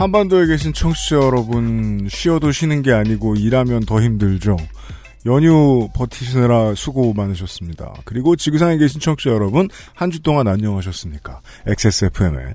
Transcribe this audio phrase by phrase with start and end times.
[0.00, 4.56] 한반도에 계신 청취자 여러분, 쉬어도 쉬는 게 아니고 일하면 더 힘들죠.
[5.26, 7.92] 연휴 버티시느라 수고 많으셨습니다.
[8.06, 11.42] 그리고 지구상에 계신 청취자 여러분, 한 주 동안 안녕하셨습니까?
[11.66, 12.54] XSFM의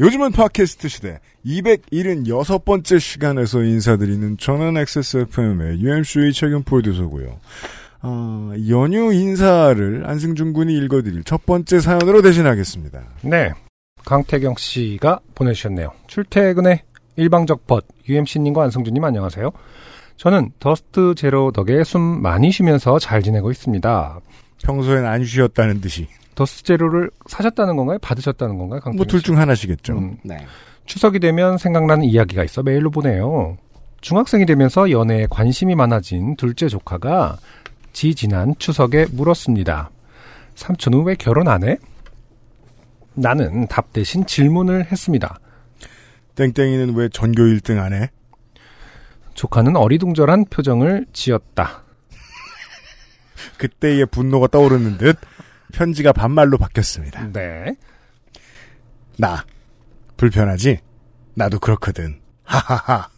[0.00, 7.38] 요즘은 팟캐스트 시대 276번째 시간에서 인사드리는 저는 XSFM의 UMC의 최근 프로듀서고요.
[8.02, 13.00] 어, 연휴 인사를 안승준 군이 읽어드릴 첫 번째 사연으로 대신하겠습니다.
[13.22, 13.52] 네.
[14.10, 15.92] 강태경 씨가 보내주셨네요.
[16.08, 16.82] 출퇴근의
[17.14, 19.52] 일방적 벗, UMC님과 안성준님 안녕하세요.
[20.16, 24.20] 저는 더스트 제로 덕에 숨 많이 쉬면서 잘 지내고 있습니다.
[24.64, 26.08] 평소엔 안 쉬었다는 듯이.
[26.34, 27.98] 더스트 제로를 사셨다는 건가요?
[28.02, 28.80] 받으셨다는 건가요?
[28.80, 29.92] 강태경 뭐둘 중 하나시겠죠.
[29.92, 30.16] 음.
[30.24, 30.44] 네.
[30.86, 33.58] 추석이 되면 생각나는 이야기가 있어 메일로 보내요.
[34.00, 37.38] 중학생이 되면서 연애에 관심이 많아진 둘째 조카가
[37.92, 39.90] 지 지난 추석에 물었습니다.
[40.56, 41.76] 삼촌은 왜 결혼 안 해?
[43.14, 45.38] 나는 답 대신 질문을 했습니다.
[46.36, 48.10] 땡땡이는 왜 전교 1등 안 해?
[49.34, 51.84] 조카는 어리둥절한 표정을 지었다.
[53.58, 55.18] 그때의 분노가 떠오르는 듯
[55.72, 57.32] 편지가 반말로 바뀌었습니다.
[57.32, 57.74] 네.
[59.18, 59.44] 나
[60.16, 60.78] 불편하지?
[61.34, 62.20] 나도 그렇거든.
[62.44, 63.08] 하하하.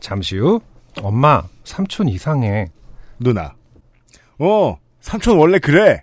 [0.00, 0.60] 잠시 후
[1.00, 2.66] 엄마 삼촌 이상해.
[3.18, 3.54] 누나.
[4.38, 6.02] 어, 삼촌 원래 그래.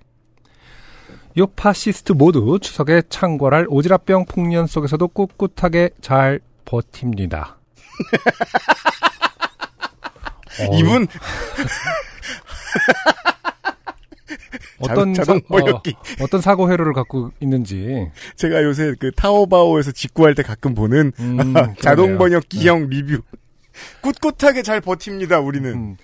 [1.38, 7.58] 요 파시스트 모두 추석에 창궐할 오지랖병 풍년 속에서도 꿋꿋하게 잘 버팁니다.
[10.62, 11.08] 어, 이분
[14.80, 15.14] 어떤
[15.48, 15.96] 번역기.
[16.22, 21.54] 어, 떤 사고 회로를 갖고 있는지 제가 요새 그 타오바오에서 직구할 때 가끔 보는 음,
[21.82, 22.18] 자동 그러네요.
[22.18, 23.22] 번역 기형 리뷰.
[24.02, 25.40] 꿋꿋하게 잘 버팁니다.
[25.40, 25.74] 우리는.
[25.74, 25.98] 음.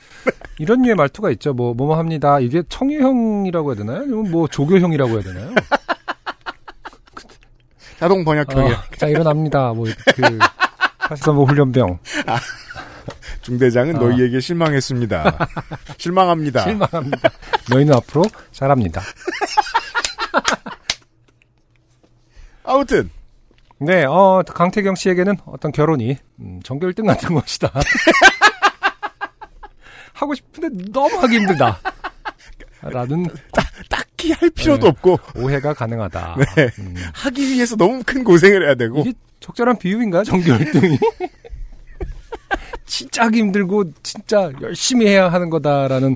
[0.59, 1.53] 이런 류의 말투가 있죠.
[1.53, 2.39] 뭐 뭐뭐 합니다.
[2.39, 3.97] 이게 청유형이라고 해야 되나요?
[4.01, 5.53] 아니면 뭐 조교형이라고 해야 되나요?
[7.99, 8.73] 자동 번역형이야.
[8.75, 9.73] 어, 자 일어납니다.
[9.73, 10.39] 뭐 그
[11.07, 11.99] 사실상 훈련병
[13.41, 13.99] 중대장은 어.
[13.99, 15.47] 너희에게 실망했습니다.
[15.99, 16.63] 실망합니다.
[16.63, 17.29] 실망합니다.
[17.69, 19.01] 너희는 앞으로 잘합니다.
[22.63, 23.09] 아무튼
[23.85, 27.71] 네, 어, 강태경 씨에게는 어떤 결혼이, 음, 전교 1등 같은 것이다.
[30.13, 31.79] 하고 싶은데 너무 하기 힘들다.
[32.81, 33.27] 라는
[33.89, 34.89] 딱히 할 필요도 네.
[34.89, 36.35] 없고 오해가 가능하다.
[36.55, 36.69] 네.
[36.79, 40.23] 음, 하기 위해서 너무 큰 고생을 해야 되고 이게 적절한 비유인가요?
[40.23, 40.97] 전교 1등이?
[42.87, 46.15] 진짜 하기 힘들고, 진짜 열심히 해야 하는 거다라는,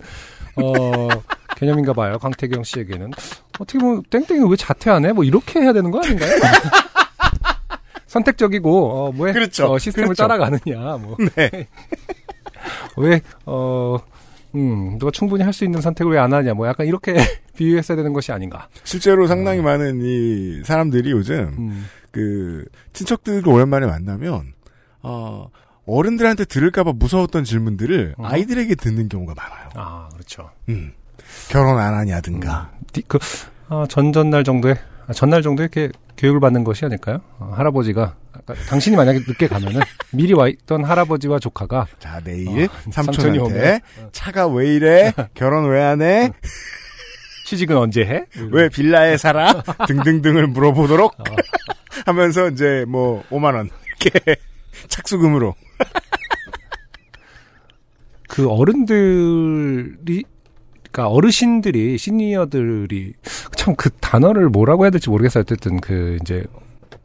[0.56, 1.08] 어,
[1.56, 2.18] 개념인가 봐요.
[2.18, 3.12] 강태경 씨에게는.
[3.60, 5.12] 어떻게 보면, 땡땡이 왜 자퇴 안 해?
[5.12, 6.32] 뭐, 이렇게 해야 되는 거 아닌가요?
[8.10, 9.72] 선택적이고, 어, 왜, 그렇죠.
[9.72, 10.24] 어, 시스템을 그렇죠.
[10.28, 11.16] 따라가느냐, 뭐.
[11.36, 11.68] 네.
[12.98, 13.98] 왜, 어,
[14.56, 17.14] 음, 누가 충분히 할 수 있는 선택을 왜 안 하냐, 뭐, 약간 이렇게
[17.56, 18.68] 비유했어야 되는 것이 아닌가.
[18.84, 24.54] 실제로 상당히 많은 이 사람들이 요즘 음, 그 친척들을 오랜만에 만나면
[25.04, 25.48] 어
[25.86, 28.26] 어른들한테 들을까봐 무서웠던 질문들을 어.
[28.26, 29.70] 아이들에게 듣는 경우가 많아요.
[29.76, 30.50] 아, 그렇죠.
[30.70, 30.94] 음.
[31.50, 32.72] 결혼 안 하냐든가.
[32.94, 33.20] 디- 그,
[33.68, 34.76] 아, 전전날 정도에,
[35.08, 37.22] 아, 전날 정도에 이렇게 교육을 받는 것이 아닐까요?
[37.40, 39.80] 어, 할아버지가, 아까 당신이 만약에 늦게 가면은
[40.12, 43.80] 미리 와 있던 할아버지와 조카가 자 내일 어, 삼촌이 오면.
[44.12, 45.14] 차가 왜 이래?
[45.34, 46.32] 결혼 왜 안 해?
[47.46, 48.26] 취직은 언제 해?
[48.52, 49.64] 왜 빌라에 살아?
[49.88, 51.24] 등등등을 물어보도록 어.
[52.06, 53.70] 하면서 이제 뭐 5만 원
[54.02, 54.36] 이렇게
[54.90, 55.56] 착수금으로
[58.28, 60.24] 그 어른들이,
[60.92, 63.14] 그러니까 어르신들이, 시니어들이,
[63.56, 65.42] 참 그 단어를 뭐라고 해야 될지 모르겠어요.
[65.42, 66.44] 어쨌든 그 이제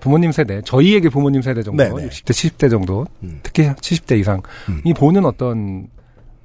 [0.01, 2.09] 부모님 세대, 저희에게 부모님 세대 정도, 네네.
[2.09, 3.41] 60대, 70대 정도, 음.
[3.43, 4.81] 특히 70대 이상, 음.
[4.85, 5.89] 이 보는 어떤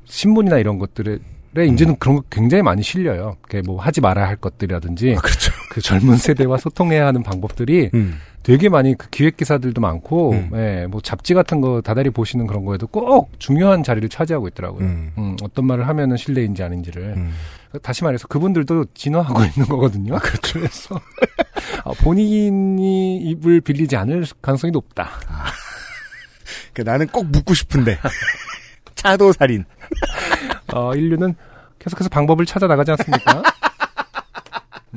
[0.05, 1.19] 신문이나 이런 것들에
[1.57, 3.35] 이제는 그런 거 굉장히 많이 실려요.
[3.41, 5.51] 그게 뭐 하지 말아야 할 것들이라든지 아, 그렇죠.
[5.71, 8.19] 그 젊은 세대와 소통해야 하는 방법들이 음.
[8.43, 10.51] 되게 많이 그 기획 기사들도 많고, 음.
[10.55, 14.85] 예, 뭐 잡지 같은 거 다달이 보시는 그런 거에도 꼭 중요한 자리를 차지하고 있더라고요.
[14.85, 15.11] 음.
[15.17, 17.15] 음, 어떤 말을 하면은 신뢰인지 아닌지를.
[17.17, 17.33] 음.
[17.83, 20.17] 다시 말해서 그분들도 진화하고 있는 거거든요.
[20.19, 20.59] 그렇죠.
[20.59, 20.99] 그래서
[21.85, 25.09] 아, 본인이 입을 빌리지 않을 가능성이 높다.
[26.73, 27.99] 그 나는 꼭 묻고 싶은데
[28.95, 29.65] 차도 살인.
[30.73, 31.35] 어, 인류는
[31.77, 33.43] 계속해서 방법을 찾아 나가지 않습니까?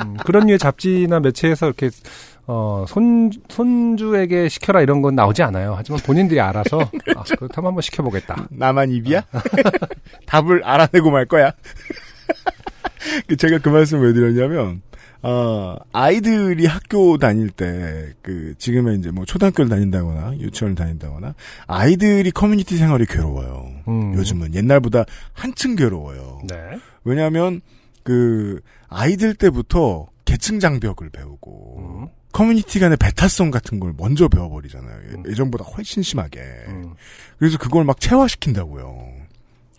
[0.00, 1.90] 음, 그런 류의 잡지나 매체에서 이렇게
[2.46, 5.74] 어, 손, 손주에게 시켜라 이런 건 나오지 않아요.
[5.76, 6.80] 하지만 본인들이 알아서,
[7.16, 8.48] 아, 그렇다면 한번 시켜보겠다.
[8.50, 9.22] 나만 입이야?
[10.26, 11.52] 답을 알아내고 말 거야.
[13.28, 14.82] 그 제가 그 말씀 왜 드렸냐면,
[15.22, 21.34] 어, 아이들이 학교 다닐 때, 그, 지금은 이제 뭐 초등학교를 다닌다거나, 유치원을 다닌다거나,
[21.68, 23.68] 아이들이 커뮤니티 생활이 괴로워요.
[23.86, 24.14] 음.
[24.14, 26.40] 요즘은 옛날보다 한층 괴로워요.
[26.48, 26.56] 네.
[27.04, 27.60] 왜냐하면
[28.02, 32.08] 그 아이들 때부터 계층 장벽을 배우고 음.
[32.32, 35.00] 커뮤니티 간의 배타성 같은 걸 먼저 배워버리잖아요.
[35.10, 35.22] 예- 음.
[35.28, 36.40] 예전보다 훨씬 심하게.
[36.68, 36.94] 음.
[37.38, 38.86] 그래서 그걸 막 체화시킨다고요.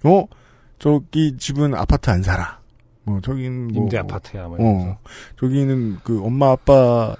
[0.03, 0.25] 어?
[0.79, 2.59] 저기 집은 아파트 안 살아.
[3.03, 4.57] 뭐 저긴 뭐 임대 아파트야, 뭐.
[4.59, 4.97] 어.
[5.39, 7.15] 저기는 그 엄마 아빠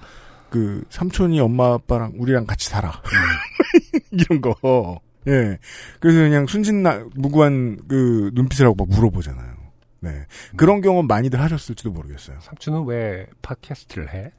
[0.50, 2.89] 그 삼촌이 엄마 아빠랑 우리랑 같이 살아.
[2.89, 4.00] 음.
[4.12, 5.00] 이런 거.
[5.27, 5.57] 예.
[6.00, 9.53] 그래서 그냥 순진나 무구한 그 눈빛을 하고 막 물어보잖아요.
[10.01, 10.25] 네.
[10.57, 12.38] 그런 경험 많이들 하셨을지도 모르겠어요.
[12.41, 14.31] 삼촌은 왜 팟캐스트를 해?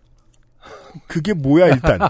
[1.06, 1.99] 그게 뭐야 일단.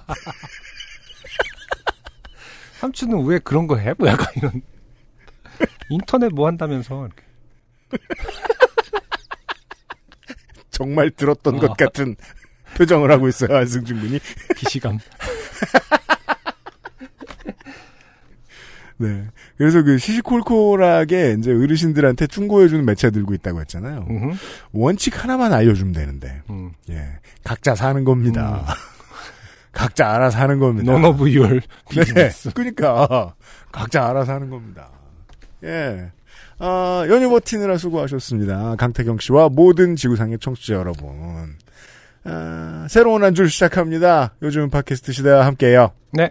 [2.80, 3.94] 삼촌은 왜 그런 거 해?
[3.96, 4.62] 뭐 약간 이런.
[5.88, 7.08] 인터넷 뭐 한다면서.
[10.70, 11.58] 정말 들었던 어.
[11.60, 12.16] 것 같은
[12.76, 14.18] 표정을 하고 있어요 안승준 군이.
[14.56, 14.98] 기시감.
[18.96, 19.25] 네.
[19.58, 24.06] 그래서 그 시시콜콜하게 이제 어르신들한테 충고해주는 매체 들고 있다고 했잖아요.
[24.08, 24.37] 음흠.
[24.73, 26.73] 원칙 하나만 알려주면 되는데, 음.
[26.91, 27.19] 예.
[27.43, 28.64] 각자 사는 겁니다.
[29.73, 30.93] 각자 알아서 하는 겁니다.
[30.93, 31.61] None of your
[31.91, 31.94] 네.
[31.94, 32.50] business.
[32.55, 33.35] 그러니까
[33.73, 34.88] 각자 알아서 하는 겁니다.
[35.64, 36.12] 예.
[36.61, 38.76] 아, 연휴 버티느라 수고하셨습니다.
[38.76, 41.56] 강태경 씨와 모든 지구상의 청취자 여러분.
[42.23, 44.35] 아, 새로운 한 줄 시작합니다.
[44.43, 45.90] 요즘 팟캐스트 시대와 함께해요.
[46.12, 46.31] 네.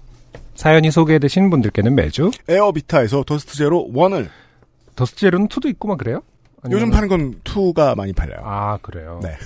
[0.55, 4.29] 사연이 소개되신 분들께는 매주 에어비타에서 더스트 제로 1을
[4.95, 6.21] 더스트 제로는 2도 있고 막 그래요?
[6.69, 8.41] 요즘 아니면은- 파는 건 2가 많이 팔려요.
[8.43, 9.19] 아 그래요.
[9.23, 9.29] 네.
[9.29, 9.37] 음.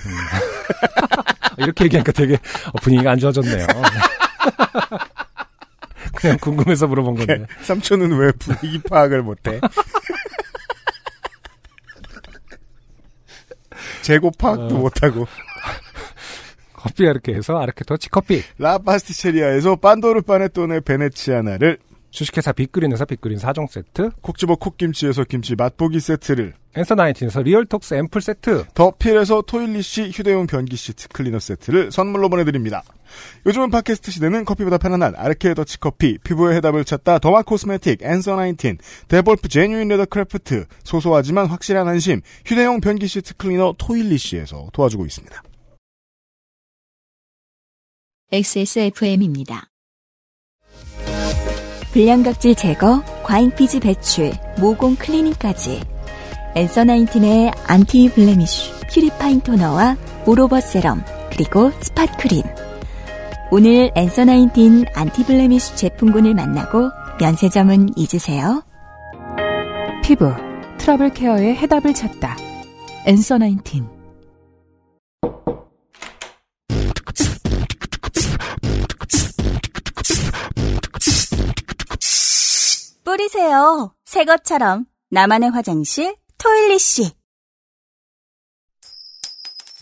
[1.64, 3.66] 이렇게 얘기하니까 되게 어, 분위기가 안 좋아졌네요.
[6.14, 7.46] 그냥 궁금해서 물어본 건데.
[7.64, 9.58] 삼촌은 왜 분위기 파악을 못해?
[14.02, 14.78] 재고 파악도 어.
[14.78, 15.26] 못하고
[16.86, 18.42] 커피 이렇게 해서 아르케 더치 커피.
[18.58, 21.78] 라파스티체리아에서 빤도로 파네톤의 베네치아나를
[22.10, 24.10] 주식회사 빅그린에서 빅그린 4종 세트.
[24.22, 28.64] 콕집어 콕김치에서 김치 맛보기 세트를 엔서 나인틴에서 리얼톡스 앰플 세트.
[28.72, 32.84] 더필에서 토일리시 휴대용 변기 시트 클리너 세트를 선물로 보내드립니다.
[33.46, 38.78] 요즘은 팟캐스트 시대는 커피보다 편안한 아르케 더치 커피, 피부의 해답을 찾다 derma cosmetic, 앤서 나인틴,
[39.08, 45.42] 데볼프 genuine leather craft, 소소하지만 확실한 안심, 휴대용 변기 시트 클리너 토일리시에서 도와주고 있습니다.
[48.32, 49.68] XSFM입니다.
[51.92, 55.80] 불량각질 제거, 과잉피지 배출, 모공 클리닝까지.
[56.56, 62.42] 엔서 나인틴의 anti blemish, purifying 토너와 all over 세럼, 그리고 spot 크림.
[63.52, 66.90] 오늘 엔서 나인틴 anti blemish 제품군을 만나고
[67.20, 68.64] 면세점은 잊으세요.
[70.02, 70.32] 피부
[70.78, 72.36] 트러블 케어의 해답을 찾다.
[73.06, 73.86] 엔서 나인틴
[83.06, 83.94] 뿌리세요.
[84.04, 84.84] 새 것처럼.
[85.10, 87.12] 나만의 화장실, 토일리시.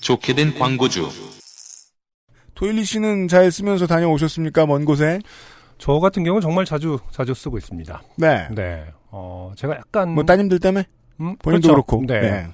[0.03, 1.09] 좋게 된 광고주.
[2.55, 4.67] 토일리시는 잘 쓰면서 다녀오셨습니까?
[4.67, 5.21] 먼 곳에?
[5.79, 8.03] 저 같은 경우는 정말 자주 자주 쓰고 있습니다.
[8.19, 8.47] 네.
[8.51, 8.85] 네.
[9.11, 10.87] 어 제가 약간 뭐 따님들 때문에?
[11.21, 11.87] 음, 본인도 그렇죠.
[11.87, 12.05] 그렇고.
[12.07, 12.47] 네.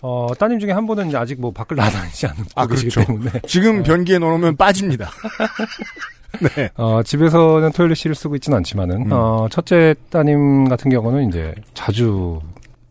[0.00, 3.06] 어 따님 중에 한 분은 아직 뭐 밖을 나다니지 않고 아, 계시기 그렇죠.
[3.06, 5.10] 때문에 지금 변기에 넣어놓으면 빠집니다.
[6.56, 6.68] 네.
[6.76, 9.12] 어, 집에서는 토일리시를 쓰고 있지는 않지만은, 음.
[9.12, 12.40] 어, 첫째 따님 같은 경우는 이제 자주,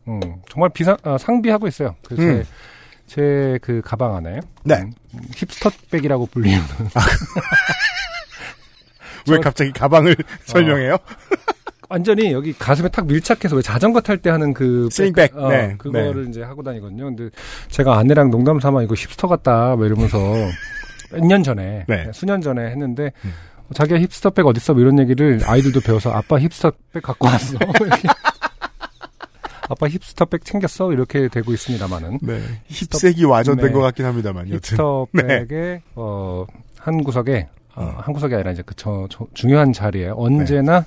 [0.08, 1.96] 음, 정말 비상, 아, 상비하고 있어요.
[2.06, 2.44] 그래서 음.
[3.06, 3.16] 제,
[3.60, 4.40] 제그 가방 안에.
[4.64, 4.76] 네.
[5.14, 6.60] 음, 힙스터백이라고 불리는.
[9.30, 10.16] 왜 저- 갑자기 가방을
[10.46, 10.98] 설명해요?
[11.90, 14.90] 완전히 여기 가슴에 탁 밀착해서 왜 자전거 탈 때 하는 그.
[14.92, 15.36] 슬링백.
[15.38, 15.76] 어, 네.
[15.78, 17.06] 그거를 이제 하고 다니거든요.
[17.06, 17.30] 근데
[17.70, 20.18] 제가 아내랑 농담 삼아 이거 힙스터 같다, 뭐 이러면서
[21.12, 21.86] 몇 년 전에.
[21.88, 22.10] 네.
[22.14, 23.34] 수년 전에 했는데, 음.
[23.74, 24.74] 자기가 힙스터백 어딨어?
[24.74, 27.58] 뭐 이런 얘기를 아이들도 배워서 아빠 힙스터백 갖고 왔어.
[29.70, 32.40] 아빠 힙스터백 챙겼어 이렇게 되고 있습니다만은 네.
[32.70, 33.72] 힙색이 와전된 네.
[33.74, 34.48] 것 같긴 합니다만.
[34.48, 40.86] 힙스터백의 어한 구석에 어, 한 구석이 아니라 이제 그 저, 저 중요한 자리에 언제나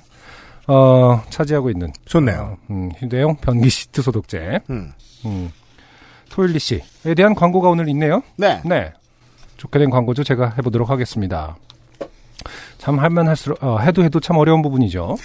[0.67, 2.57] 어 차지하고 있는 좋네요.
[2.57, 4.91] 어, 음, 휴대용 변기 시트 소독제 음.
[5.25, 5.51] 음,
[6.29, 8.23] 토일리 씨에 대한 광고가 오늘 있네요.
[8.37, 8.61] 네.
[8.65, 8.91] 네.
[9.61, 10.23] 좋게 된 광고죠.
[10.23, 11.55] 제가 해보도록 하겠습니다.
[12.77, 15.15] 참 하면 할수록 어, 해도 해도 참 어려운 부분이죠.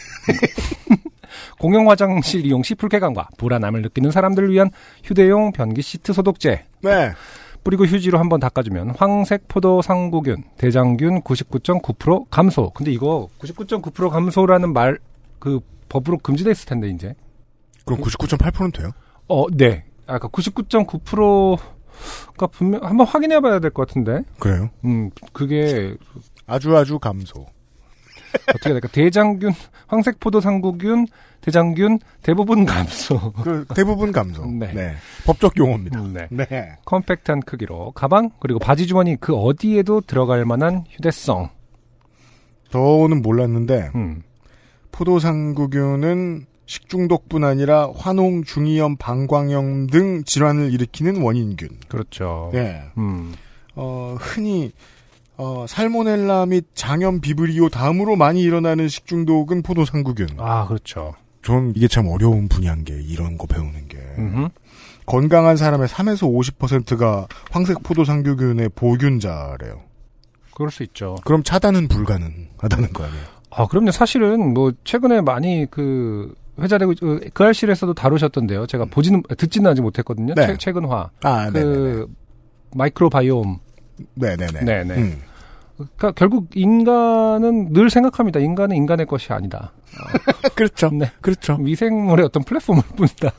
[1.59, 4.71] 공용 화장실 이용 시 불쾌감과 불안함을 느끼는 사람들을 위한
[5.03, 6.65] 휴대용 변기 시트 소독제.
[6.83, 7.13] 네.
[7.65, 12.71] 뿌리고 휴지로 한번 닦아주면 황색 포도 상구균, 대장균 99.9% 감소.
[12.71, 14.99] 근데 이거 99.9% 감소라는 말
[15.39, 17.15] 그 법으로 금지돼 있을 텐데 이제.
[17.85, 18.91] 그럼 99.8%는 돼요?
[19.29, 19.85] 어, 네.
[20.07, 21.59] 아까 99.9%
[22.37, 24.23] 가 분명 한번 확인해 봐야 될 것 같은데.
[24.39, 24.71] 그래요?
[24.85, 25.97] 음, 그게
[26.47, 27.47] 아주 아주 감소.
[28.49, 28.89] 어떻게 될까?
[28.89, 29.53] 대장균,
[29.87, 31.07] 황색 포도 상구균,
[31.41, 33.33] 대장균 대부분 감소.
[33.33, 34.45] 그 대부분 감소.
[34.51, 34.73] 네.
[34.75, 34.95] 네.
[35.25, 36.03] 법적 용어입니다.
[36.13, 36.29] 네.
[36.31, 36.77] 네.
[36.85, 41.49] 컴팩트한 크기로 가방 그리고 바지 주머니 그 어디에도 들어갈 만한 휴대성.
[42.71, 44.23] 저는 몰랐는데 음.
[44.93, 51.69] 포도 상구균은 식중독뿐 아니라 화농, 중이염, 방광염 등 질환을 일으키는 원인균.
[51.89, 52.51] 그렇죠.
[52.53, 52.83] 네.
[52.99, 53.35] 음.
[53.75, 54.73] 어, 흔히
[55.37, 60.29] 어, 살모넬라 및 장염 비브리오 다음으로 많이 일어나는 식중독은 포도상구균.
[60.39, 61.15] 아, 그렇죠.
[61.43, 64.49] 전 이게 참 어려운 분야인 게 이런 거 배우는 게 음흠.
[65.05, 69.83] 건강한 사람의 3에서 50%가 황색 포도상구균의 보균자래요.
[70.55, 71.17] 그럴 수 있죠.
[71.25, 73.25] 그럼 차단은 불가능하다는 거 아니에요?
[73.51, 73.91] 아, 그럼요.
[73.93, 78.67] 사실은 뭐 최근에 많이 그 회자되고 그, 그 알실에서도 다루셨던데요.
[78.67, 80.35] 제가 보지는 듣지는 아직 못했거든요.
[80.35, 80.47] 네.
[80.47, 81.11] 최, 최근화.
[81.23, 82.07] 아, 네, 네, 그
[82.75, 83.59] 마이크로바이옴.
[84.15, 84.65] 네, 네, 네.
[84.65, 84.95] 네네.
[84.95, 85.23] 음.
[85.77, 88.41] 그러니까 결국 인간은 늘 생각합니다.
[88.41, 89.73] 인간은 인간의 것이 아니다.
[90.55, 90.91] 그렇죠.
[90.91, 91.11] 네.
[91.21, 91.57] 그렇죠.
[91.59, 93.31] 미생물의 어떤 플랫폼일 뿐이다.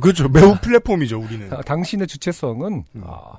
[0.00, 0.28] 그렇죠.
[0.28, 1.52] 매우 플랫폼이죠, 우리는.
[1.52, 3.02] 아, 당신의 주체성은 음.
[3.04, 3.38] 아,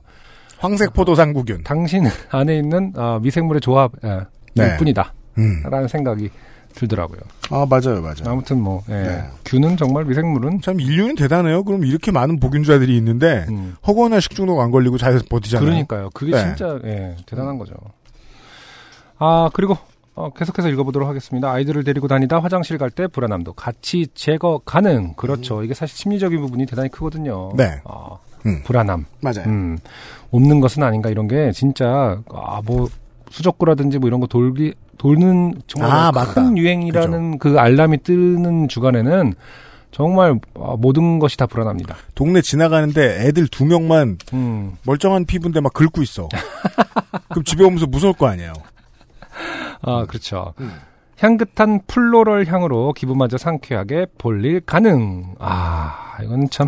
[0.60, 1.64] 황색 포도상구균.
[1.64, 4.22] 당신 안에 있는 아, 미생물의 조합 예,
[4.56, 4.78] 네.
[4.78, 5.14] 뿐이다.
[5.38, 5.64] 음.
[5.64, 6.30] 라는 생각이
[6.74, 7.20] 들더라고요.
[7.50, 8.24] 아, 맞아요, 맞아요.
[8.26, 9.24] 아무튼 뭐 예, 네.
[9.46, 11.64] 균은 정말 미생물은 참 인류는 대단해요.
[11.64, 15.66] 그럼 이렇게 많은 보균자들이 있는데 음, 허구나 식중독 안 걸리고 잘 버티잖아요.
[15.66, 16.10] 그러니까요.
[16.14, 16.42] 그게 네.
[16.42, 17.74] 진짜 예, 대단한 거죠.
[19.18, 19.78] 아 그리고
[20.14, 21.52] 어, 계속해서 읽어보도록 하겠습니다.
[21.52, 25.14] 아이들을 데리고 다니다 화장실 갈 때 불안함도 같이 제거 가능.
[25.16, 25.64] 그렇죠.
[25.64, 27.54] 이게 사실 심리적인 부분이 대단히 크거든요.
[27.56, 27.80] 네.
[27.86, 28.62] 아, 음.
[28.66, 29.06] 불안함.
[29.22, 29.46] 맞아요.
[29.48, 29.78] 음,
[30.32, 32.90] 없는 것은 아닌가 이런 게 진짜 아 뭐
[33.32, 36.58] 수족구라든지 뭐 이런 거 돌기 돌는 정말 아, 큰.
[36.58, 39.34] 유행이라는 그 알람이 뜨는 주간에는
[39.92, 41.96] 정말 아, 모든 것이 다 불안합니다.
[42.16, 46.30] 동네 지나가는데 애들 두 명만 음, 멀쩡한 피부인데 막 긁고 있어.
[47.30, 48.54] 그럼 집에 오면서 무서울 거 아니에요.
[49.82, 50.54] 아 그렇죠.
[50.60, 50.72] 음.
[51.18, 55.36] 향긋한 플로럴 향으로 기분마저 상쾌하게 볼일 가능.
[55.40, 56.68] 아 이건 참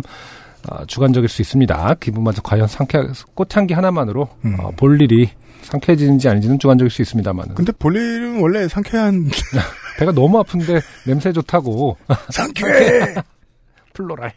[0.68, 1.94] 아, 주관적일 수 있습니다.
[2.00, 2.98] 기분마저 과연 상쾌
[3.34, 4.56] 꽃향기 하나만으로 음.
[4.60, 5.30] 어, 볼 일이
[5.64, 9.28] 상쾌해지는지 아닌지는 주관적일 수 있습니다만 근데 볼일은 원래 상쾌한
[9.98, 11.96] 배가 너무 아픈데 냄새 좋다고
[12.30, 12.64] 상쾌.
[13.94, 14.32] 플로랄.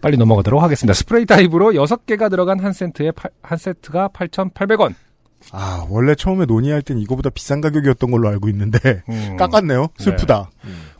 [0.00, 0.94] 빨리 넘어가도록 하겠습니다.
[0.94, 4.94] 스프레이 타입으로 6개가 들어간 한 세트에 팔- 한 세트가 8,800원.
[5.52, 9.36] 아 원래 처음에 논의할 땐 이거보다 비싼 가격이었던 걸로 알고 있는데 음.
[9.36, 9.88] 깎았네요.
[9.98, 10.50] 슬프다.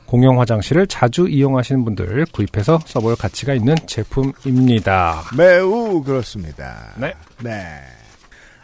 [0.07, 5.23] 공용 화장실을 자주 이용하시는 분들 구입해서 써볼 가치가 있는 제품입니다.
[5.37, 6.93] 매우 그렇습니다.
[6.97, 7.15] 네.
[7.43, 7.81] 네.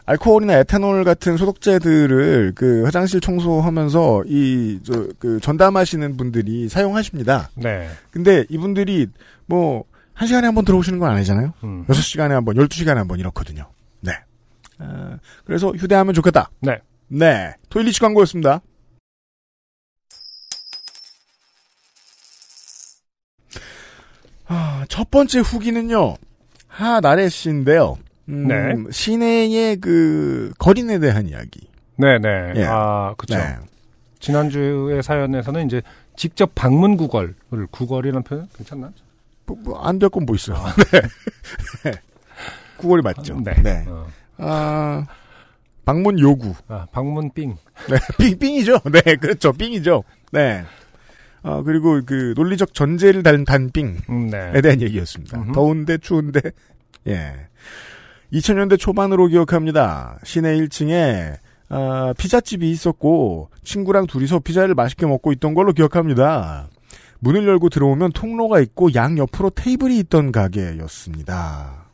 [0.08, 7.50] 알코올이나 에탄올 같은 소독제들을 그 화장실 청소하면서 이, 저, 그 전담하시는 분들이 사용하십니다.
[7.56, 7.90] 네.
[8.10, 9.08] 근데 이분들이
[9.44, 9.84] 뭐,
[10.14, 11.52] 한 시간에 한 번 들어오시는 건 아니잖아요?
[11.62, 11.84] 음.
[11.90, 13.68] 여섯 시간에 한 번, 열두 시간에 한 번 이렇거든요.
[14.00, 14.12] 네.
[14.78, 16.50] 아, 그래서 휴대하면 좋겠다.
[16.60, 16.78] 네.
[17.08, 17.52] 네.
[17.68, 18.62] 토일리치 광고였습니다.
[24.46, 26.16] 아, 첫 번째 후기는요.
[26.66, 27.98] 하나래 씨인데요.
[28.28, 28.74] 음, 네.
[28.90, 31.68] 시내의 그 거린에 대한 이야기.
[31.96, 32.52] 네네.
[32.56, 32.64] 예.
[32.68, 33.36] 아, 그쵸.
[33.36, 33.56] 네.
[34.20, 35.82] 지난주의 사연에서는 이제
[36.16, 37.34] 직접 방문 구걸을,
[37.70, 38.90] 구걸이라는 표현 괜찮나?
[39.46, 40.58] 뭐, 안될 건 뭐 있어 요.
[40.92, 41.00] 네.
[41.90, 41.98] 네.
[42.76, 43.40] 구걸이 맞죠.
[43.40, 43.84] 네.
[43.88, 44.06] 어.
[44.38, 45.06] 아,
[45.84, 46.54] 방문 요구.
[46.68, 47.48] 아, 방문 삥.
[47.88, 48.80] 네, 삥, 삥이죠.
[48.92, 49.52] 네, 그렇죠.
[49.52, 50.04] 삥이죠.
[50.32, 50.64] 네.
[51.42, 54.60] 아, 그리고 그 논리적 전제를 단, 단 삥에 음, 네.
[54.60, 55.38] 대한 얘기였습니다.
[55.38, 55.52] 음흠.
[55.52, 56.40] 더운데, 추운데,
[57.06, 57.34] 예.
[58.32, 60.18] 2000년대 초반으로 기억합니다.
[60.24, 61.36] 시내 1층에,
[61.70, 66.68] 아, 피자집이 있었고, 친구랑 둘이서 피자를 맛있게 먹고 있던 걸로 기억합니다.
[67.20, 71.86] 문을 열고 들어오면 통로가 있고 양 옆으로 테이블이 있던 가게였습니다.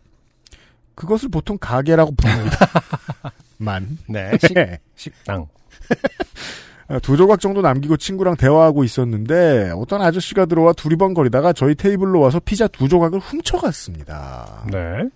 [0.94, 2.56] 그것을 보통 가게라고 부릅니다.
[3.58, 3.98] 만.
[4.08, 4.32] 네.
[4.40, 4.78] 식, 네.
[4.94, 5.46] 식당.
[6.86, 12.40] 아, 두 조각 정도 남기고 친구랑 대화하고 있었는데 어떤 아저씨가 들어와 두리번거리다가 저희 테이블로 와서
[12.44, 14.66] 피자 두 조각을 훔쳐갔습니다.
[14.70, 15.08] 네.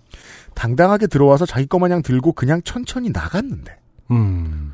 [0.53, 3.77] 당당하게 들어와서 자기 거 마냥 들고 그냥 천천히 나갔는데
[4.11, 4.73] 음.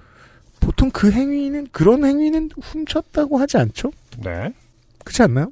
[0.60, 3.91] 보통 그 행위는 그런 행위는 훔쳤다고 하지 않죠?
[4.24, 4.53] 네.
[5.03, 5.51] 그렇지 않나요?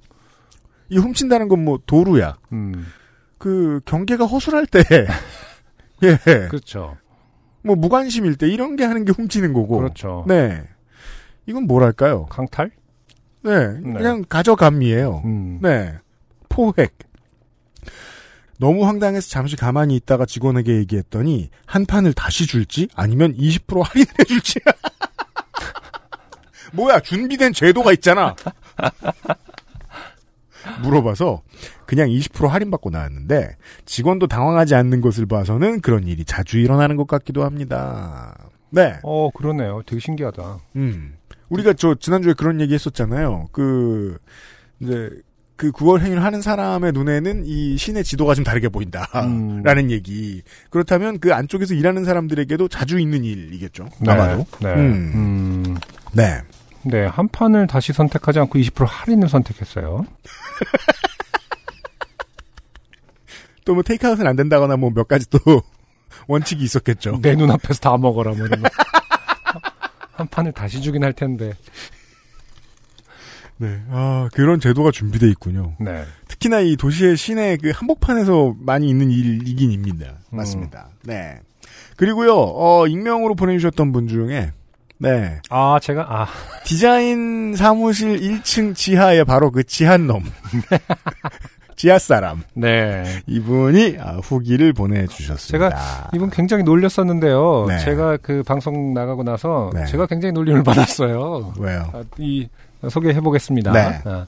[0.89, 2.37] 이 훔친다는 건 뭐 도루야.
[2.51, 2.87] 음.
[3.37, 4.81] 그 경계가 허술할 때
[6.03, 6.17] 예.
[6.49, 6.97] 그렇죠.
[7.63, 9.77] 뭐 무관심일 때 이런 게 하는 게 훔치는 거고.
[9.77, 10.25] 그렇죠.
[10.27, 10.63] 네.
[11.45, 12.25] 이건 뭐랄까요?
[12.25, 12.71] 강탈?
[13.43, 13.51] 네.
[13.81, 15.21] 그냥 가져감이에요.
[15.25, 15.59] 음.
[15.61, 15.93] 네.
[16.49, 16.97] 포획.
[18.63, 24.61] 너무 황당해서 잠시 가만히 있다가 직원에게 얘기했더니 한 판을 다시 줄지 아니면 20% 할인을 해줄지.
[26.71, 28.37] 뭐야 준비된 제도가 있잖아.
[30.81, 31.41] 물어봐서
[31.85, 37.43] 그냥 20% 할인받고 나왔는데 직원도 당황하지 않는 것을 봐서는 그런 일이 자주 일어나는 것 같기도
[37.43, 38.49] 합니다.
[38.69, 38.95] 네.
[39.03, 39.81] 어, 그러네요.
[39.85, 40.59] 되게 신기하다.
[40.77, 41.17] 음.
[41.49, 43.49] 우리가 저 지난주에 그런 얘기 했었잖아요.
[43.51, 44.17] 그
[44.79, 45.09] 이제
[45.55, 49.07] 그 9월 행위를 하는 사람의 눈에는 이 신의 지도가 좀 다르게 보인다.
[49.23, 49.61] 음.
[49.63, 50.41] 라는 얘기.
[50.69, 53.87] 그렇다면 그 안쪽에서 일하는 사람들에게도 자주 있는 일이겠죠.
[53.99, 54.11] 네.
[54.11, 54.45] 아마도.
[54.61, 54.73] 네.
[54.73, 55.63] 음.
[55.65, 55.77] 음.
[56.11, 56.41] 네.
[56.85, 60.05] 네, 한 판을 다시 선택하지 않고 20% 할인을 선택했어요.
[63.65, 65.39] 또 뭐 테이크아웃은 안 된다거나 뭐 몇 가지 또
[66.27, 67.19] 원칙이 있었겠죠.
[67.21, 68.69] 내 눈앞에서 다 먹어라, 뭐 이런 거.
[70.13, 71.53] 한 판을 다시 주긴 할 텐데.
[73.57, 73.81] 네.
[73.89, 75.75] 아, 그런 제도가 준비돼 있군요.
[75.79, 76.03] 네.
[76.27, 80.13] 특히나 이 도시의 시내 그 한복판에서 많이 있는 일이긴 입니다.
[80.31, 80.37] 음.
[80.37, 80.87] 맞습니다.
[81.03, 81.39] 네.
[81.95, 84.51] 그리고요, 어, 익명으로 보내주셨던 분 중에,
[84.97, 85.41] 네.
[85.49, 86.27] 아, 제가, 아,
[86.65, 90.23] 디자인 사무실 1층 지하에 바로 그 지한놈.
[91.75, 92.43] 지하 사람.
[92.53, 93.03] 네.
[93.27, 95.69] 이분이 아, 후기를 보내주셨습니다.
[95.69, 97.65] 제가 이분 굉장히 놀렸었는데요.
[97.67, 97.79] 네.
[97.79, 99.85] 제가 그 방송 나가고 나서 네.
[99.85, 101.53] 제가 굉장히 놀림을 받았어요.
[101.59, 101.89] 왜요?
[101.93, 102.47] 아, 이
[102.89, 103.71] 소개해 보겠습니다.
[103.71, 104.01] 네.
[104.05, 104.27] 아,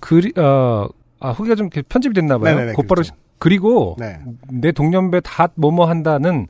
[0.00, 0.86] 그리 어,
[1.20, 2.54] 아 후기가 좀 편집이 됐나 봐요.
[2.54, 3.14] 네네네, 곧바로 그렇죠.
[3.38, 4.18] 그리고 네.
[4.50, 6.46] 내 동년배 다 뭐뭐 한다는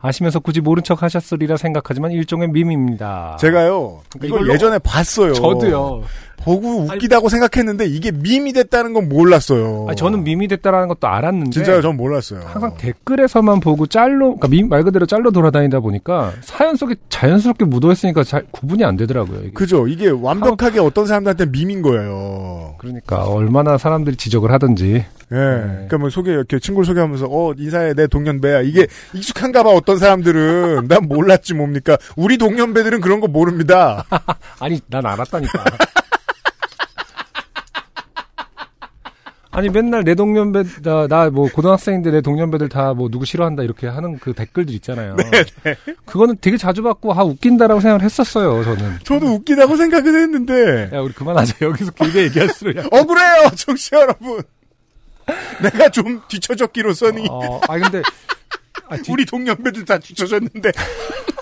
[0.00, 3.36] 아시면서 굳이 모른 척 하셨으리라 생각하지만 일종의 밈입니다.
[3.38, 5.32] 제가요, 그러니까 이걸 예전에 봤어요.
[5.32, 6.02] 저도요.
[6.44, 9.86] 보고 웃기다고 생각했는데 이게 밈이 됐다는 건 몰랐어요.
[9.88, 12.40] 아, 저는 밈이 됐다라는 것도 알았는데 진짜요, 전 몰랐어요.
[12.44, 18.24] 항상 댓글에서만 보고 짤로, 그러니까 밈 말 그대로 짤로 돌아다니다 보니까 사연 속에 자연스럽게 묻어있으니까
[18.24, 19.40] 잘 구분이 안 되더라고요.
[19.40, 19.50] 이게.
[19.50, 19.86] 그죠?
[19.88, 22.74] 이게 완벽하게 어떤 사람들한테 밈인 거예요.
[22.78, 24.92] 그러니까 얼마나 사람들이 지적을 하든지.
[24.94, 25.34] 예.
[25.36, 25.60] 네.
[25.62, 28.62] 그러니까 뭐 소개 이렇게 친구를 소개하면서 어 인사해 내 동년배야.
[28.62, 31.96] 이게 익숙한가 봐 어떤 사람들은 난 몰랐지 뭡니까?
[32.16, 34.04] 우리 동년배들은 그런 거 모릅니다.
[34.60, 35.64] 아니, 난 알았다니까.
[39.54, 40.64] 아니 맨날 내 동년배
[41.08, 45.16] 나 뭐 고등학생인데 내 동년배들 다 뭐 누구 싫어한다 이렇게 하는 그 댓글들 있잖아요.
[46.06, 48.98] 그거는 되게 자주 받고 아 웃긴다라고 생각을 했었어요 저는.
[49.04, 54.42] 저도 웃기다고 생각은 했는데 야 우리 그만하자 여기서 길게 얘기할수록 약- 억울해요, 청취자 여러분.
[55.62, 58.02] 내가 좀 뒤쳐졌기로서니 어, 아 근데
[58.88, 60.72] 아, 뒤, 우리 동년배들 다 뒤쳐졌는데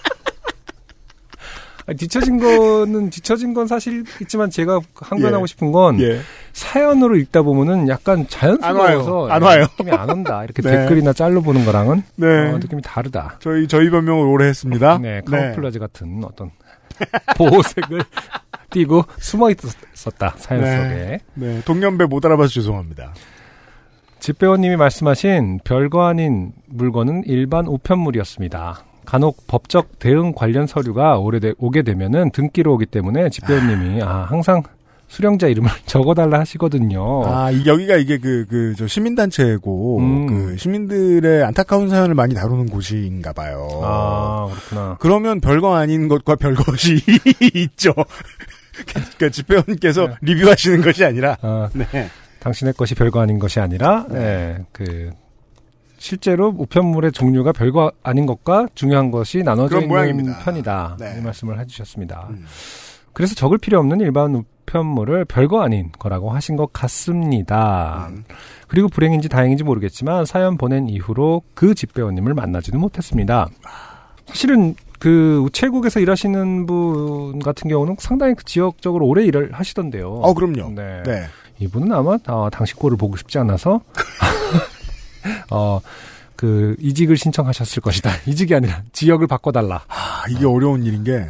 [1.90, 5.46] 아니, 뒤처진 거는 뒤처진 건 사실 있지만 제가 항변하고 예.
[5.48, 6.20] 싶은 건 예.
[6.52, 9.58] 사연으로 읽다 보면은 약간 자연스러워서 안 와요.
[9.58, 9.62] 안 와요.
[9.62, 10.44] 느낌이 안 온다.
[10.44, 10.70] 이렇게 네.
[10.70, 12.26] 댓글이나 짤로 보는 거랑은 네.
[12.28, 13.38] 어, 느낌이 다르다.
[13.40, 14.98] 저희 저희 변명을 오래 했습니다.
[15.02, 16.52] 네, 카모플라즈 같은 어떤
[17.36, 18.04] 보호색을
[18.70, 20.76] 띠고 숨어 있었다 사연 네.
[20.76, 21.20] 속에.
[21.34, 23.14] 네, 동년배 못 알아봐서 죄송합니다.
[24.20, 28.84] 집배원님이 말씀하신 별거 아닌 물건은 일반 우편물이었습니다.
[29.10, 34.62] 간혹 법적 대응 관련 서류가 오래돼, 오게 되면은 등기로 오기 때문에 집배원님이 아, 항상
[35.08, 37.24] 수령자 이름을 적어달라 하시거든요.
[37.26, 40.26] 아, 이, 여기가 이게 그, 그, 저, 시민단체고, 음.
[40.28, 43.68] 그, 시민들의 안타까운 사연을 많이 다루는 곳인가 봐요.
[43.82, 44.96] 아, 그렇구나.
[45.00, 47.00] 그러면 별거 아닌 것과 별것이
[47.54, 47.92] 있죠.
[48.86, 50.14] 그러니까 집배원께서 네.
[50.20, 52.08] 리뷰하시는 것이 아니라, 아, 네.
[52.38, 55.10] 당신의 것이 별거 아닌 것이 아니라, 네, 그,
[56.00, 60.38] 실제로 우편물의 종류가 별거 아닌 것과 중요한 것이 나눠져 있는 모양입니다.
[60.38, 60.96] 편이다.
[60.98, 61.16] 네.
[61.18, 62.28] 이 말씀을 해주셨습니다.
[62.30, 62.46] 음.
[63.12, 68.08] 그래서 적을 필요 없는 일반 우편물을 별거 아닌 거라고 하신 것 같습니다.
[68.10, 68.24] 음.
[68.66, 73.48] 그리고 불행인지 다행인지 모르겠지만 사연 보낸 이후로 그 집배원님을 만나지는 못했습니다.
[74.24, 80.08] 사실은 그 우체국에서 일하시는 분 같은 경우는 상당히 그 지역적으로 오래 일을 하시던데요.
[80.08, 80.70] 어, 그럼요.
[80.74, 81.02] 네.
[81.04, 81.24] 네.
[81.58, 83.82] 이분은 아마 어, 당시 꼴을 보고 싶지 않아서
[85.50, 85.80] 어.
[86.36, 88.10] 그 이직을 신청하셨을 것이다.
[88.24, 89.84] 이직이 아니라 지역을 바꿔달라.
[89.88, 91.28] 아, 이게 어려운 일인 게,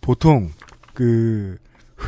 [0.00, 0.52] 보통,
[0.92, 1.58] 그,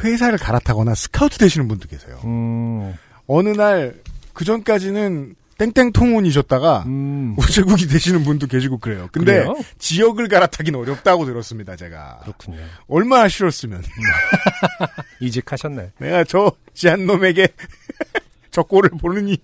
[0.05, 2.21] 회사를 갈아타거나 스카우트 되시는 분도 계세요.
[2.25, 2.95] 음,
[3.27, 3.97] 어느 날,
[4.33, 9.09] 그 전까지는 땡땡 통운이셨다가 음, 우체국이 되시는 분도 계시고 그래요.
[9.11, 9.57] 근데 그래요?
[9.79, 11.77] 지역을 갈아타긴 어렵다고 들었습니다.
[11.77, 12.59] 제가 그렇군요.
[12.89, 13.83] 얼마나 싫었으면
[15.21, 15.93] 이직하셨네.
[15.99, 17.49] 내가 저 지한 놈에게
[18.53, 19.39] 저 꼴을 보느니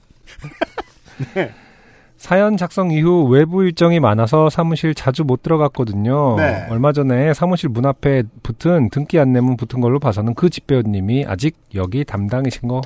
[2.22, 6.36] 사연 작성 이후 외부 일정이 많아서 사무실 자주 못 들어갔거든요.
[6.36, 6.66] 네.
[6.70, 12.04] 얼마 전에 사무실 문 앞에 붙은 등기 안내문 붙은 걸로 봐서는 그 집배우님이 아직 여기
[12.04, 12.82] 담당이신 것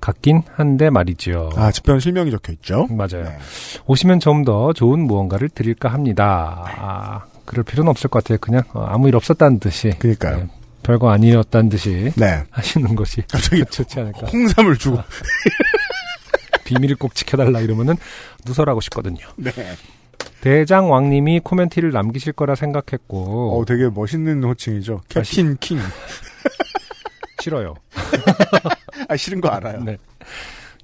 [0.00, 1.50] 같긴 한데 말이지요.
[1.54, 2.88] 아 집변 실명이 적혀 있죠.
[2.90, 3.22] 맞아요.
[3.22, 3.38] 네.
[3.86, 6.64] 오시면 좀 더 좋은 무언가를 드릴까 합니다.
[6.76, 8.38] 아, 그럴 필요는 없을 것 같아요.
[8.40, 9.90] 그냥 어, 아무 일 없었다는 듯이.
[10.00, 10.36] 그러니까요.
[10.38, 10.46] 네,
[10.82, 12.42] 별거 아니었다는 듯이 네.
[12.50, 14.26] 하시는 것이 갑자기 좋지 않을까.
[14.26, 14.98] 홍삼을 주고
[16.64, 17.94] 비밀을 꼭 지켜달라 이러면은
[18.46, 19.26] 누설하고 싶거든요.
[19.36, 19.50] 네.
[20.40, 25.02] 대장 왕님이 코멘트를 남기실 거라 생각했고 어 되게 멋있는 호칭이죠.
[25.08, 25.78] 캡틴 킹.
[27.42, 27.74] 싫어요.
[29.08, 29.82] 아 싫은 거 알아요.
[29.82, 29.96] 네.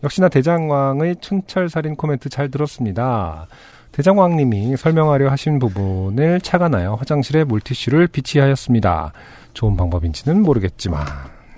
[0.03, 3.47] 역시나 대장왕의 춘철살인 코멘트 잘 들었습니다.
[3.93, 9.13] 대장왕님이 설명하려 하신 부분을 착안하여 화장실에 물티슈를 비치하였습니다.
[9.53, 11.05] 좋은 방법인지는 모르겠지만,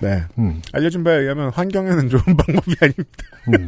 [0.02, 0.24] 네.
[0.38, 3.06] 음, 알려준 바에 의하면 환경에는 좋은 방법이 아닙니다.
[3.48, 3.66] 음.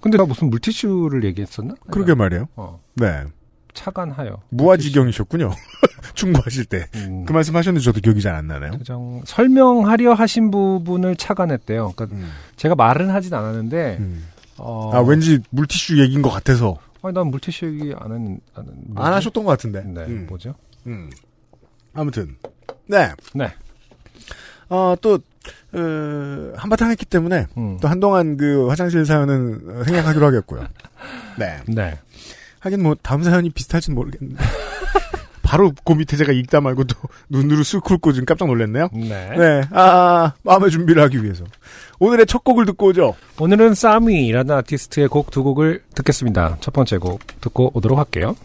[0.00, 1.74] 근데 나 무슨 물티슈를 얘기했었나?
[1.90, 2.48] 그러게 말이에요.
[2.56, 3.24] 어, 네.
[3.74, 4.40] 착안하여.
[4.50, 5.50] 무아지경이셨군요.
[6.14, 6.86] 충고하실 때.
[6.94, 8.72] 음, 그 말씀 하셨는데 저도 기억이 잘 안 나네요.
[8.78, 11.92] 대장 설명하려 하신 부분을 착안했대요.
[11.96, 12.30] 그러니까 음.
[12.56, 14.26] 제가 말은 하진 않았는데, 음.
[14.58, 18.66] 어, 아 왠지 물티슈 얘기인 것 같아서 아니, 난 물티슈 얘기 안, 했, 안?
[18.96, 19.82] 안 하셨던 것 같은데.
[19.84, 20.26] 네, 음.
[20.28, 20.54] 뭐죠?
[20.86, 21.10] 음.
[21.94, 22.36] 아무튼
[22.86, 23.10] 네.
[23.34, 23.52] 네.
[24.70, 25.18] 어, 또
[25.72, 27.78] 어, 한바탕 했기 때문에 음.
[27.80, 30.66] 또 한동안 그 화장실 사연은 어, 생략하기로 하겠고요.
[31.38, 31.58] 네.
[31.66, 31.98] 네.
[32.60, 34.42] 하긴 뭐 다음 사연이 비슷할진 모르겠는데.
[35.42, 36.94] 바로 그 밑에 제가 읽다 말고 또
[37.28, 38.88] 눈으로 쓱 훑고 지금 깜짝 놀랐네요.
[38.92, 39.30] 네.
[39.36, 39.62] 네.
[39.72, 41.44] 아, 아, 마음의 준비를 하기 위해서.
[41.98, 43.16] 오늘의 첫 곡을 듣고 오죠.
[43.40, 46.58] 오늘은 싸미라는 아티스트의 곡 두 곡을 듣겠습니다.
[46.60, 48.36] 첫 번째 곡 듣고 오도록 할게요.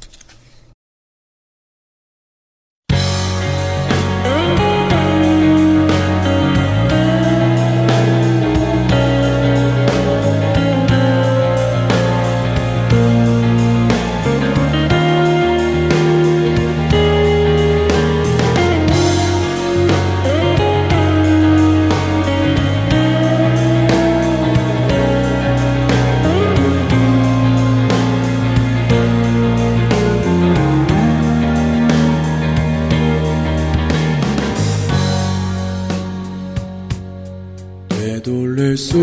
[38.77, 38.97] 수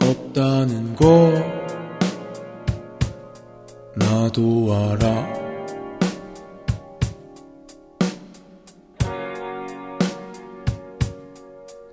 [0.00, 1.32] 없다는 거
[3.94, 5.36] 나도 알아.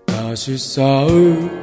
[0.05, 1.62] 다시 쌓을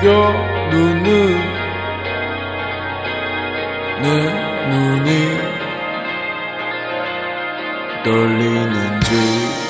[0.00, 1.38] 펴누는
[4.00, 5.10] 내 눈이
[8.04, 9.67] 떨리는지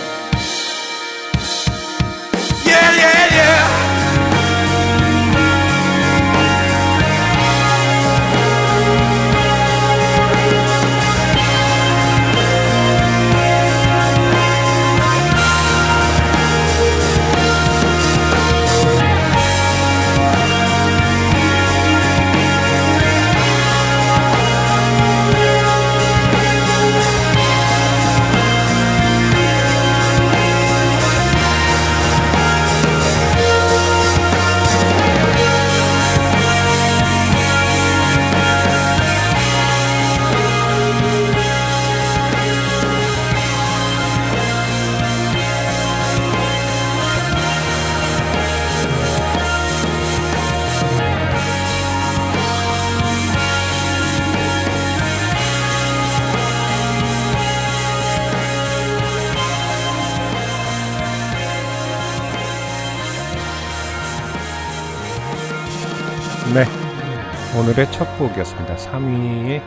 [67.79, 68.75] 오늘의 첫 곡이었습니다.
[68.75, 69.63] 3위의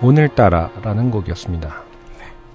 [0.00, 1.82] 오늘따라라는 곡이었습니다.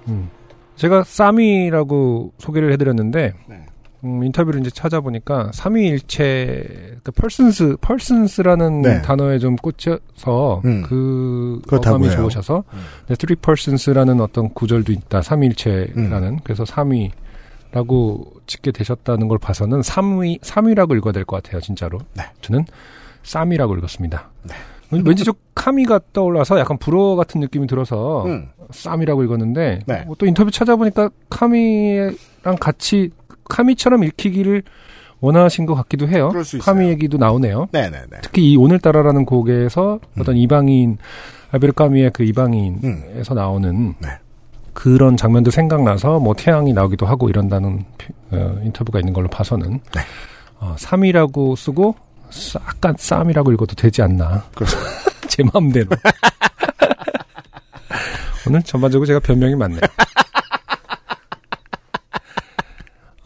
[0.08, 0.28] 음.
[0.74, 3.66] 제가 쌈이라고 소개를 해드렸는데, 네.
[4.02, 9.02] 음, 인터뷰를 이제 찾아보니까 삼위일체, 그 펄슨스, 펄슨스라는 네.
[9.02, 10.82] 단어에 좀 꽂혀서 음.
[10.82, 12.16] 그 어감이 해요.
[12.16, 12.78] 좋으셔서 음.
[13.06, 15.22] 네, three persons라는 어떤 구절도 있다.
[15.22, 16.38] 삼위일체라는 음.
[16.42, 21.60] 그래서 삼위라고 짓게 되셨다는 걸 봐서는 삼위 삼위라고 읽어야 될 것 같아요.
[21.60, 22.00] 진짜로.
[22.14, 22.24] 네.
[22.40, 22.64] 저는
[23.24, 24.30] 쌈이라고 읽었습니다.
[24.44, 24.54] 네.
[25.04, 28.48] 왠지 저 카미가 떠올라서 약간 불어 같은 느낌이 들어서 음.
[28.70, 30.02] 쌈이라고 읽었는데 네.
[30.06, 32.14] 뭐또 인터뷰 찾아보니까 카미랑
[32.60, 33.10] 같이
[33.48, 34.62] 카미처럼 읽히기를
[35.20, 36.30] 원하신 것 같기도 해요.
[36.60, 37.68] 카미 얘기도 나오네요.
[37.72, 38.18] 네네네.
[38.22, 40.20] 특히 이 오늘따라라는 곡에서 음.
[40.20, 40.98] 어떤 이방인
[41.50, 44.08] 알베르 카미의 그 이방인에서 나오는 네.
[44.74, 50.00] 그런 장면도 생각나서 뭐 태양이 나오기도 하고 이런다는 피- 어, 인터뷰가 있는 걸로 봐서는 네.
[50.60, 52.04] 어, 3이라고 쓰고 싸-
[52.56, 54.44] 약간 쌈이라고 읽어도 되지 않나.
[55.28, 55.88] 제 마음대로.
[58.46, 59.78] 오늘 전반적으로 제가 변명이 많네.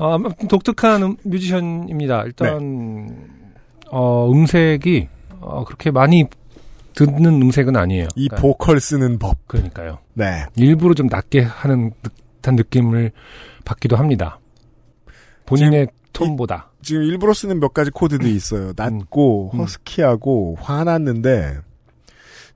[0.01, 2.23] 아, 아무튼 독특한 음- 뮤지션입니다.
[2.25, 3.29] 일단
[3.91, 5.09] 어, 음색이
[5.41, 6.25] 어, 그렇게 많이
[6.95, 8.09] 듣는 음색은 아니에요.
[8.15, 9.37] 이 그러니까- 보컬 쓰는 법.
[9.49, 9.99] 그러니까요.
[10.15, 10.47] 네.
[10.57, 11.93] 일부러 좀 낮게 하는
[12.41, 13.11] 듯한 느낌을
[13.65, 14.39] 받기도 합니다.
[15.47, 16.68] 본인의 톤보다.
[16.83, 18.73] 지금 일부러 쓰는 몇 가지 코드들이 있어요.
[18.77, 19.61] 낮고 음.
[19.61, 21.59] 허스키하고 화났는데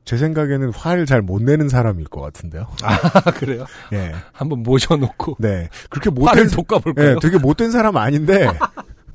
[0.04, 2.66] 제 생각에는 화를 잘 못 내는 사람일 것 같은데요.
[2.82, 2.96] 아,
[3.32, 3.66] 그래요?
[3.92, 4.12] 예.
[4.32, 5.68] 한번 모셔놓고 네.
[5.90, 7.10] 그렇게 못된 돋궈볼까요?
[7.10, 8.48] 예, 되게 못된 사람 아닌데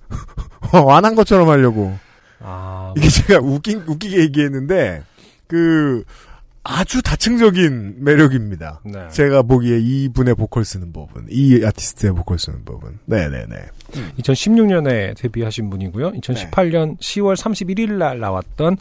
[0.61, 1.97] 화난 것처럼 하려고.
[2.39, 5.03] 아, 이게 제가 웃긴 웃기게 얘기했는데
[5.47, 6.03] 그
[6.69, 8.81] 아주 다층적인 매력입니다.
[8.83, 9.07] 네.
[9.09, 13.55] 제가 보기에 이 분의 보컬 쓰는 법은 이 아티스트의 보컬 쓰는 법은 네네네
[14.19, 16.11] 2016년에 데뷔하신 분이고요.
[16.11, 18.77] 2018년 10월 31일 날 나왔던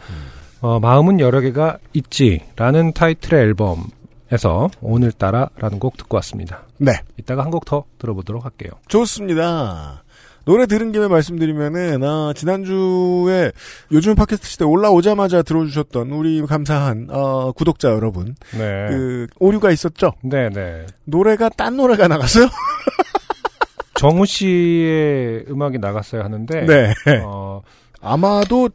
[0.62, 6.62] 어, 마음은 여러 개가 있지라는 타이틀의 앨범에서 오늘따라라는 곡 듣고 왔습니다.
[6.78, 8.70] 네 이따가 한 곡 더 들어보도록 할게요.
[8.88, 10.02] 좋습니다.
[10.46, 13.50] 노래 들은 김에 말씀드리면은 아, 지난주에
[13.90, 18.86] 요즘 팟캐스트 시대 올라오자마자 들어주셨던 우리 감사한 어, 구독자 여러분 네.
[18.88, 20.12] 그 오류가 있었죠.
[20.22, 20.86] 네, 네.
[21.04, 22.46] 노래가 딴 노래가 나갔어요.
[23.98, 26.94] 정우 씨의 음악이 나갔어야 하는데 네.
[27.24, 27.62] 어,
[28.00, 28.68] 아마도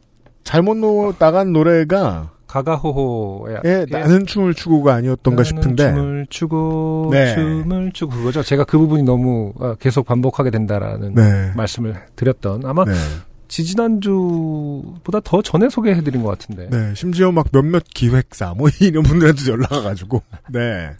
[0.44, 7.34] 잘못 노, 나간 노래가 가가호호의 예, 나는 춤을 추고가 아니었던가 싶은데 춤을 추고 네.
[7.34, 8.42] 춤을 추고 그거죠.
[8.42, 11.52] 제가 그 부분이 너무 어, 계속 반복하게 된다라는 네.
[11.56, 12.92] 말씀을 드렸던 아마 네.
[13.48, 16.68] 지지난주보다 더 전에 소개해드린 것 같은데.
[16.70, 20.22] 네, 심지어 막 몇몇 기획사, 뭐, 이런 분들한테 연락 와가지고.
[20.50, 20.90] 네.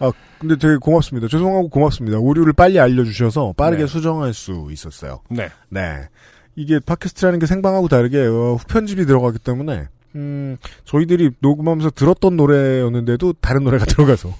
[0.00, 1.28] 아, 근데 되게 고맙습니다.
[1.28, 2.18] 죄송하고 고맙습니다.
[2.18, 3.86] 오류를 빨리 알려주셔서 빠르게 네.
[3.86, 5.20] 수정할 수 있었어요.
[5.30, 5.50] 네.
[5.68, 6.08] 네.
[6.56, 13.64] 이게 팟캐스트라는 게 생방하고 다르게, 어, 후편집이 들어가기 때문에, 음, 저희들이 녹음하면서 들었던 노래였는데도 다른
[13.64, 14.34] 노래가 들어가서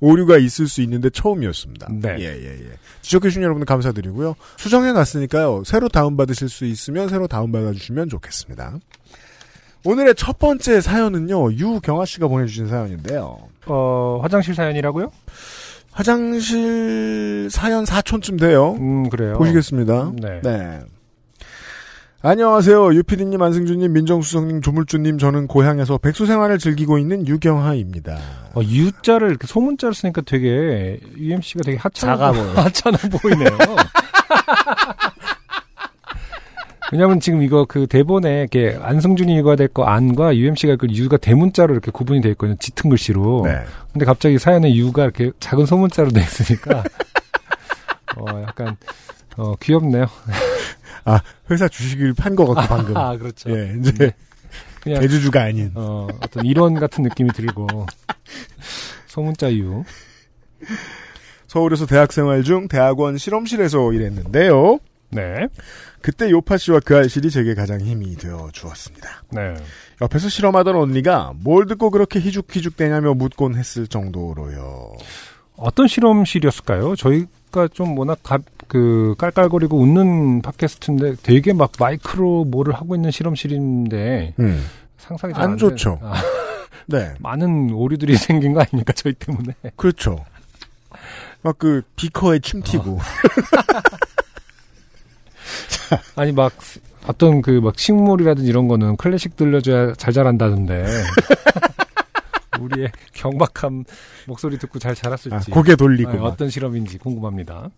[0.00, 1.88] 오류가 있을 수 있는데 처음이었습니다.
[1.92, 2.16] 네.
[2.18, 2.70] 예, 예, 예.
[3.02, 4.34] 지적해주신 여러분 감사드리고요.
[4.56, 5.62] 수정해 놨으니까요.
[5.64, 8.78] 새로 다운받으실 수 있으면 새로 다운받아주시면 좋겠습니다.
[9.84, 13.38] 오늘의 첫 번째 사연은요, 유경아 씨가 보내주신 사연인데요.
[13.66, 15.10] 어, 화장실 사연이라고요?
[15.90, 18.76] 화장실 사연 4촌쯤 돼요.
[18.78, 19.34] 음, 그래요.
[19.38, 20.12] 보시겠습니다.
[20.20, 20.40] 네.
[20.42, 20.80] 네.
[22.24, 22.94] 안녕하세요.
[22.94, 28.16] 유피디님, 안승준님, 민정수석님, 조물주님, 저는 고향에서 백수 생활을 즐기고 있는 유경하입니다.
[28.54, 32.54] 어, U자를 이렇게 소문자를 쓰니까 되게 UMC가 되게 하찮아 작아 보- 보여요.
[32.58, 33.48] 하찮아 보이네요.
[36.92, 41.72] 왜냐면 지금 이거 그 대본에 이렇게 안승준이 읽어야 될 거 안과 UMC가 그 U가 대문자로
[41.72, 42.56] 이렇게 구분이 돼 있거든요.
[42.60, 43.42] 짙은 글씨로.
[43.46, 43.64] 네.
[43.92, 46.84] 근데 갑자기 사연에 U가 이렇게 작은 소문자로 돼 있으니까
[48.16, 48.76] 어 약간
[49.38, 50.06] 어 귀엽네요.
[51.04, 52.96] 아, 회사 주식을 판것 같고, 방금.
[52.98, 53.50] 아 그렇죠.
[53.50, 54.12] 예, 이제,
[54.82, 55.70] 그냥 대주주가 아닌.
[55.74, 57.66] 어 어떤 일원 같은 느낌이 들고
[59.06, 59.84] 소문자 U.
[61.46, 64.78] 서울에서 대학 생활 중 대학원 실험실에서 일했는데요.
[65.10, 65.46] 네.
[66.00, 69.22] 그때 요파 씨와 그 알실이 제게 가장 힘이 되어 주었습니다.
[69.30, 69.54] 네.
[70.00, 74.94] 옆에서 실험하던 언니가 뭘 듣고 그렇게 희죽희죽대냐며 묻곤 했을 정도로요.
[75.56, 76.96] 어떤 실험실이었을까요?
[76.96, 78.38] 저희가 좀 워낙 가,
[78.72, 84.64] 그 깔깔거리고 웃는 팟캐스트인데 되게 막 마이크로 뭐를 하고 있는 실험실인데 음,
[84.96, 85.98] 상상이 안 잘안 좋죠.
[86.02, 86.14] 아,
[86.88, 89.52] 네, 많은 오류들이 생긴 거 아닙니까 저희 때문에?
[89.76, 90.24] 그렇죠.
[91.42, 92.98] 막 그 비커에 침 튀고.
[96.16, 96.52] 아니 막
[97.06, 100.86] 어떤 그 막 식물이라든지 이런 거는 클래식 들려줘야 잘 자란다던데
[102.60, 103.84] 우리의 경박한
[104.26, 106.10] 목소리 듣고 잘 자랐을지 아, 고개 돌리고.
[106.10, 106.24] 아, 막.
[106.24, 107.68] 어떤 실험인지 궁금합니다.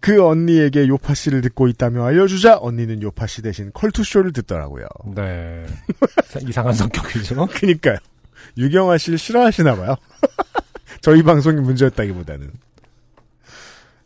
[0.00, 4.86] 그 언니에게 요파 씨를 듣고 있다며 알려주자 언니는 요파 씨 대신 컬투쇼를 듣더라고요.
[5.14, 5.66] 네
[6.48, 7.46] 이상한 성격이죠.
[7.52, 7.96] 그니까요.
[8.56, 9.96] 유경아 씨를 싫어하시나 봐요.
[11.00, 12.50] 저희 방송이 문제였다기보다는.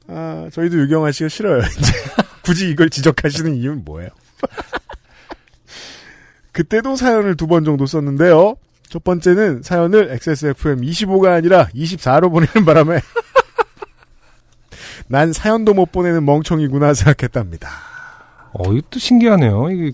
[0.08, 1.58] 아, 저희도 유경아 씨가 싫어요.
[1.58, 1.92] 이제
[2.42, 4.10] 굳이 이걸 지적하시는 이유는 뭐예요?
[6.52, 8.56] 그때도 사연을 두 번 정도 썼는데요.
[8.88, 13.00] 첫 번째는 사연을 XSFM 25가 아니라 24로 보내는 바람에
[15.12, 17.68] 난 사연도 못 보내는 멍청이구나 생각했답니다.
[18.54, 19.70] 어, 이것도 신기하네요.
[19.70, 19.92] 이게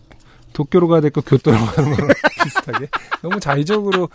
[0.52, 2.08] 도쿄로 가야 될 거 교토로 가는 거랑
[2.44, 2.86] 비슷하게.
[3.20, 4.08] 너무 자의적으로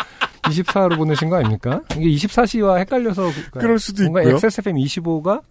[0.44, 1.82] 24로 보내신 거 아닙니까?
[1.98, 3.22] 이게 24시와 헷갈려서.
[3.24, 4.36] 그러니까 그럴 수도 뭔가 있고요.
[4.36, 5.42] XSFM 25가,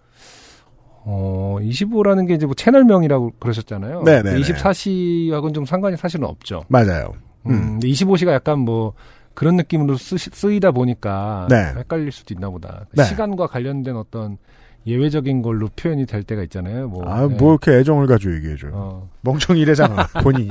[1.05, 4.05] 어, 25라는 게 이제 뭐 채널명이라고 그러셨잖아요.
[4.05, 4.41] 네네네.
[4.41, 6.65] 24시하고는 좀 상관이 사실은 없죠.
[6.69, 7.13] 맞아요.
[7.47, 7.61] 음, 음.
[7.73, 8.95] 근데 25시가 약간 뭐,
[9.35, 11.57] 그런 느낌으로 쓰, 쓰이다 보니까 네.
[11.77, 12.87] 헷갈릴 수도 있나 보다.
[12.93, 13.05] 네.
[13.05, 14.39] 시간과 관련된 어떤
[14.87, 16.89] 예외적인 걸로 표현이 될 때가 있잖아요.
[16.89, 17.35] 뭐, 아, 네.
[17.37, 18.73] 뭐 이렇게 애정을 가지고 얘기해줘요.
[18.75, 20.51] 어, 멍청이래잖아, 본인이.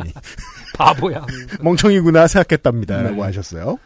[0.77, 1.25] 바보야.
[1.61, 3.01] 멍청이구나 생각했답니다.
[3.01, 3.21] 라고 네.
[3.21, 3.77] 하셨어요.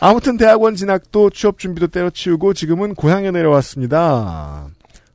[0.00, 4.66] 아무튼 대학원 진학도 취업 준비도 때려치우고 지금은 고향에 내려왔습니다.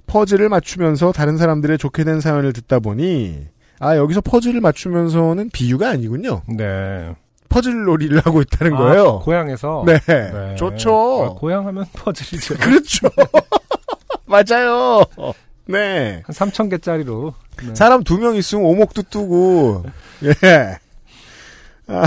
[0.07, 3.47] 퍼즐을 맞추면서 다른 사람들의 좋게 된 사연을 듣다 보니
[3.79, 6.41] 아 여기서 퍼즐을 맞추면서는 비유가 아니군요.
[6.47, 7.13] 네.
[7.49, 9.19] 퍼즐 놀이를 하고 있다는 아, 거예요.
[9.19, 9.83] 고향에서.
[9.85, 9.99] 네.
[9.99, 10.55] 네.
[10.55, 11.25] 좋죠.
[11.25, 12.55] 아, 고향 하면 퍼즐이죠.
[12.57, 13.09] 그렇죠.
[14.29, 15.03] 맞아요.
[15.65, 16.21] 네.
[16.25, 17.33] 한 3천 개짜리로.
[17.65, 17.75] 네.
[17.75, 19.83] 사람 두 명 있으면 오목도 뜨고,
[20.23, 20.77] 예.
[21.87, 22.03] 아,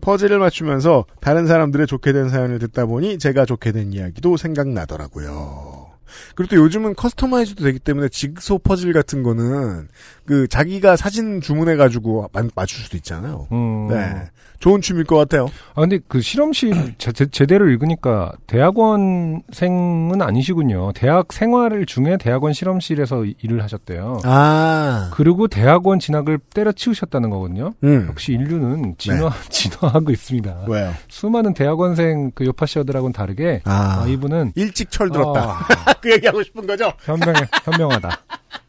[0.00, 5.90] 퍼즐을 맞추면서 다른 사람들의 좋게 된 사연을 듣다 보니 제가 좋게 된 이야기도 생각나더라고요.
[6.34, 9.88] 그리고 또 요즘은 커스터마이즈도 되기 때문에 직소 퍼즐 같은 거는
[10.26, 13.46] 그 자기가 사진 주문해 가지고 마- 맞출 수도 있잖아요.
[13.52, 13.88] 음.
[13.88, 14.22] 네.
[14.60, 15.48] 좋은 취미일 것 같아요.
[15.74, 20.92] 아, 근데 그 실험실 제, 제- 제대로 읽으니까 대학원생은 아니시군요.
[20.94, 24.20] 대학 생활을 중에 대학원 실험실에서 이- 일을 하셨대요.
[24.24, 25.10] 아.
[25.14, 27.74] 그리고 대학원 진학을 때려치우셨다는 거거든요.
[27.84, 28.06] 음.
[28.08, 30.64] 역시 인류는 진화, 진화하고 있습니다.
[30.68, 30.92] 왜요?
[31.08, 34.02] 수많은 대학원생 그 요파시어들하고는 다르게 아.
[34.04, 35.58] 아, 이분은 일찍 철들었다.
[35.84, 36.90] 아, 그 얘기하고 싶은 거죠?
[37.00, 37.34] 현명,
[37.64, 38.08] 현명하다.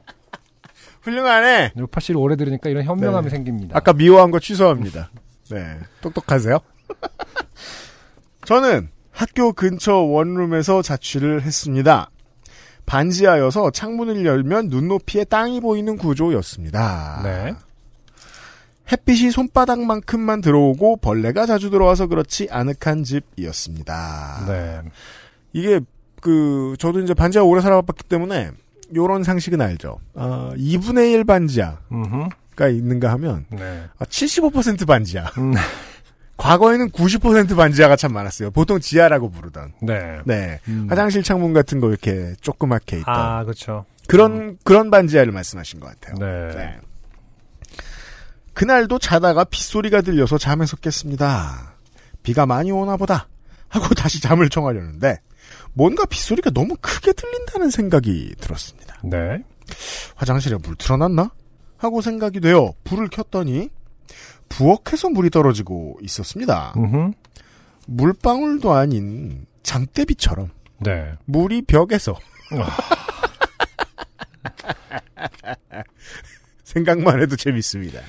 [1.06, 1.74] 훌륭하네.
[1.78, 3.30] 요파시를 오래 들으니까 이런 현명함이 네.
[3.30, 3.78] 생깁니다.
[3.78, 5.12] 아까 미워한 거 취소합니다.
[5.52, 5.78] 네.
[6.02, 6.60] 똑똑하세요?
[8.46, 12.10] 저는 학교 근처 원룸에서 자취를 했습니다.
[12.86, 17.22] 반지하여서 창문을 열면 눈높이에 땅이 보이는 구조였습니다.
[17.24, 17.56] 네.
[18.92, 24.46] 햇빛이 손바닥만큼만 들어오고 벌레가 자주 들어와서 그렇지 아늑한 집이었습니다.
[24.48, 24.82] 네.
[25.54, 25.80] 이게
[26.22, 28.52] 그 저도 이제 반지하 오래 살아봤기 때문에
[28.94, 30.00] 요런 상식은 알죠.
[30.16, 32.30] 아, 2분의 1 반지하가 음흠.
[32.72, 33.84] 있는가 하면 네.
[33.98, 35.26] 아, 75% 반지하.
[35.38, 35.54] 음,
[36.38, 38.52] 과거에는 90% 반지하가 참 많았어요.
[38.52, 39.74] 보통 지하라고 부르던.
[39.82, 40.20] 네.
[40.26, 40.60] 네.
[40.68, 40.88] 음.
[40.90, 43.14] 화장실 창문 같은 거 이렇게 조그맣게 있던.
[43.14, 43.86] 아, 그렇죠.
[44.08, 46.16] 그런, 그런 반지하를 말씀하신 것 같아요.
[46.20, 46.56] 네.
[46.56, 46.78] 네.
[48.54, 51.74] 그날도 자다가 빗소리가 들려서 잠에서 깼습니다.
[52.24, 53.28] 비가 많이 오나 보다.
[53.68, 55.20] 하고 다시 잠을 청하려는데,
[55.76, 58.98] 뭔가 빗소리가 너무 크게 들린다는 생각이 들었습니다.
[59.04, 59.44] 네.
[60.16, 61.32] 화장실에 물 틀어놨나?
[61.78, 63.70] 하고 생각이 되어 불을 켰더니,
[64.50, 66.74] 부엌에서 물이 떨어지고 있었습니다.
[66.78, 67.12] 음흠.
[67.88, 70.50] 물방울도 아닌 장대비처럼
[70.80, 71.14] 네.
[71.26, 72.18] 물이 벽에서
[76.64, 78.00] 생각만 해도 재밌습니다.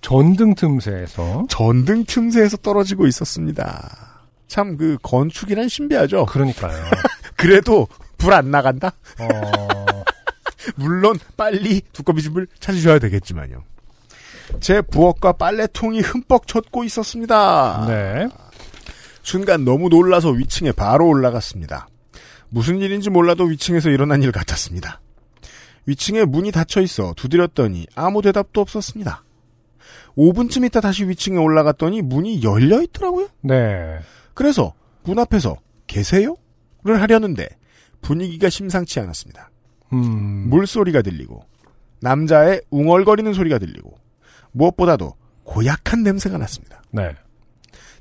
[0.00, 4.05] 전등 틈새에서 전등 틈새에서 떨어지고 있었습니다.
[4.48, 6.26] 참 그 건축이란 신비하죠.
[6.26, 6.76] 그러니까요.
[7.36, 7.88] 그래도
[8.18, 8.92] 불 안 나간다?
[9.20, 10.02] 어,
[10.76, 13.62] 물론 빨리 두꺼비 집을 찾으셔야 되겠지만요.
[14.60, 17.84] 제 부엌과 빨래통이 흠뻑 젖고 있었습니다.
[17.88, 18.28] 네.
[19.22, 21.88] 순간 너무 놀라서 위층에 바로 올라갔습니다.
[22.48, 25.00] 무슨 일인지 몰라도 위층에서 일어난 일 같았습니다.
[25.86, 29.24] 위층에 문이 닫혀 있어 두드렸더니 아무 대답도 없었습니다.
[30.16, 33.28] 5분쯤 있다 다시 위층에 올라갔더니 문이 열려 있더라고요.
[33.42, 33.98] 네.
[34.36, 35.56] 그래서 문 앞에서
[35.88, 36.36] 계세요?
[36.84, 37.48] 를 하려는데
[38.00, 39.50] 분위기가 심상치 않았습니다.
[39.92, 40.48] 음.
[40.50, 41.44] 물소리가 들리고
[42.00, 43.98] 남자의 웅얼거리는 소리가 들리고
[44.52, 46.82] 무엇보다도 고약한 냄새가 났습니다.
[46.92, 47.12] 네.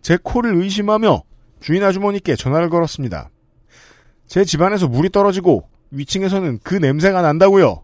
[0.02, 1.24] 제 코를 의심하며
[1.62, 3.32] 주인 아주머니께 전화를 걸었습니다.
[4.28, 7.82] 제 집안에서 물이 떨어지고 위층에서는 그 냄새가 난다고요.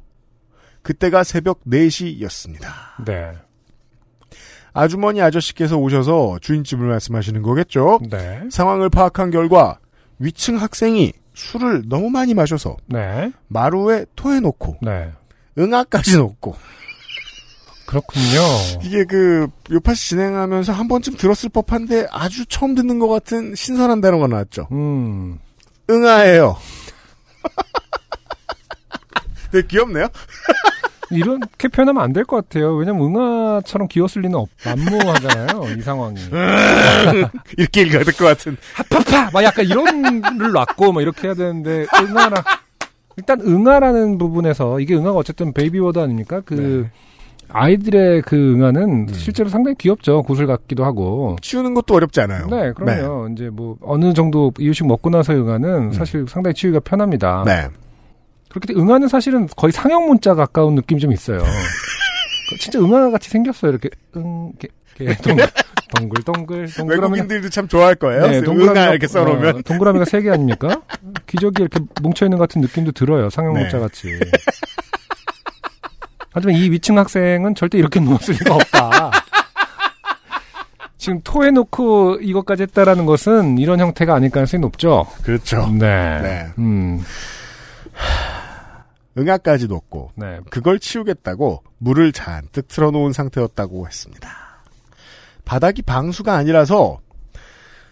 [0.83, 2.67] 그때가 새벽 4시였습니다.
[3.05, 3.31] 네.
[4.73, 7.99] 아주머니 아저씨께서 오셔서 주인집을 말씀하시는 거겠죠?
[8.09, 8.41] 네.
[8.49, 9.79] 상황을 파악한 결과
[10.19, 13.31] 위층 학생이 술을 너무 많이 마셔서 네.
[13.47, 15.11] 마루에 토해놓고 네.
[15.57, 16.55] 응아까지 놓고
[17.85, 18.23] 그렇군요.
[18.83, 24.27] 이게 그 요파시 진행하면서 한 번쯤 들었을 법한데 아주 처음 듣는 것 같은 신선한 단어가
[24.27, 24.69] 나왔죠.
[24.71, 25.39] 음.
[25.89, 26.55] 응아예요.
[29.51, 30.07] 되게 귀엽네요.
[31.11, 32.75] 이렇게 표현하면 안 될 것 같아요.
[32.75, 35.75] 왜냐면 응아처럼 귀여웠을 리는 없, 만무하잖아요.
[35.77, 36.15] 이 상황이.
[37.57, 38.57] 이렇게 읽어야 될 것 같은.
[38.75, 39.29] 하파파!
[39.33, 42.43] 막 약간 이런를 놨고, 막 이렇게 해야 되는데, 응아라.
[43.17, 46.41] 일단 응아라는 부분에서, 이게 응아가 어쨌든 baby word 아닙니까?
[46.45, 46.87] 그,
[47.53, 50.23] 아이들의 그 응아는 실제로 상당히 귀엽죠.
[50.23, 51.35] 구슬 같기도 하고.
[51.41, 52.47] 치우는 것도 어렵지 않아요.
[52.47, 53.27] 네, 그럼요.
[53.33, 57.43] 이제 뭐, 어느 정도 이유식 먹고 나서 응아는 사실 상당히 치우기가 편합니다.
[57.45, 57.67] 네.
[58.51, 61.39] 그렇기 때문에 응아는 사실은 거의 상형 문자 가까운 느낌이 좀 있어요.
[62.49, 63.71] 그 진짜 응아 같이 생겼어요.
[63.71, 64.67] 이렇게 응, 이렇게,
[64.99, 65.47] 이렇게 동글,
[65.95, 68.27] 동글, 동글, 동그라미가 외국인들도 참 좋아할 거예요.
[68.27, 69.55] 네, 응아 이렇게 써놓으면.
[69.55, 70.81] 어, 동그라미가 세 개 아닙니까?
[71.27, 73.29] 기저귀 이렇게 뭉쳐 있는 것 같은 느낌도 들어요.
[73.29, 73.61] 상형 네.
[73.61, 74.07] 문자 같이.
[76.33, 79.11] 하지만 이 위층 학생은 절대 이렇게 누웠을 리가 없다.
[80.97, 85.07] 지금 토해놓고 이것까지 했다라는 것은 이런 형태가 아닐 가능성이 높죠.
[85.23, 85.67] 그렇죠.
[85.73, 86.19] 네.
[86.21, 86.47] 네.
[86.59, 87.03] 음.
[89.17, 90.39] 응아까지 놓고 네.
[90.49, 94.29] 그걸 치우겠다고 물을 잔뜩 틀어놓은 상태였다고 했습니다.
[95.45, 96.99] 바닥이 방수가 아니라서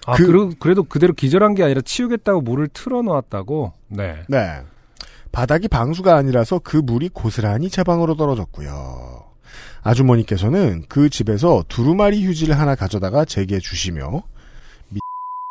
[0.06, 3.74] 아, 그- 그, 그래도 그대로 기절한 게 아니라 치우겠다고 물을 틀어놓았다고?
[3.90, 4.24] 네.
[4.30, 4.62] 네.
[5.32, 9.26] 바닥이 방수가 아니라서 그 물이 고스란히 제 방으로 떨어졌고요.
[9.82, 14.24] 아주머니께서는 그 집에서 두루마리 휴지를 하나 가져다가 제게 주시며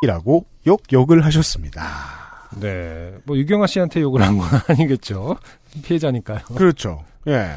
[0.02, 1.82] 미라고 욕 욕을 하셨습니다.
[2.56, 3.14] 네.
[3.24, 5.36] 뭐, 유경아 씨한테 욕을 한 건 아니겠죠.
[5.82, 6.40] 피해자니까요.
[6.54, 7.04] 그렇죠.
[7.26, 7.52] 예.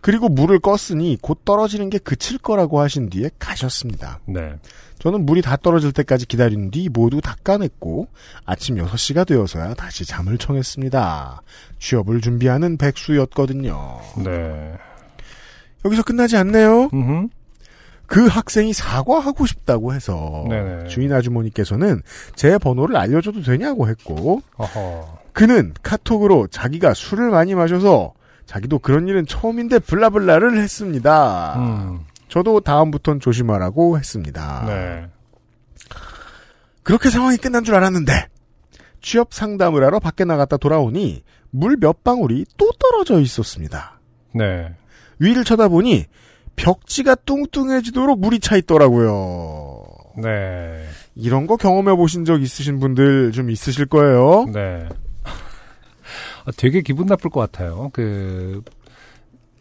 [0.00, 4.20] 그리고 물을 껐으니 곧 떨어지는 게 그칠 거라고 하신 뒤에 가셨습니다.
[4.26, 4.54] 네.
[4.98, 8.08] 저는 물이 다 떨어질 때까지 기다린 뒤 모두 닦아냈고
[8.44, 11.42] 아침 6시가 되어서야 다시 잠을 청했습니다.
[11.78, 14.00] 취업을 준비하는 백수였거든요.
[14.24, 14.74] 네.
[15.86, 16.90] 여기서 끝나지 않네요.
[16.92, 17.28] 음
[18.06, 20.88] 그 학생이 사과하고 싶다고 해서 네네.
[20.88, 22.02] 주인 아주머니께서는
[22.36, 25.18] 제 번호를 알려줘도 되냐고 했고 어허.
[25.32, 28.12] 그는 카톡으로 자기가 술을 많이 마셔서
[28.46, 31.54] 자기도 그런 일은 처음인데 블라블라를 했습니다.
[31.58, 32.00] 음.
[32.28, 34.64] 저도 다음부턴 조심하라고 했습니다.
[34.66, 35.06] 네.
[36.82, 38.28] 그렇게 상황이 끝난 줄 알았는데
[39.00, 43.98] 취업 상담을 하러 밖에 나갔다 돌아오니 물 몇 방울이 또 떨어져 있었습니다.
[44.34, 44.74] 네.
[45.18, 46.06] 위를 쳐다보니
[46.56, 49.84] 벽지가 뚱뚱해지도록 물이 차 있더라고요.
[50.22, 50.84] 네.
[51.14, 54.46] 이런 거 경험해 보신 적 있으신 분들 좀 있으실 거예요.
[54.52, 54.88] 네.
[56.44, 57.90] 아, 되게 기분 나쁠 것 같아요.
[57.92, 58.62] 그,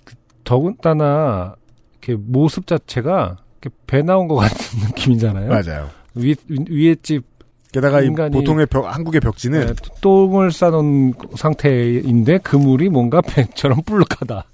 [0.04, 1.56] 그 더군다나,
[1.94, 5.50] 이렇게 모습 자체가 이렇게 배 나온 것 같은 느낌이잖아요.
[5.50, 5.90] 맞아요.
[6.16, 7.34] 위, 위에 집
[7.72, 14.46] 게다가 보통의 벽, 한국의 벽지는 네, 똥을 싸놓은 상태인데 그 물이 뭔가 배처럼 불룩하다.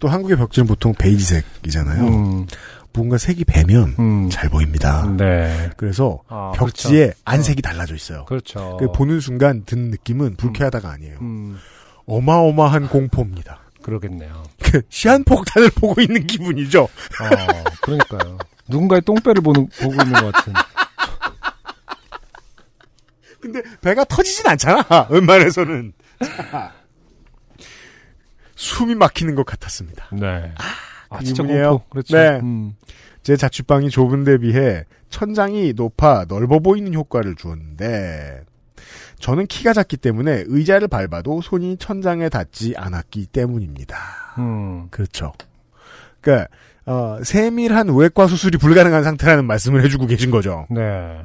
[0.00, 2.02] 또 한국의 벽지는 보통 베이지색이잖아요.
[2.06, 2.46] 음,
[2.92, 4.28] 뭔가 색이 배면 음.
[4.30, 5.06] 잘 보입니다.
[5.16, 5.70] 네.
[5.76, 7.18] 그래서 아, 벽지에 그렇죠.
[7.24, 8.24] 안색이 달라져 있어요.
[8.26, 8.76] 그렇죠.
[8.78, 11.18] 그 보는 순간 든 느낌은 불쾌하다가 아니에요.
[11.20, 11.58] 음,
[12.06, 13.60] 어마어마한 공포입니다.
[13.82, 14.44] 그러겠네요.
[14.62, 16.82] 그 시한폭탄을 보고 있는 기분이죠.
[16.84, 18.38] 어, 그러니까요.
[18.68, 20.52] 누군가의 똥배를 보는, 보고 있는 것 같은.
[23.40, 25.06] 근데 배가 터지진 않잖아.
[25.10, 25.92] 웬만해서는.
[28.64, 30.08] 자, 숨이 막히는 것 같았습니다.
[30.12, 30.52] 네.
[31.10, 31.68] 아, 진짜 기분이에요?
[31.70, 31.88] 공포.
[31.90, 32.16] 그렇죠.
[32.16, 32.40] 네.
[32.40, 32.74] 음,
[33.22, 38.42] 제 자취방이 좁은 데 비해 천장이 높아 넓어 보이는 효과를 주었는데
[39.20, 43.96] 저는 키가 작기 때문에 의자를 밟아도 손이 천장에 닿지 않았기 때문입니다.
[44.38, 45.32] 음, 그렇죠.
[46.20, 46.48] 그러니까
[46.86, 50.66] 어, 세밀한 외과 수술이 불가능한 상태라는 말씀을 해주고 계신 거죠.
[50.70, 51.22] 네.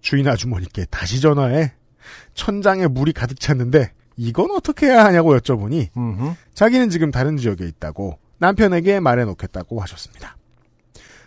[0.00, 1.72] 주인 아주머니께 다시 전화해
[2.34, 6.34] 천장에 물이 가득 찼는데 이건 어떻게 해야 하냐고 여쭤보니 음흠.
[6.54, 10.36] 자기는 지금 다른 지역에 있다고 남편에게 말해놓겠다고 하셨습니다.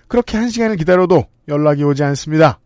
[0.08, 2.60] 그렇게 한 시간을 기다려도 연락이 오지 않습니다.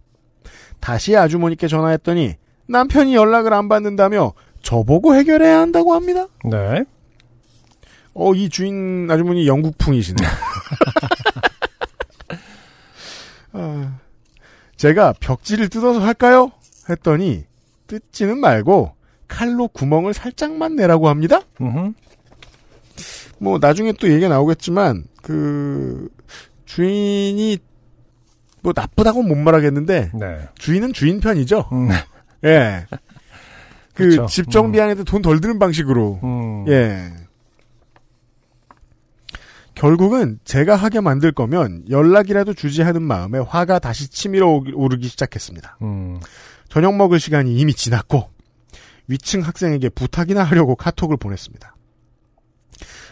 [0.79, 2.35] 다시 아주머니께 전화했더니
[2.67, 6.27] 남편이 연락을 안 받는다며 저보고 해결해야 한다고 합니다.
[6.45, 6.85] 네.
[8.13, 10.23] 어, 이 주인 아주머니 영국풍이시네.
[13.53, 13.99] 아,
[14.77, 16.51] 제가 벽지를 뜯어서 할까요?
[16.89, 17.45] 했더니
[17.87, 18.95] 뜯지는 말고
[19.27, 21.41] 칼로 구멍을 살짝만 내라고 합니다.
[23.39, 26.09] 뭐 나중에 또 얘기가 나오겠지만 그
[26.65, 27.57] 주인이
[28.61, 30.47] 뭐 나쁘다고 못 말하겠는데 네.
[30.55, 31.69] 주인은 주인 편이죠.
[31.73, 31.89] 음.
[32.45, 32.85] 예.
[33.93, 34.25] 그 그쵸.
[34.27, 36.19] 집 정비하는데 돈덜 드는 방식으로.
[36.23, 36.65] 음.
[36.69, 37.11] 예.
[39.75, 45.77] 결국은 제가 하게 만들 거면 연락이라도 주지 하는 마음에 화가 다시 치밀어 오르기 시작했습니다.
[45.81, 46.19] 음.
[46.69, 48.29] 저녁 먹을 시간이 이미 지났고
[49.07, 51.75] 위층 학생에게 부탁이나 하려고 카톡을 보냈습니다.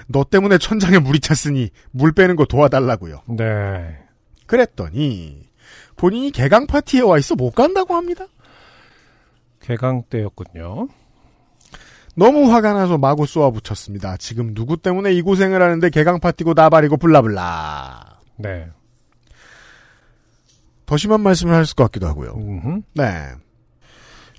[0.08, 3.22] 너 때문에 천장에 물이 찼으니 물 빼는 거 도와달라고요.
[3.30, 3.98] 네.
[4.48, 5.48] 그랬더니
[5.96, 8.26] 본인이 개강 파티에 와 있어 못 간다고 합니다.
[9.62, 10.88] 개강 때였군요.
[12.16, 14.18] 너무 화가 나서 마구 쏘아붙였습니다.
[14.18, 18.20] 지금 누구 때문에 이 고생을 하는데 개강 파티고 나발이고 블라블라.
[18.38, 18.68] 네.
[20.86, 22.34] 더 심한 말씀을 할 것 같기도 하고요.
[22.36, 22.82] 음흠.
[22.96, 23.30] 네.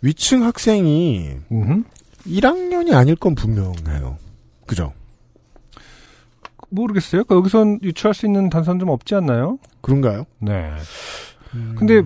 [0.02, 1.84] 위층 학생이 음흠.
[2.26, 4.18] 1학년이 아닐 건 분명해요.
[4.66, 4.92] 그죠?
[6.68, 7.24] 모르겠어요.
[7.24, 9.58] 그 여기선 유추할 수 있는 단서는 좀 없지 않나요?
[9.80, 10.24] 그런가요?
[10.38, 10.72] 네.
[11.76, 12.02] 근데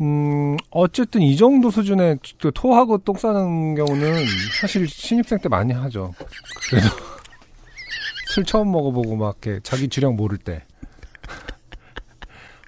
[0.00, 4.24] 음 어쨌든 이 정도 수준의 그 토하고 똥 싸는 경우는
[4.60, 6.12] 사실 신입생 때 많이 하죠.
[6.68, 6.88] 그래도
[8.34, 10.62] 술 처음 먹어보고 막 이렇게 자기 주량 모를 때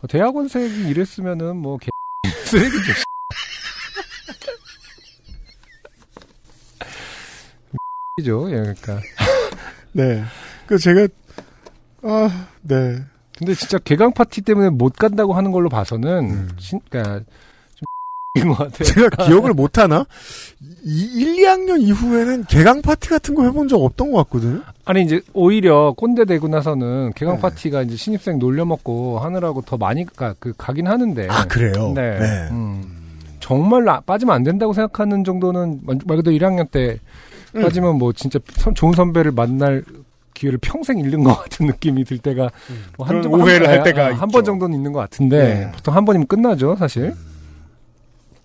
[0.00, 1.88] 어, 대학원생이 이랬으면은 뭐 개...
[2.46, 3.04] 쓰레기죠.
[8.22, 9.00] 죠 예, 그러니까.
[9.92, 10.22] 네.
[10.66, 11.08] 그 제가
[12.02, 13.00] 아, 네.
[13.36, 16.48] 근데 진짜 개강 파티 때문에 못 간다고 하는 걸로 봐서는 음.
[16.56, 17.24] 진, 그러니까
[18.56, 18.84] 같아요.
[18.84, 20.06] 제가 기억을 못 하나?
[20.84, 24.60] 이 1, 2학년 이후에는 개강 파티 같은 거 해본 적 없던 것 같거든요.
[24.84, 27.40] 아니 이제 오히려 꼰대 되고 나서는 개강 네.
[27.40, 31.26] 파티가 이제 신입생 놀려먹고 하느라고 더 많이 가, 그 가긴 하는데.
[31.30, 31.90] 아, 그래요?
[31.94, 32.18] 네.
[32.20, 32.48] 네.
[32.52, 32.84] 음.
[33.40, 36.98] 정말 나- 빠지면 안 된다고 생각하는 정도는 말말 그대로 1학년 때
[37.56, 37.62] 음.
[37.62, 39.84] 빠지면 뭐 진짜 선- 좋은 선배를 만날
[40.34, 42.50] 기회를 평생 잃는 것 같은 느낌이 들 때가
[42.98, 44.14] 뭐 그런 번- 오해를 할 아, 때가.
[44.14, 45.72] 한 번 정도는 있는 것 같은데 네.
[45.72, 47.04] 보통 한 번이면 끝나죠 사실.
[47.04, 47.14] 음.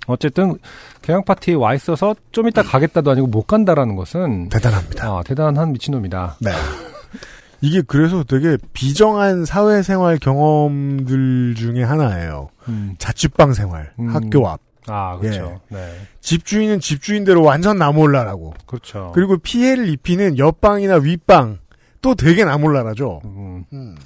[0.08, 0.58] 어쨌든
[1.04, 5.08] 개강 파티에 와 있어서 좀 이따 가겠다도 아니고 못 간다라는 것은 대단합니다.
[5.08, 6.38] 아, 대단한 미친놈이다.
[6.42, 6.52] 네.
[7.62, 12.50] 이게 그래서 되게 비정한 사회생활 경험들 중에 하나예요.
[12.70, 12.96] 음.
[12.98, 14.08] 자취방 생활, 음.
[14.16, 14.62] 학교 앞.
[14.90, 15.62] 아, 그렇죠.
[15.70, 16.00] 네.
[16.22, 18.54] 집주인은 집주인대로 완전 나몰라라고.
[18.66, 19.12] 그렇죠.
[19.14, 21.60] 그리고 피해를 입히는 옆방이나 윗방
[22.02, 23.22] 또 되게 나몰라라죠.
[23.26, 23.98] 음, 음.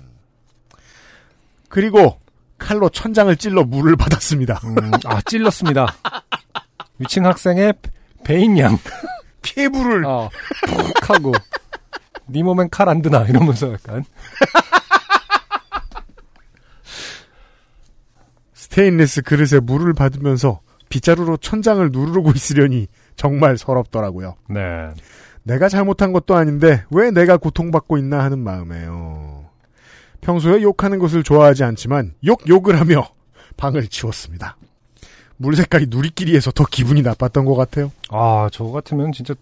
[1.69, 2.19] 그리고
[2.57, 4.59] 칼로 천장을 찔러 물을 받았습니다.
[4.63, 5.87] 음, 아, 찔렀습니다.
[6.99, 7.73] 위층 학생의
[8.23, 8.77] 배인양.
[9.41, 10.29] 피해불을 어,
[10.67, 11.33] 푹 하고.
[12.25, 14.05] 네 몸엔 칼 안 드나, 이러면서 약간.
[18.53, 20.61] 스테인리스 그릇에 물을 받으면서
[20.93, 22.85] 빗자루로 천장을 누르고 있으려니
[23.15, 24.35] 정말 서럽더라고요.
[24.47, 24.91] 네.
[25.41, 29.45] 내가 잘못한 것도 아닌데 왜 내가 고통받고 있나 하는 마음에요.
[30.21, 33.07] 평소에 욕하는 것을 좋아하지 않지만 욕 욕을 하며
[33.57, 34.55] 방을 치웠습니다.
[35.37, 37.91] 물 색깔이 누리끼리해서 더 기분이 나빴던 것 같아요.
[38.09, 39.33] 아, 저 같으면 진짜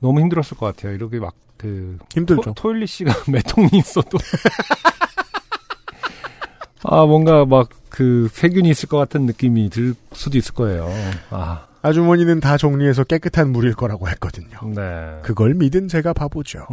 [0.00, 0.92] 너무 힘들었을 것 같아요.
[0.92, 2.42] 이렇게 막, 그, 힘들죠.
[2.42, 4.18] 토, 토일리 씨가 몇 통이 있어도.
[6.84, 10.90] 아, 뭔가 막, 그, 세균이 있을 것 같은 느낌이 들 수도 있을 거예요.
[11.30, 14.58] 아, 아주머니는 다 정리해서 깨끗한 물일 거라고 했거든요.
[14.74, 15.20] 네.
[15.22, 16.66] 그걸 믿은 제가 바보죠.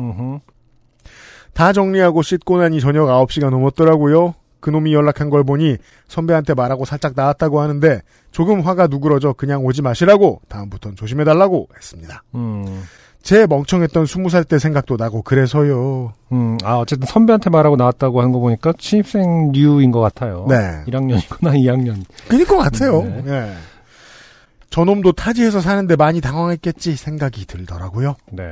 [1.54, 4.34] 다 정리하고 씻고 나니 저녁 9시가 넘었더라고요.
[4.62, 8.02] 그놈이 연락한 걸 보니 선배한테 말하고 살짝 나왔다고 하는데
[8.32, 12.24] 조금 화가 누그러져 그냥 오지 마시라고 다음부턴 조심해달라고 했습니다.
[12.34, 12.84] 음.
[13.22, 16.14] 제 멍청했던 20살 때 생각도 나고 그래서요.
[16.32, 20.46] 음, 아, 어쨌든 선배한테 말하고 나왔다고 하는 거 보니까 신입생 류인 것 같아요.
[20.50, 20.84] 네.
[20.88, 22.04] 1학년이구나, 2학년.
[22.28, 23.04] 그럴 것 같아요.
[23.04, 23.24] 네.
[23.28, 23.54] 예.
[24.72, 28.16] 저놈도 타지에서 사는데 많이 당황했겠지 생각이 들더라고요.
[28.32, 28.44] 네.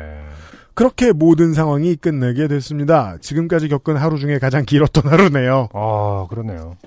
[0.73, 3.17] 그렇게 모든 상황이 끝내게 됐습니다.
[3.21, 5.69] 지금까지 겪은 하루 중에 가장 길었던 하루네요.
[5.73, 6.77] 아, 그러네요.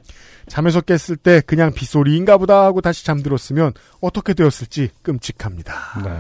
[0.49, 5.75] 잠에서 깼을 때 그냥 빗소리인가 보다 하고 다시 잠들었으면 어떻게 되었을지 끔찍합니다.
[6.05, 6.11] 네.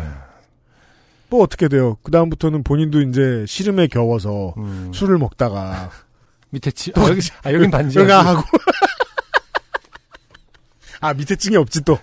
[1.32, 1.96] 뭐 어떻게 돼요?
[2.02, 4.90] 그 다음부터는 본인도 이제 시름에 겨워서 음.
[4.92, 5.90] 술을 먹다가
[6.50, 7.98] 밑에 치, 아, 여기, 아, 여긴 반지.
[7.98, 8.42] 응아 하고.
[11.00, 11.98] 아, 밑에 층이 없지 또.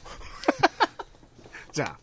[1.72, 1.96] 자.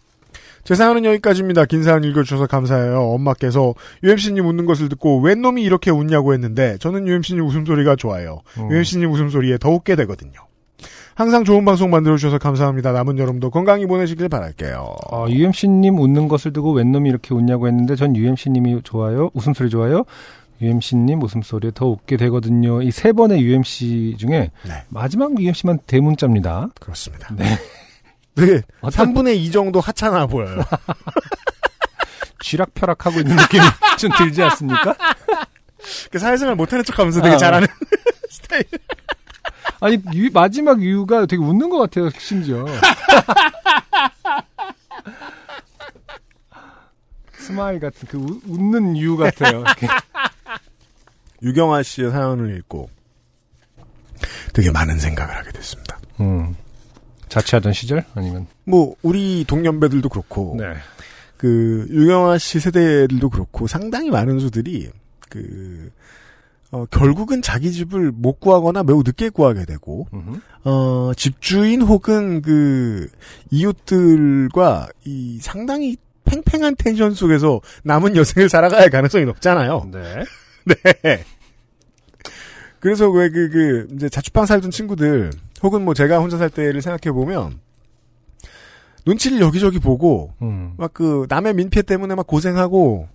[0.62, 1.64] 제 사연은 여기까지입니다.
[1.64, 3.00] 긴 사연 읽어주셔서 감사해요.
[3.00, 3.74] 엄마께서
[4.04, 8.42] UMC님 웃는 것을 듣고 웬 놈이 이렇게 웃냐고 했는데 저는 UMC님 웃음소리가 좋아요.
[8.58, 8.70] 음.
[8.70, 10.46] UMC님 웃음소리에 더 웃게 되거든요.
[11.16, 12.92] 항상 좋은 방송 만들어주셔서 감사합니다.
[12.92, 14.96] 남은 여름도 건강히 보내시길 바랄게요.
[15.10, 19.30] 어, UMC님 웃는 것을 두고 웬 놈이 이렇게 웃냐고 했는데 전 UMC님이 좋아요.
[19.32, 20.04] 웃음소리 좋아요.
[20.60, 22.82] UMC님 웃음소리에 더 웃게 되거든요.
[22.82, 24.84] 이 세 번의 UMC 중에 네.
[24.90, 26.68] 마지막 UMC만 대문자입니다.
[26.78, 27.34] 그렇습니다.
[27.34, 27.44] 네.
[28.34, 30.62] 되게 어떤 3분의 2 정도 하찮아 보여요.
[32.40, 33.62] 쥐락펴락하고 있는 느낌이
[33.98, 34.94] 좀 들지 않습니까?
[36.12, 37.38] 그 사회생활 못하는 척하면서 되게 아.
[37.38, 37.66] 잘하는
[38.28, 38.64] 스타일.
[39.80, 42.08] 아니 유- 마지막 유가 되게 웃는 것 같아요.
[42.18, 42.64] 심지어
[47.38, 49.60] 스마일 같은 그 우- 웃는 유 같아요.
[49.60, 49.86] 이렇게.
[51.42, 52.88] 유경아 씨의 사연을 읽고
[54.54, 55.98] 되게 많은 생각을 하게 됐습니다.
[56.20, 56.56] 음.
[57.28, 60.74] 자취하던 시절 아니면 뭐 우리 동년배들도 그렇고 네.
[61.36, 64.90] 그 유경아 씨 세대들도 그렇고 상당히 많은 수들이
[65.28, 65.90] 그
[66.76, 70.40] 어, 결국은 자기 집을 못 구하거나 매우 늦게 구하게 되고 음흠.
[70.64, 73.08] 어, 집주인 혹은 그
[73.50, 79.88] 이웃들과 이 상당히 팽팽한 텐션 속에서 남은 여생을 살아가야 할 가능성이 높잖아요.
[79.90, 80.24] 네.
[81.02, 81.24] 네.
[82.80, 85.30] 그래서 왜 그, 그, 이제 자취방 살던 친구들,
[85.62, 87.58] 혹은 뭐 제가 혼자 살 때를 생각해 보면,
[89.06, 90.74] 눈치를 여기저기 보고, 음.
[90.76, 93.08] 막 그, 남의 민폐 때문에 막 고생하고,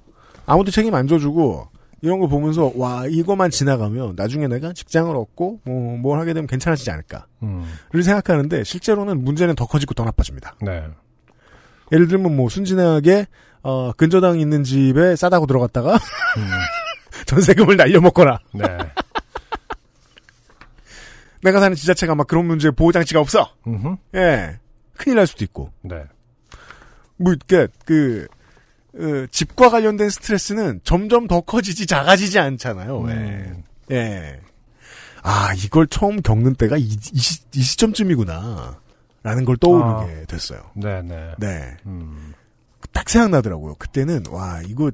[0.46, 1.71] 아무도 책임 안 져주고,
[2.02, 6.90] 이런 거 보면서, 와, 이거만 지나가면, 나중에 내가 직장을 얻고, 뭐, 뭘 하게 되면 괜찮아지지
[6.90, 7.28] 않을까.
[7.44, 7.64] 음.
[7.92, 10.56] 를 생각하는데, 실제로는 문제는 더 커지고 더 나빠집니다.
[10.62, 10.84] 네.
[11.92, 13.28] 예를 들면 뭐, 순진하게,
[13.62, 15.98] 어, 근저당 있는 집에 싸다고 들어갔다가, 음.
[17.28, 18.64] 전세금을 날려먹거나, 네.
[21.44, 23.48] 내가 사는 지자체가 막 그런 문제에 보호장치가 없어.
[23.68, 23.96] 음흠.
[24.16, 24.58] 예.
[24.98, 25.72] 큰일 날 수도 있고.
[25.84, 26.04] 네.
[27.18, 28.28] 뭐, 이렇게, 그,
[28.94, 33.00] 어, 집과 관련된 스트레스는 점점 더 커지지 작아지지 않잖아요.
[33.00, 33.14] 왜.
[33.14, 33.64] 음.
[33.92, 34.40] 예.
[35.24, 38.80] 아, 이걸 처음 겪는 때가 이, 이, 시, 이 시점쯤이구나.
[39.24, 40.62] 라는 걸 떠오르게 됐어요.
[40.76, 41.32] 네, 네.
[41.38, 41.78] 네.
[41.86, 42.34] 음.
[42.92, 43.76] 딱 생각나더라고요.
[43.76, 44.92] 그때는, 와, 이거,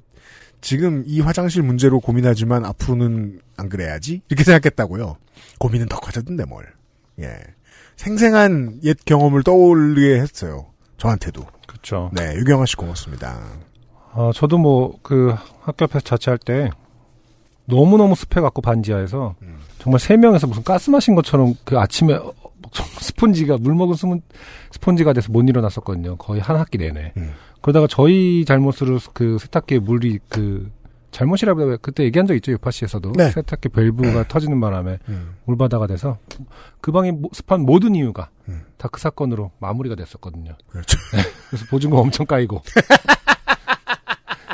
[0.60, 4.22] 지금 이 화장실 문제로 고민하지만 앞으로는 안 그래야지?
[4.28, 5.16] 이렇게 생각했다고요.
[5.60, 6.66] 고민은 더 커졌던데, 뭘.
[7.20, 7.38] 예.
[7.96, 10.68] 생생한 옛 경험을 떠올리게 했어요.
[10.98, 11.46] 저한테도.
[11.68, 12.12] 그렇죠.
[12.14, 13.42] 네, 유경아 씨 고맙습니다.
[14.18, 16.70] 어, 저도 뭐 그 학교 앞에서 자취할 때
[17.66, 19.58] 너무 너무 습해 갖고 반지하에서 음.
[19.78, 22.34] 정말 세 명에서 무슨 가스 마신 것처럼 그 아침에 어,
[23.00, 24.22] 스폰지가 물 먹은 스폰,
[24.72, 26.18] 스폰지가 돼서 못 일어났었거든요.
[26.18, 27.14] 거의 한 학기 내내.
[27.18, 27.34] 음.
[27.62, 30.72] 그러다가 저희 잘못으로 그 세탁기에 물이 그
[31.12, 31.78] 잘못이라고.
[31.82, 33.30] 그때 얘기한 적 있죠 유파시에서도 네.
[33.32, 35.36] 세탁기 밸브가 터지는 바람에 음.
[35.46, 36.18] 물바다가 돼서
[36.82, 38.64] 그 방에 모- 습한 모든 이유가 음.
[38.78, 40.54] 다그 사건으로 마무리가 됐었거든요.
[40.70, 40.98] 그렇죠.
[41.50, 42.62] 그래서 보증금 엄청 까이고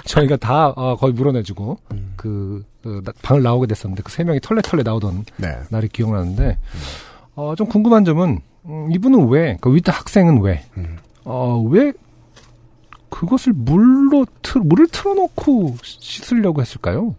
[0.06, 2.14] 저희가 다 어, 거의 물어내주고 음.
[2.18, 5.58] 그, 그 나- 방을 나오게 됐었는데 그 세 명이 털레털레 나오던 네.
[5.70, 6.58] 날이 기억나는데
[7.36, 10.98] 어, 좀 궁금한 점은 음, 이분은 왜 그 위트 학생은 왜 음.
[11.26, 11.94] 어, 왜
[13.10, 17.16] 그것을 물로 틀 물을 틀어놓고 씻으려고 했을까요?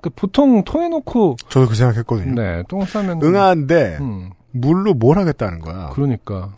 [0.00, 2.34] 그 보통 토해놓고 저도 그 생각했거든요.
[2.34, 5.90] 네 똥 싸면 응아한데 음, 물로 뭘 하겠다는 거야.
[5.92, 6.54] 그러니까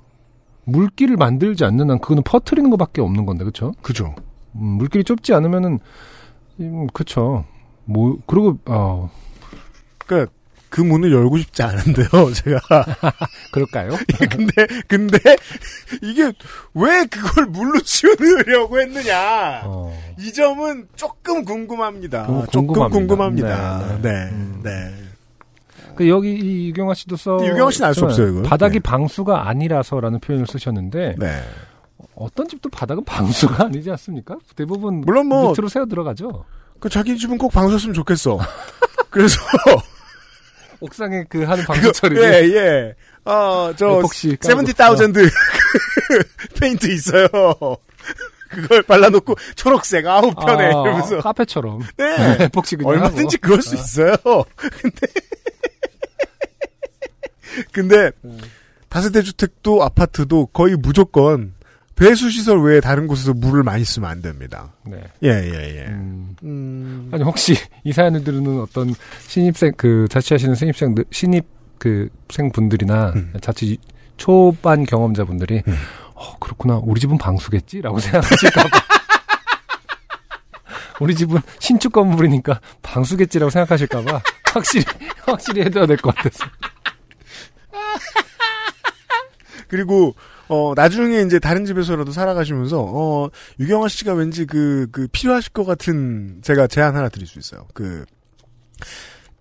[0.65, 3.75] 물기를 만들지 않는 한 그거는 퍼트리는 것밖에 없는 건데 그렇죠?
[3.83, 4.15] 그죠.
[4.57, 5.79] 음, 물길이 좁지 않으면은
[6.61, 7.45] 음, 그쵸.
[7.85, 9.11] 뭐 그리고 어
[10.07, 10.31] 그러니까
[10.71, 12.09] 그 문을 열고 싶지 않은데요.
[12.35, 12.61] 제가
[13.53, 13.91] 그럴까요?
[14.31, 15.19] 근데 근데
[16.03, 16.33] 이게
[16.75, 19.63] 왜 그걸 물로 치우려고 했느냐.
[19.65, 19.97] 어.
[20.19, 22.27] 이 점은 조금 궁금합니다.
[22.27, 22.99] 궁- 조금 궁금합니다.
[22.99, 23.99] 궁금합니다.
[24.01, 24.31] 네, 네, 네.
[24.33, 24.61] 음.
[24.65, 24.95] 네.
[25.95, 27.39] 그 여기 이 유경아 씨도 써.
[27.47, 28.43] 유경아 씨는 알수 있지만 없어요, 이거.
[28.49, 28.81] 바닥이 네.
[28.81, 31.43] 방수가 아니라서라는 표현을 쓰셨는데 네.
[32.17, 34.37] 어떤 집도 바닥은 방수가 아니지 않습니까?
[34.57, 36.45] 대부분 물론 뭐- 밑으로 새어 들어가죠.
[36.81, 38.39] 그 자기 집은 꼭 방수였으면 좋겠어.
[39.11, 39.41] 그래서
[40.81, 42.95] 옥상에 그 하는 방수 처리를 예, 예.
[43.31, 44.43] 어, 저 에폭시 깔고.
[44.49, 45.31] 세븐티타우전드
[46.61, 47.29] 페인트 있어요.
[48.51, 52.49] 그걸 발라놓고 초록색 아홉 편에 아, 이러면서 카페처럼 네.
[52.49, 52.51] 그냥
[52.85, 53.41] 얼마든지 하고.
[53.41, 54.15] 그럴 수 있어요.
[54.83, 55.07] 근데
[57.73, 58.11] 근데
[58.89, 61.55] 다세대 주택도 아파트도 거의 무조건
[61.97, 64.73] 배수 시설 외에 다른 곳에서 물을 많이 쓰면 안 됩니다.
[64.85, 65.03] 네.
[65.23, 65.87] 예, 예, 예.
[65.89, 66.35] 음.
[66.43, 68.95] 음, 아니 혹시 이 사연을 들으는 어떤
[69.29, 71.45] 신입생 그 자취하시는 신입생 신입
[71.79, 73.33] 그 생분들이나 음.
[73.41, 73.79] 자취
[74.17, 75.63] 초반 경험자분들이
[76.15, 78.81] 어 그렇구나 우리 집은 방수겠지라고 생각하실까 봐
[81.01, 84.21] 우리 집은 신축 건물이니까 방수겠지라고 생각하실까 봐
[84.53, 84.85] 확실히
[85.27, 86.45] 확실히 해둬야 될 것 같아서.
[89.69, 90.15] 그리고
[90.49, 93.31] 어 나중에 이제 다른 집에서라도 살아가시면서 어
[93.61, 97.67] 유경아 씨가 왠지 그 그 필요하실 것 같은 제가 제안 하나 드릴 수 있어요.
[97.75, 98.05] 그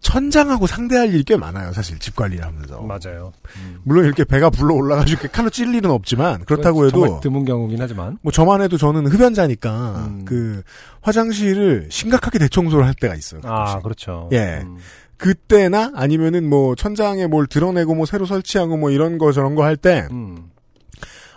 [0.01, 2.81] 천장하고 상대할 일이 꽤 많아요, 사실 집 관리를 하면서.
[2.81, 3.31] 맞아요.
[3.83, 8.17] 물론 이렇게 배가 불러 올라가지고 이렇게 칼로 찔 일은 없지만 그렇다고 해도 드문 경우긴 하지만.
[8.21, 10.25] 뭐 저만 해도 저는 흡연자니까 음.
[10.25, 10.61] 그
[11.01, 13.41] 화장실을 심각하게 대청소를 할 때가 있어요.
[13.45, 13.83] 아 가끔씩.
[13.83, 14.29] 그렇죠.
[14.33, 14.59] 예.
[14.63, 14.77] 음.
[15.15, 19.77] 그때나 아니면은 뭐 천장에 뭘 드러내고 뭐 새로 설치하고 뭐 이런 거 저런 거 할
[19.77, 20.49] 때 음.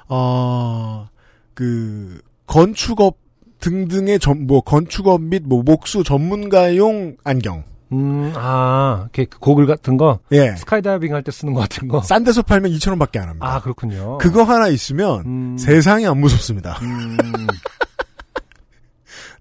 [0.08, 1.08] 어,
[1.54, 3.18] 그, 건축업
[3.60, 7.64] 등등의 전, 뭐, 건축업 및 뭐, 목수 전문가용 안경.
[7.92, 10.54] 음, 아, 이렇게 그 고글 같은 거, 예.
[10.56, 12.02] 스카이다이빙 할 때 쓰는 거 같은 거.
[12.02, 13.46] 싼 데서 팔면 2,000원 밖에 안 합니다.
[13.46, 14.18] 아, 그렇군요.
[14.18, 16.78] 그거 하나 있으면 음, 세상이 안 무섭습니다.
[16.82, 17.16] 음,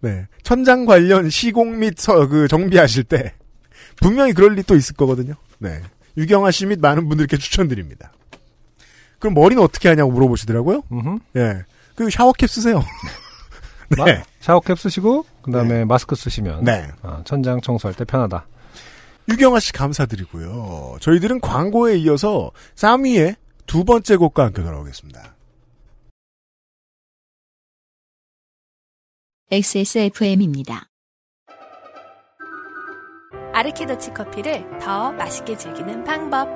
[0.02, 0.28] 네.
[0.44, 3.34] 천장 관련 시공 및 서, 그 정비하실 때
[4.00, 5.34] 분명히 그럴 일또 있을 거거든요.
[5.58, 5.82] 네.
[6.18, 8.12] 유경아 씨 및 많은 분들께 추천드립니다.
[9.20, 10.84] 그럼 머리는 어떻게 하냐고 물어보시더라고요.
[10.92, 11.20] 음흠.
[11.38, 11.64] 예.
[11.96, 12.84] 그 샤워캡 쓰세요.
[13.98, 14.24] 마- 네.
[14.40, 16.64] 샤워캡 쓰시고, 그 다음에 마스크 쓰시면.
[16.66, 16.88] 네.
[17.04, 18.46] 아, 천장 청소할 때 편하다.
[19.30, 20.98] 유경아 씨 감사드리고요.
[21.00, 23.36] 저희들은 광고에 이어서 쌈위의
[23.66, 25.34] 두 번째 곡과 함께 돌아오겠습니다.
[29.52, 30.88] XSFM입니다.
[33.54, 36.50] 아르케더치 커피를 더 맛있게 즐기는 방법.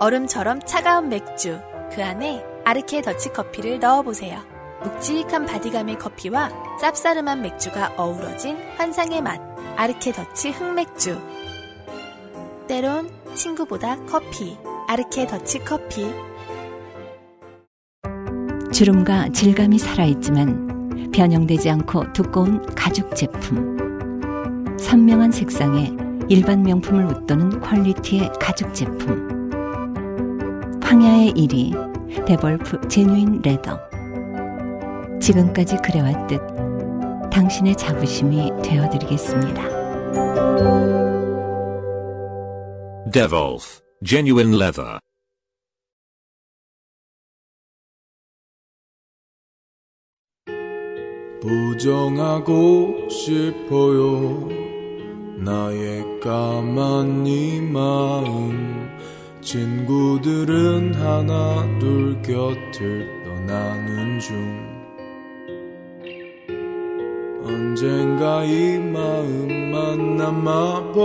[0.00, 1.60] 얼음처럼 차가운 맥주.
[1.92, 4.38] 그 안에 아르케 더치 커피를 넣어보세요.
[4.82, 9.40] 묵직한 바디감의 커피와 쌉싸름한 맥주가 어우러진 환상의 맛.
[9.76, 11.18] 아르케 더치 흑맥주.
[12.68, 14.56] 때론 친구보다 커피.
[14.86, 16.06] 아르케 더치 커피.
[18.72, 24.76] 주름과 질감이 살아있지만 변형되지 않고 두꺼운 가죽 제품.
[24.78, 25.92] 선명한 색상에
[26.28, 29.39] 일반 명품을 웃도는 퀄리티의 가죽 제품.
[30.90, 33.78] 황야의 1위 데볼프 제뉴인 레더.
[35.20, 36.40] 지금까지 그래왔듯
[37.30, 39.62] 당신의 자부심이 되어드리겠습니다.
[43.12, 44.98] Devolf, genuine leather.
[51.40, 54.48] 부정하고 싶어요
[55.38, 58.89] 나의 까만 이 마음
[59.50, 64.36] 친구들은 하나 둘 곁을 떠나는 중.
[67.42, 71.00] 언젠가 이 마음만 남아버린데도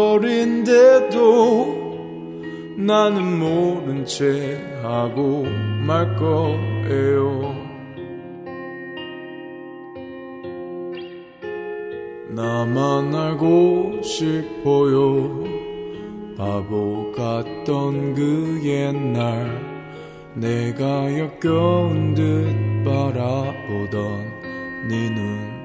[2.77, 5.47] 나는 모른 채 하고
[5.87, 7.55] 말 거예요.
[12.29, 15.55] 나만 알고 싶어요
[16.38, 19.49] 바보 같던 그 옛날
[20.33, 24.33] 내가 역겨운 듯 바라보던
[24.89, 25.55] 네 눈.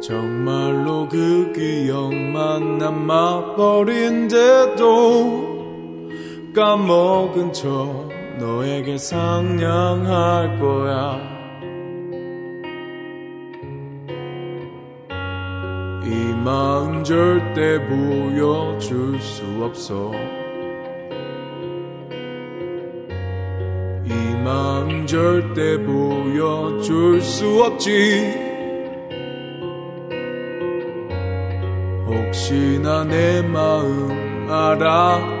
[0.00, 3.62] 정말로 그 기억만 남아버린데도
[6.52, 11.31] 까먹은 척 너에게 상냥할 거야
[16.04, 20.10] 이 마음 절대 보여줄 수 없어.
[24.04, 24.12] 이
[24.44, 28.34] 마음 절대 보여줄 수 없지.
[32.06, 35.32] 혹시나 내 마음 알아차린다면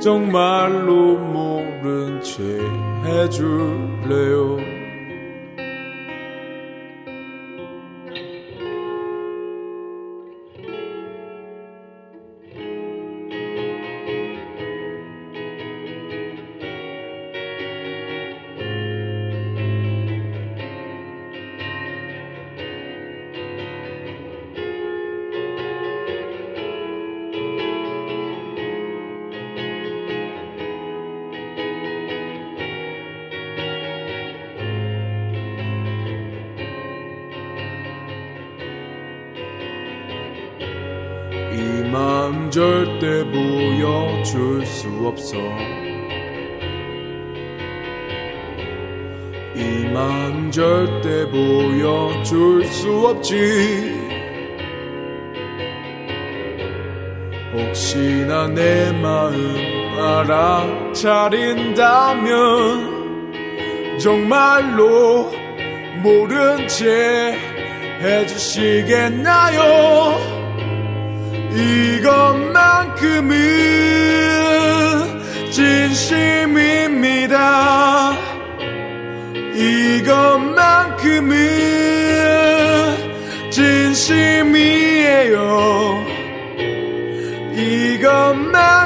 [0.00, 2.42] 정말로 모른 채
[3.04, 4.79] 해줄래요
[42.60, 45.38] 절대 보여줄 수 없어.
[49.56, 53.98] 이 마음 절대 보여줄 수 없지.
[57.54, 59.32] 혹시나 내 마음
[59.98, 61.00] 알아차린다면
[63.98, 65.32] 정말로
[66.02, 67.38] 모른 채
[68.02, 69.60] 해주시겠나요
[71.60, 73.30] 이것만큼은
[75.50, 77.36] 진심입니다.
[79.54, 81.30] 이것만큼은
[83.50, 85.36] 진심이에요.
[87.54, 88.79] 이것만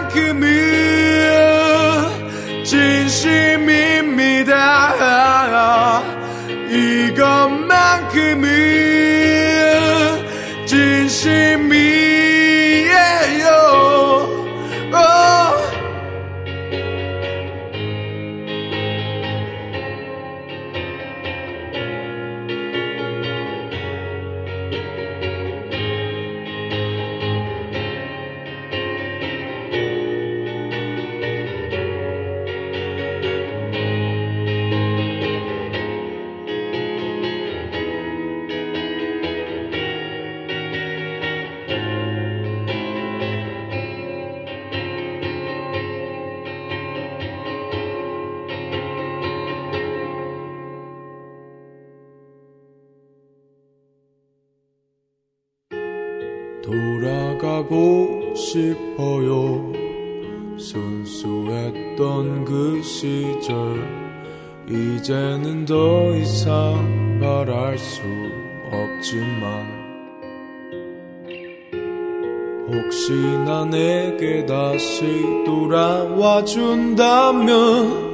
[76.54, 78.04] 준다면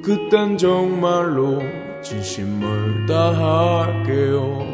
[0.00, 1.60] 그땐 정말로
[2.00, 4.71] 진심을 다할게요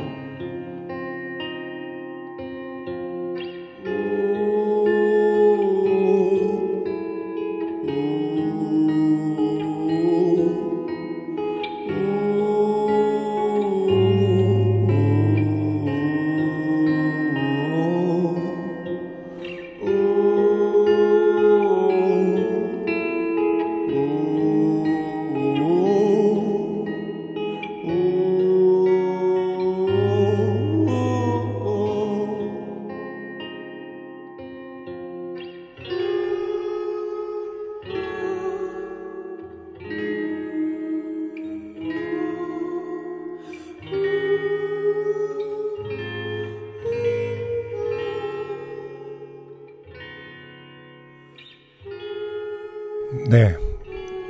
[53.30, 53.54] 네.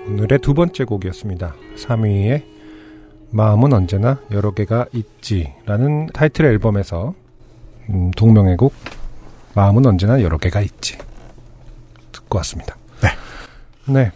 [0.09, 1.55] 오늘의 두 번째 곡이었습니다.
[1.77, 2.58] 3위의
[3.31, 7.15] 마음은 언제나 여러 개가 있지라는 타이틀 앨범에서
[7.91, 8.75] 음, 동명의 곡
[9.55, 10.99] 마음은 언제나 여러 개가 있지
[12.13, 12.77] 듣고 왔습니다.
[13.03, 13.93] 네.
[13.93, 14.13] 네.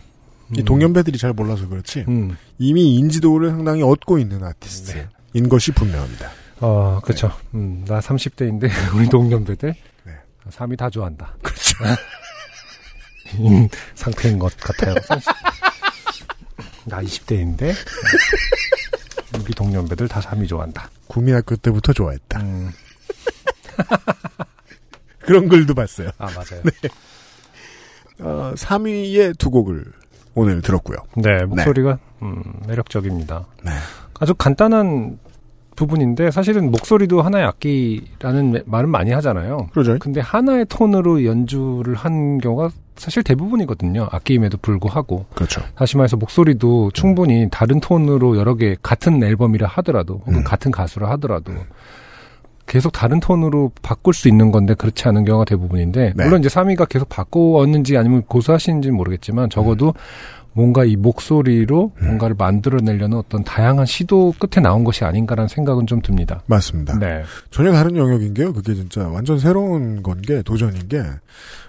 [0.57, 2.37] 이 동년배들이 잘 몰라서 그렇지 음.
[2.59, 6.31] 이미 인지도를 상당히 얻고 있는 아티스트인 것이 분명합니다.
[6.61, 7.33] 어, 그쵸.
[7.55, 9.75] 음, 나 30대인데, 우리 동년배들.
[10.05, 10.13] 네.
[10.49, 11.35] 3위 다 좋아한다.
[11.43, 11.77] 그렇죠.
[13.39, 14.95] 인 상태인 것 같아요.
[15.05, 15.33] 30.
[16.87, 17.75] 나 20대인데,
[19.43, 20.89] 우리 동년배들 다 3위 좋아한다.
[21.09, 22.41] 구미학교 때부터 좋아했다.
[22.41, 22.71] 음,
[25.19, 26.11] 그런 글도 봤어요.
[26.19, 26.63] 아, 맞아요.
[28.21, 29.85] 어, 3위의 두 곡을
[30.35, 30.99] 오늘 들었고요.
[31.17, 33.47] 네, 목소리가, 음, 매력적입니다.
[33.65, 33.73] 네.
[34.21, 35.19] 아주 간단한
[35.87, 39.69] 부분인데, 사실은 목소리도 하나의 악기라는 매- 말은 많이 하잖아요.
[39.73, 39.97] 그러죠.
[39.99, 44.07] 근데 하나의 톤으로 연주를 한 경우가 사실 대부분이거든요.
[44.13, 45.27] 악기임에도 불구하고.
[45.35, 45.61] 그렇죠.
[45.75, 50.45] 다시 말해서 목소리도 충분히 다른 톤으로 여러 개 같은 앨범이라 하더라도 혹은 음.
[50.45, 51.53] 같은 가수라 하더라도
[52.67, 56.25] 계속 다른 톤으로 바꿀 수 있는 건데 그렇지 않은 경우가 대부분인데 네.
[56.25, 59.95] 물론 이제 3위가 계속 바꾸었는지 아니면 고수하시는지는 모르겠지만 적어도
[60.55, 62.07] 뭔가 이 목소리로 음.
[62.07, 66.43] 뭔가를 만들어내려는 어떤 다양한 시도 끝에 나온 것이 아닌가라는 생각은 좀 듭니다.
[66.47, 66.99] 맞습니다.
[66.99, 67.23] 네.
[67.51, 68.53] 전혀 다른 영역인 게요.
[68.53, 71.03] 그게 진짜 완전 새로운 건 게 도전인 게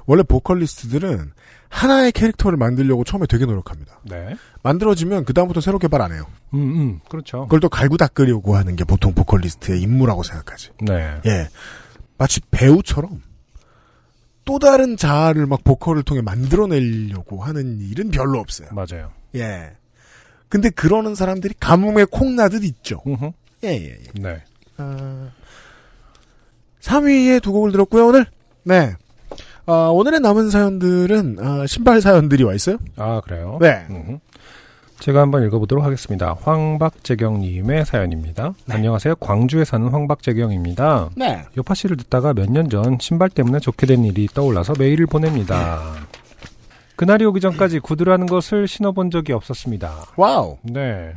[0.06, 1.32] 원래 보컬리스트들은
[1.70, 4.00] 하나의 캐릭터를 만들려고 처음에 되게 노력합니다.
[4.04, 4.36] 네.
[4.62, 6.26] 만들어지면 그 다음부터 새로 개발 안 해요.
[6.54, 7.44] 음, 음, 그렇죠.
[7.44, 10.70] 그걸 또 갈고 닦으려고 하는 게 보통 보컬리스트의 임무라고 생각하지.
[10.82, 11.16] 네.
[11.26, 11.48] 예,
[12.20, 13.22] 마치 배우처럼
[14.46, 18.70] 또 다른 자아를 막 보컬을 통해 만들어내려고 하는 일은 별로 없어요.
[18.72, 19.12] 맞아요.
[19.36, 19.72] 예.
[20.50, 23.02] 근데 그러는 사람들이 가뭄에 콩나듯 있죠.
[23.64, 24.22] 예, 예, 예.
[24.22, 24.44] 네.
[24.78, 25.30] 아,
[26.82, 28.26] 3위의 두 곡을 들었고요, 오늘.
[28.64, 28.94] 네.
[29.66, 32.78] 아, 오늘의 남은 사연들은, 아, 신발 사연들이 와 있어요?
[32.98, 33.58] 아, 그래요?
[33.62, 33.86] 네.
[33.90, 34.20] 음.
[35.04, 36.38] 제가 한번 읽어보도록 하겠습니다.
[36.44, 38.54] 황박재경님의 사연입니다.
[38.70, 39.18] 안녕하세요.
[39.18, 41.10] 광주에 사는 황박재경입니다.
[41.18, 41.44] 네.
[41.58, 45.82] 요파 씨를 듣다가 몇 년 전 신발 때문에 좋게 된 일이 떠올라서 메일을 보냅니다.
[46.96, 49.92] 그날이 오기 전까지 구두라는 것을 신어본 적이 없었습니다.
[50.16, 50.58] 와우.
[50.62, 51.12] 네.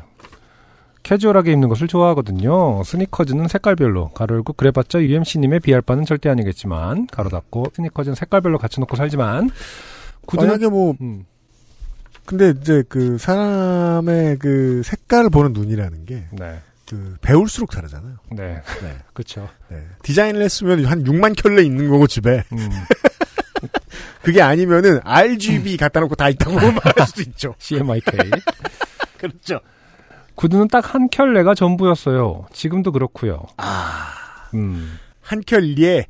[1.04, 2.82] 캐주얼하게 입는 것을 좋아하거든요.
[2.82, 8.96] 스니커즈는 색깔별로 가로 열고 그래봤자 UMC님의 비할 바는 절대 아니겠지만 가로 닫고 스니커즈는 색깔별로 갖춰놓고
[8.96, 9.50] 살지만
[10.26, 11.24] 구두는 만약에 뭐 음,
[12.26, 18.16] 근데 이제 그 사람의 그 색깔을 보는 눈이라는 게 네, 그 배울수록 다르잖아요.
[18.32, 18.96] 네, 네.
[19.14, 19.48] 그렇죠.
[19.68, 19.82] 네.
[20.02, 22.68] 디자인을 했으면 한 6만 켤레 있는 거고 집에 음,
[24.22, 27.54] 그게 아니면은 RGB 갖다 놓고 다 있다고 말할 수도 있죠.
[27.58, 28.02] CMYK
[29.18, 29.60] 그렇죠.
[30.34, 32.46] 구두는 딱 한 켤레가 전부였어요.
[32.52, 33.42] 지금도 그렇고요.
[33.56, 34.12] 아,
[34.54, 36.06] 음, 한 켤레.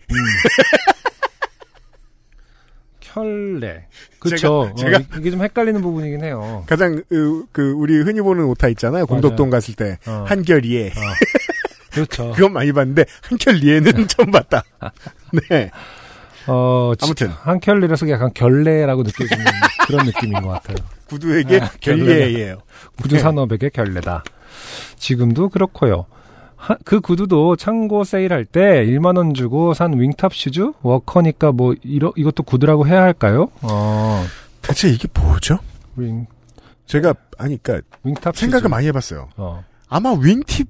[3.20, 3.86] 켤레.
[4.18, 4.72] 그렇죠.
[4.76, 6.64] 제가- 어, 이게 좀 헷갈리는 부분이긴 해요.
[6.66, 9.06] 가장 그, 그 우리 흔히 보는 오타 있잖아요.
[9.06, 10.24] 공덕동 갔을 때 어.
[10.28, 10.92] 한 켤리에
[11.92, 12.32] 그렇죠.
[12.34, 14.62] 그건 많이 봤는데 한 켤리에는 처음 봤다.
[15.48, 15.70] 네.
[16.46, 17.28] 어, 지- 아무튼.
[17.28, 19.44] 한 켤레라서 약간 결례라고 느껴지는
[19.86, 20.76] 그런 느낌인 것 같아요.
[21.06, 22.58] 구두에게 아, 결례예요.
[23.00, 24.22] 구두 산업에게 결례다.
[24.96, 26.06] 지금도 그렇고요.
[26.56, 31.74] 하- 그 구두도 창고 세일할 때 1만 원 주고 산 wing top shoes 워커니까 뭐
[31.82, 33.50] 이러, 이것도 구두라고 해야 할까요?
[33.62, 34.24] 어,
[34.62, 35.58] 대체 이게 뭐죠?
[35.96, 36.26] wing
[36.86, 38.68] 제가 아니 그러니까 생각을 shoes.
[38.68, 39.28] 많이 해봤어요.
[39.36, 40.68] 어, 아마 wing tip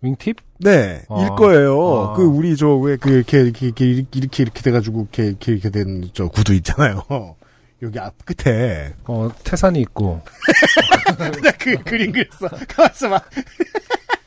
[0.00, 0.36] wing tip?
[0.58, 1.22] 네, 어.
[1.22, 1.78] 일 거예요.
[1.78, 2.12] 어.
[2.14, 6.10] 그 우리 저 왜 그 이렇게 이렇게 이렇게 이렇게 이렇게 돼가지고 이렇게 이렇게, 이렇게 된
[6.14, 7.02] 저 구두 있잖아요.
[7.82, 10.20] 여기 앞 끝에 어, 태산이 있고
[11.18, 12.48] 나 그 그림 그렸어.
[12.68, 13.20] 가만있어 봐.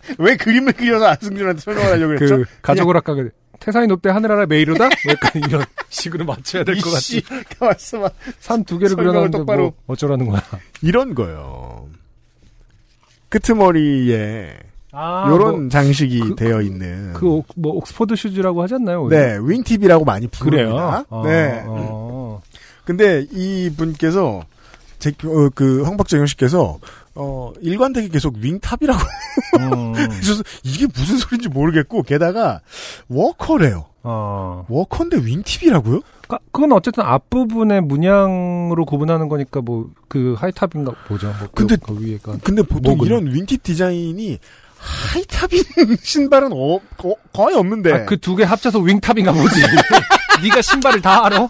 [0.20, 2.16] 왜 그림을 그려서 안승준한테 설명을 하려고?
[2.18, 3.30] 그 가족을 아까 그
[3.60, 4.84] 태산이 높대 하늘하라 메이로다?
[4.86, 7.22] 뭐 약간 이런 식으로 맞춰야 될 것 같지.
[7.60, 8.10] 가만있어 봐.
[8.39, 9.62] 산 두 개를 그려놨는데 똑바로.
[9.64, 10.41] 뭐 어쩌라는 거야.
[10.82, 11.88] 이런 거요.
[13.30, 14.58] 끄트머리에
[14.91, 19.08] 아, 요런 장식이 그- 되어 있는 그, 옥- 뭐, Oxford shoes라고 하지 않나요?
[19.10, 20.68] 네, wing tip이라고 많이 그래요?
[20.70, 21.06] 부릅니다.
[21.10, 21.64] 어, 네.
[21.66, 22.41] 어.
[22.86, 24.43] 근데 이 분께서
[24.99, 26.80] 제, 어, 그 황박정영 씨께서
[27.16, 28.99] 어 일관되게 계속 wing top이라고
[29.59, 32.59] 음, 해서 이게 무슨 소리인지 모르겠고 게다가
[33.07, 33.86] 워커래요.
[34.03, 34.66] 어.
[34.70, 36.01] 워커인데 wing tip이라고요?
[36.28, 41.28] 그러니까 그건 어쨌든 앞부분의 문양으로 구분하는 거니까 뭐 그 high top인가 보죠.
[41.28, 43.05] 뭐 그- 근데- 그 위에가 근데 보통 목은.
[43.07, 44.38] 이런 wing tip 디자인이
[44.78, 45.63] 하이탑인
[46.03, 49.61] 신발은 어, 거- 거의 없는데 아, 그 두 개 합쳐서 윙탑인가 보지.
[50.43, 51.49] 네가 신발을 다 알아?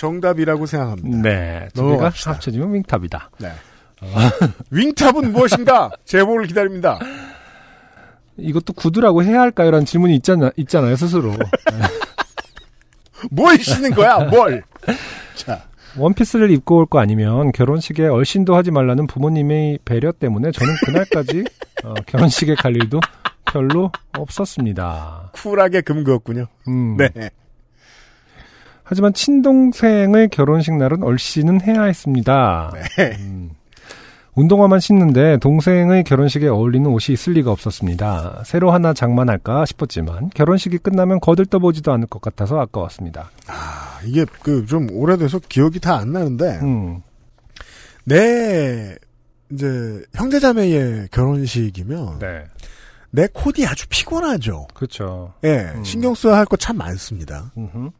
[0.00, 1.18] 정답이라고 생각합니다.
[1.28, 1.68] 네.
[1.74, 2.30] 넘어갑시다.
[2.32, 3.30] 합쳐지면 윙탑이다.
[3.38, 3.50] 네.
[4.70, 5.90] 윙탑은 무엇인가?
[6.06, 6.98] 제보를 기다립니다.
[8.38, 9.70] 이것도 구두라고 해야 할까요?
[9.70, 11.34] 라는 질문이 있잖아, 있잖아요, 스스로.
[13.30, 14.18] 뭘 신는 거야?
[14.24, 14.62] 뭘?
[15.34, 15.64] 자,
[15.98, 21.44] 원피스를 입고 올 거 아니면 결혼식에 얼씬도 하지 말라는 부모님의 배려 때문에 저는 그날까지
[21.84, 23.00] 어, 결혼식에 갈 일도
[23.52, 25.30] 별로 없었습니다.
[25.34, 26.46] 쿨하게 금 그었군요.
[26.68, 26.96] 음.
[26.96, 27.10] 네.
[28.90, 32.72] 하지만 친동생의 결혼식 날은 얼씬은 해야 했습니다.
[32.98, 33.12] 네.
[33.20, 33.50] 음.
[34.34, 38.42] 운동화만 신는데 동생의 결혼식에 어울리는 옷이 있을 리가 없었습니다.
[38.44, 43.30] 새로 하나 장만할까 싶었지만 결혼식이 끝나면 거들떠보지도 않을 것 같아서 아까웠습니다.
[43.46, 47.00] 아, 이게 그 좀 오래돼서 기억이 다 안 나는데 음,
[48.04, 48.96] 내
[49.52, 52.44] 이제 형제자매의 결혼식이면 네,
[53.10, 54.66] 내 코디 아주 피곤하죠.
[54.74, 55.32] 그렇죠.
[55.44, 55.84] 예, 음.
[55.84, 57.52] 신경 써야 할 거 참 많습니다.
[57.56, 57.90] 음흠.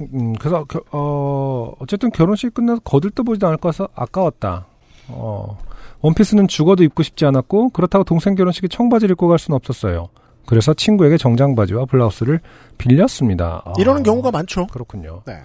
[0.00, 0.08] 음.
[0.14, 4.66] 음, 그래서 겨- 어 어쨌든 결혼식 끝나서 거들떠보지도 않을 것 같아서 아까웠다.
[5.08, 5.58] 어
[6.00, 10.08] 원피스는 죽어도 입고 싶지 않았고 그렇다고 동생 결혼식에 청바지를 입고 갈 수는 없었어요.
[10.46, 12.40] 그래서 친구에게 정장 바지와 블라우스를
[12.78, 13.62] 빌렸습니다.
[13.64, 14.66] 아, 이러는 경우가 많죠.
[14.68, 15.22] 그렇군요.
[15.26, 15.38] 네.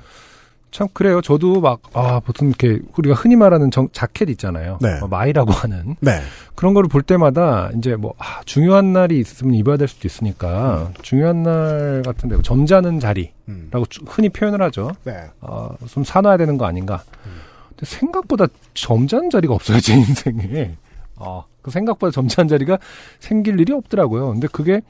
[0.72, 1.22] 참 그래요.
[1.22, 4.78] 저도 막 아 보통 이렇게 우리가 흔히 말하는 정, 자켓 있잖아요.
[4.82, 5.00] 네.
[5.02, 6.20] 어, 마이라고 하는 네.
[6.56, 11.44] 그런 거를 볼 때마다 이제 뭐 아, 중요한 날이 있으면 입어야 될 수도 있으니까 중요한
[11.44, 13.72] 날 같은데 뭐 점잖은 자리라고 음.
[13.90, 14.92] 주- 흔히 표현을 하죠.
[15.06, 15.14] 네.
[15.42, 17.02] 어, 좀 사놔야 되는 거 아닌가.
[17.26, 17.32] 음.
[17.70, 20.76] 근데 생각보다 점잖은 자리가 없어요 제 인생에.
[21.16, 22.78] 어, 그 생각보다 점잖은 자리가
[23.20, 24.28] 생길 일이 없더라고요.
[24.34, 24.82] 근데 그게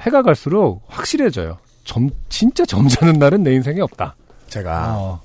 [0.00, 1.58] 해가 갈수록 확실해져요.
[1.84, 4.16] 점 진짜 점잖은 날은 내 인생에 없다.
[4.50, 5.22] 제가 어,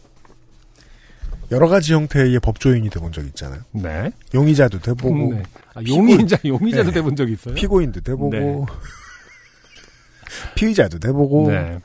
[1.52, 3.62] 여러 가지 형태의 법조인이 돼본 적 있잖아요.
[3.72, 4.12] 네.
[4.34, 5.44] 용의자도 돼보고 네.
[5.74, 6.94] 아, 용의자 용의자도 네.
[6.94, 7.54] 돼본 적 있어요?
[7.56, 8.66] 피고인도 돼보고 네.
[10.56, 11.80] 피의자도 돼보고 네.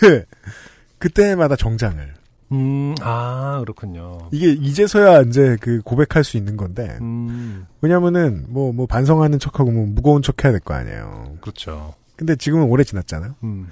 [0.00, 0.24] 그
[0.98, 2.14] 그때마다 정장을
[2.52, 4.28] 음, 아, 그렇군요.
[4.32, 9.86] 이게 이제서야 이제 그 고백할 수 있는 건데 음, 왜냐면은 뭐 뭐 반성하는 척하고 뭐
[9.86, 11.36] 무거운 척 해야 될 거 아니에요.
[11.40, 11.94] 그렇죠.
[12.16, 13.34] 근데 지금은 오래 지났잖아요.
[13.44, 13.68] 음,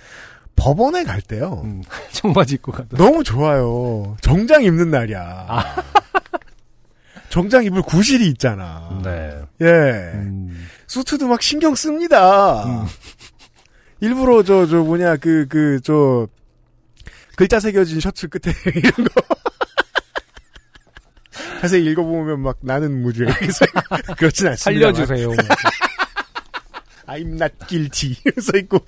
[0.59, 1.63] 법원에 갈 때요.
[1.65, 1.83] 음.
[2.13, 2.97] 청바지 입고 가도.
[2.97, 4.17] 너무 좋아요.
[4.21, 5.77] 정장 입는 날이야.
[7.31, 9.01] 정장 입을 구실이 있잖아.
[9.05, 9.41] 네.
[9.61, 9.67] 예.
[10.15, 12.65] 음, 수트도 막 신경 씁니다.
[12.65, 12.87] 음.
[14.01, 16.27] 일부러 저, 저 뭐냐, 그, 그, 저,
[17.37, 19.23] 글자 새겨진 셔츠 끝에 이런 거.
[21.61, 23.27] 자세히 읽어보면 막 나는 무죄.
[24.17, 24.57] 그렇진 않습니다.
[24.57, 25.31] 살려주세요.
[27.07, 28.17] I'm not guilty.
[28.41, 28.85] 써 있고.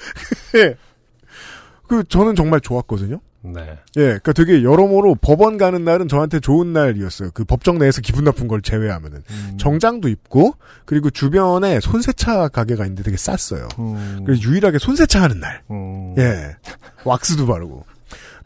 [1.91, 1.97] 예.
[1.97, 3.21] 그 저는 정말 좋았거든요.
[3.43, 3.79] 네.
[3.97, 7.31] 예, 그러니까 되게 여러모로 법원 가는 날은 저한테 좋은 날이었어요.
[7.33, 13.03] 그 법정 내에서 기분 나쁜 걸 제외하면은 음, 정장도 입고 그리고 주변에 손세차 가게가 있는데
[13.03, 13.69] 되게 쌌어요.
[13.79, 15.63] 음, 그래서 유일하게 손세차 하는 날.
[15.71, 16.57] 음, 예.
[17.05, 17.85] 왁스도 바르고.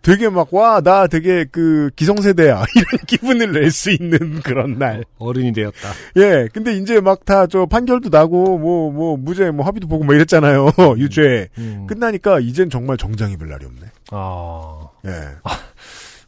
[0.04, 2.64] 되게 막, 와, 나 되게 그 기성세대야.
[2.76, 5.02] 이런 기분을 낼 수 있는 그런 날.
[5.18, 5.92] 어른이 되었다.
[6.16, 6.48] 예.
[6.52, 10.70] 근데 이제 막 다 저 판결도 나고, 뭐, 뭐, 무죄, 뭐 합의도 보고 뭐 이랬잖아요.
[10.98, 11.48] 유죄.
[11.58, 11.86] 음.
[11.88, 13.80] 끝나니까 이젠 정말 정장 입을 날이 없네.
[14.12, 15.10] 아, 예.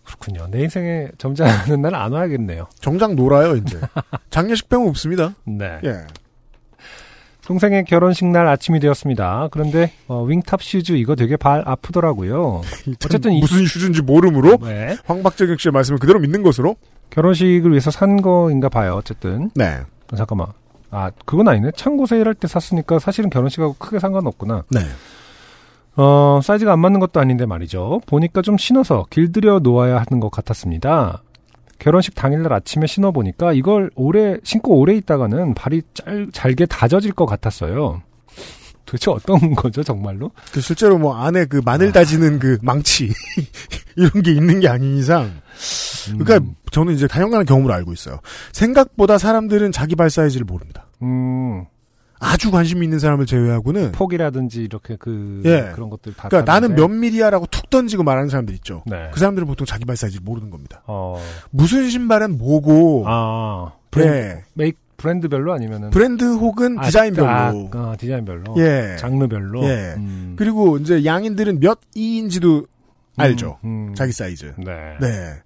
[0.05, 0.47] 그렇군요.
[0.51, 2.69] 내 인생에 점잖은 날 안 와야겠네요.
[2.81, 3.79] 정장 놀아요, 이제.
[4.31, 5.35] 장례식 병은 없습니다.
[5.45, 5.79] 네.
[5.85, 6.07] 예.
[7.47, 9.49] 동생의 결혼식 날 아침이 되었습니다.
[9.53, 12.63] 그런데 어, wing top shoes 이거 되게 발 아프더라고요.
[13.05, 14.97] 어쨌든 이- 무슨 shoes인지 모르므로 네.
[15.07, 16.75] 황박재경 씨의 말씀을 그대로 믿는 것으로.
[17.11, 18.95] 결혼식을 위해서 산 거인가 봐요.
[18.97, 19.79] 어쨌든 네.
[20.13, 20.49] 어, 잠깐만.
[20.91, 21.71] 아 그건 아니네.
[21.77, 24.65] 창고 세일할 때 샀으니까 사실은 결혼식하고 크게 상관없구나.
[24.71, 24.81] 네.
[25.97, 28.01] 어 사이즈가 안 맞는 것도 아닌데 말이죠.
[28.07, 31.23] 보니까 좀 신어서 길들여 놓아야 하는 것 같았습니다.
[31.79, 38.03] 결혼식 당일날 아침에 신어보니까 이걸 오래 신고 오래 있다가는 발이 짤, 잘게 다져질 것 같았어요.
[38.87, 40.31] 도대체 어떤 거죠 정말로?
[40.53, 43.13] 그 실제로 뭐 안에 그 마늘 다지는 그 망치
[43.97, 45.33] 이런 게 있는 게 아닌 이상
[46.07, 48.21] 그러니까 음, 저는 이제 다양한 경험을 알고 있어요.
[48.53, 50.87] 생각보다 사람들은 자기 발 사이즈를 모릅니다.
[51.03, 51.65] 음,
[52.19, 55.73] 아주 관심 있는 사람을 제외하고는 폭이라든지 이렇게 그 예.
[55.75, 56.29] 그런 것들 다.
[56.29, 56.75] 그러니까 나는.
[56.77, 58.83] 몇 미리야라고 툭 던지고 말하는 사람들 있죠.
[58.87, 59.09] 네.
[59.13, 60.83] 그 사람들은 보통 자기 발 사이즈를 모르는 겁니다.
[60.87, 61.21] 어.
[61.51, 64.73] 무슨 신발은 뭐고 아 브랜드, 예.
[64.97, 68.55] 브랜드별로 아니면은 브랜드 혹은 아, 디자인별로 아, 아, 디자인별로.
[68.59, 68.97] 예.
[68.99, 69.65] 장르별로.
[69.65, 69.95] 예.
[69.97, 70.35] 음.
[70.37, 72.67] 그리고 이제 양인들은 몇 이인지도
[73.17, 73.59] 알죠.
[73.65, 73.95] 음, 음.
[73.95, 74.53] 자기 사이즈.
[74.59, 74.97] 네.
[75.01, 75.43] 네.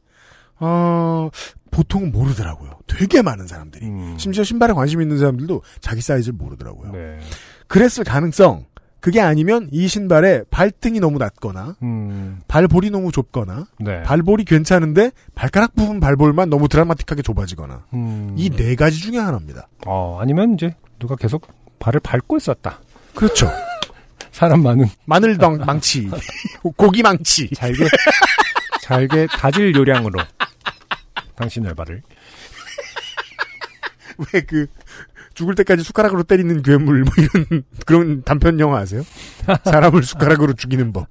[0.61, 1.31] 어,
[1.71, 2.71] 보통은 모르더라고요.
[2.87, 3.87] 되게 많은 사람들이.
[3.87, 4.17] 음.
[4.19, 6.93] 심지어 신발에 관심 있는 사람들도 자기 사이즈를 모르더라고요.
[6.93, 7.19] 네.
[7.67, 8.67] 그랬을 가능성.
[9.01, 12.41] 그게 아니면 이 신발에 발등이 너무 낮거나 음.
[12.49, 14.03] 발볼이 너무 좁거나 네.
[14.03, 18.35] 발볼이 괜찮은데 발가락 부분 발볼만 너무 드라마틱하게 좁아지거나 음.
[18.37, 19.69] 이네 가지 중에 하나입니다.
[19.87, 21.47] 어, 아니면 이제 누가 계속
[21.79, 22.81] 발을 밟고 있었다.
[23.15, 23.51] 그렇죠.
[24.33, 26.09] 사람 많은 마늘 방, 망치,
[26.77, 27.49] 고기 망치.
[27.55, 27.85] 잘게
[28.91, 30.19] 잘게 다질 요량으로
[31.37, 32.03] 당신의 발을.
[34.35, 34.67] 왜 그
[35.35, 39.03] 죽을 때까지 숟가락으로 때리는 괴물 뭐 이런 그런 단편 영화 아세요?
[39.65, 41.07] 사람을 숟가락으로 죽이는 법.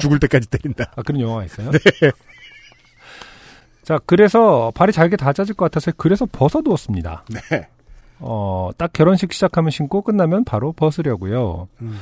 [0.00, 0.92] 죽을 때까지 때린다.
[0.96, 1.70] 아 그런 영화가 있어요?
[3.82, 7.24] 자, 그래서 발이 잘게 다져질 것 같아서 그래서 벗어두었습니다.
[7.50, 7.68] 네.
[8.18, 11.68] 어, 딱 결혼식 시작하면 신고 끝나면 바로 벗으려고요.
[11.82, 11.98] 음.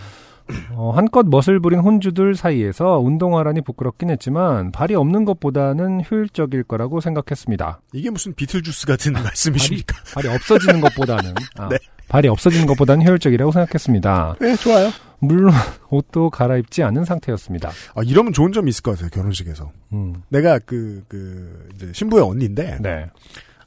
[0.73, 7.81] 어, 한껏 멋을 부린 혼주들 사이에서 운동화라니 부끄럽긴 했지만 발이 없는 것보다는 효율적일 거라고 생각했습니다.
[7.93, 9.97] 이게 무슨 비틀주스 같은 말씀이십니까?
[10.15, 11.79] 발이 없어지는 것보다는 아, 네.
[12.09, 14.37] 발이 없어지는 것보다는 효율적이라고 생각했습니다.
[14.41, 14.91] 네, 좋아요.
[15.19, 15.53] 물론
[15.91, 17.71] 옷도 갈아입지 않은 상태였습니다.
[17.95, 19.71] 아, 이러면 좋은 점이 있을 것 같아요, 결혼식에서.
[19.93, 23.07] 음, 내가 그, 그, 이제 신부의 언니인데, 네,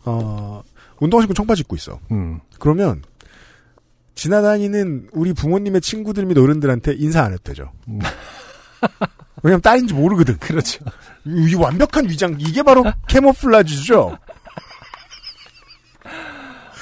[0.04, 0.62] 어,
[1.00, 2.00] 운동화 신고 청바지 입고 있어.
[2.12, 3.02] 음, 그러면,
[4.16, 7.72] 지나다니는 우리 부모님의 친구들 및 어른들한테 인사 안 되죠.
[7.88, 8.00] 음.
[9.44, 10.38] 왜냐면 딸인지 모르거든.
[10.40, 10.84] 그렇죠.
[11.26, 14.18] 이, 이 완벽한 위장, 이게 바로 캐모플라주죠.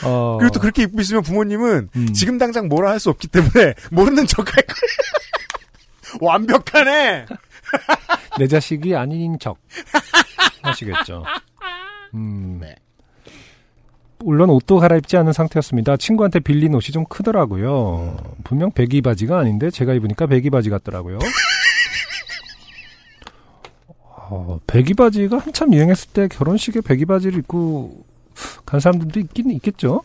[0.06, 2.14] 어, 그리고 또 그렇게 입고 있으면 부모님은 음.
[2.14, 4.94] 지금 당장 뭐라 할 수 없기 때문에 모르는 척할 거예요.
[6.22, 7.26] 완벽하네!
[8.38, 9.58] 내 자식이 아닌 척
[10.62, 11.24] 하시겠죠.
[12.14, 12.60] 음.
[12.62, 12.76] 네.
[14.24, 15.98] 물론 옷도 갈아입지 않은 상태였습니다.
[15.98, 18.18] 친구한테 빌린 옷이 좀 크더라고요.
[18.44, 21.20] 분명 baggy 바지가 아닌데 제가 입으니까 baggy 바지 같더라고요.
[24.16, 28.04] 어, baggy 바지가 한참 유행했을 때 결혼식에 baggy 바지를 입고
[28.66, 30.02] 간 사람들도 있긴 있겠죠.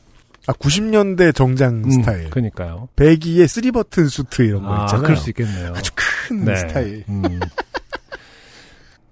[0.47, 2.31] 아, 90년대 정장 음, 스타일.
[2.31, 2.89] 그러니까요.
[2.97, 5.03] baggy에 three button suit 이런 거 아, 있잖아요.
[5.03, 5.73] 그럴 수 있겠네요.
[5.77, 6.57] 아주 큰 네.
[6.57, 7.05] 스타일.
[7.09, 7.41] 음.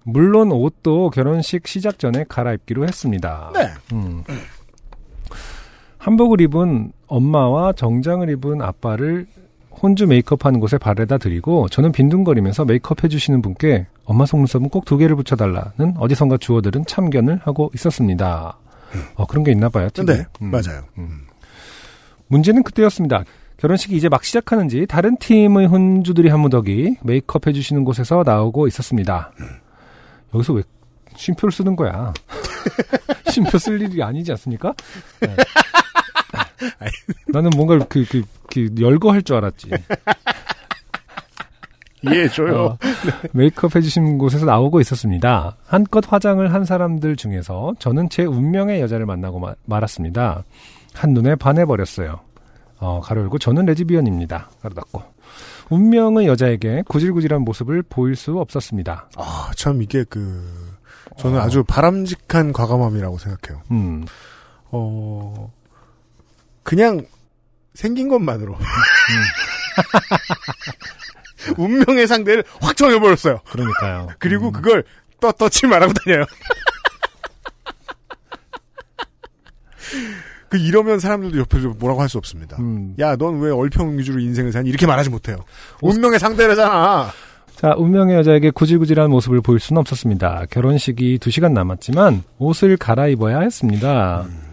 [0.02, 3.50] 물론 옷도 결혼식 시작 전에 갈아입기로 했습니다.
[3.54, 3.68] 네.
[3.92, 4.22] 음.
[6.06, 9.26] 한복을 입은 엄마와 정장을 입은 아빠를
[9.82, 15.16] 혼주 메이크업하는 곳에 발에다 드리고 저는 빈둥거리면서 메이크업 해주시는 분께 엄마 속눈썹은 꼭 두 개를
[15.16, 18.56] 붙여달라는 어디선가 주어들은 참견을 하고 있었습니다.
[19.16, 19.88] 어, 그런 게 있나 봐요.
[19.92, 20.14] TV.
[20.14, 20.52] 네, 음.
[20.52, 20.84] 맞아요.
[22.28, 23.24] 문제는 그때였습니다.
[23.56, 29.32] 결혼식이 이제 막 시작하는지 다른 팀의 혼주들이 한 무더기 메이크업 해주시는 곳에서 나오고 있었습니다.
[30.32, 30.62] 여기서 왜
[31.16, 32.12] 쉼표를 쓰는 거야?
[33.32, 34.72] 쉼표 쓸 일이 아니지 않습니까?
[35.20, 35.34] 네.
[37.32, 38.22] 나는 뭔가 그, 그,
[38.52, 39.70] 그, 열거할 줄 알았지.
[42.02, 42.54] 이해해줘요.
[42.64, 42.78] 어,
[43.32, 45.56] 메이크업 해주신 곳에서 나오고 있었습니다.
[45.66, 50.44] 한껏 화장을 한 사람들 중에서 저는 제 운명의 여자를 만나고 마- 말았습니다.
[50.94, 52.20] 한눈에 반해버렸어요.
[52.78, 54.50] 어, 가로 열고 저는 레즈비언입니다.
[54.62, 55.02] 가로 닫고.
[55.70, 59.08] 운명의 여자에게 구질구질한 모습을 보일 수 없었습니다.
[59.16, 60.46] 아, 참 이게 그
[61.16, 63.62] 저는 아주 바람직한 과감함이라고 생각해요.
[63.72, 64.04] 음,
[64.70, 65.50] 어,
[66.66, 67.06] 그냥
[67.74, 68.59] 생긴 것만으로.
[71.56, 73.38] 운명의 상대를 확 정해버렸어요.
[73.48, 74.09] 그러니까요.
[74.18, 74.82] 그리고 음, 그걸
[75.20, 76.24] 떠, 떠치 말하고 다녀요.
[80.48, 82.56] 그 이러면 사람들도 옆에 서 뭐라고 할 수 없습니다.
[82.59, 82.97] 음.
[82.98, 84.68] 야, 넌 왜 얼평 위주로 인생을 사니?
[84.68, 85.36] 이렇게 말하지 못해요.
[85.82, 87.12] 운명의 상대라잖아.
[87.55, 90.47] 자, 운명의 여자에게 구질구질한 모습을 보일 수는 없었습니다.
[90.51, 94.22] 결혼식이 2시간 남았지만 옷을 갈아입어야 했습니다.
[94.22, 94.45] 음,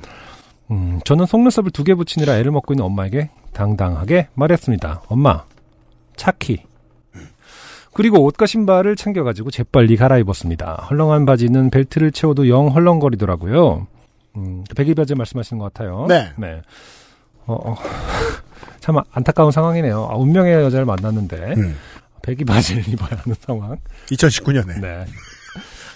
[1.03, 5.03] 저는 속눈썹을 두 개 붙이느라 애를 먹고 있는 엄마에게 당당하게 말했습니다.
[5.07, 5.43] 엄마,
[6.15, 6.63] 차키.
[7.93, 10.87] 그리고 옷과 신발을 챙겨가지고 재빨리 갈아입었습니다.
[10.89, 13.85] 헐렁한 바지는 벨트를 채워도 영 헐렁거리더라고요.
[14.35, 16.07] 음, 배기 바지 말씀하시는 것 같아요.
[16.37, 16.61] 네.
[17.45, 17.75] 어, 어.
[18.79, 20.07] 참 안타까운 상황이네요.
[20.09, 21.75] 아, 운명의 여자를 만났는데 음.
[22.23, 23.77] 배기 바지를 입어야 하는 상황.
[24.07, 24.81] 2019년에.
[24.81, 25.05] 네.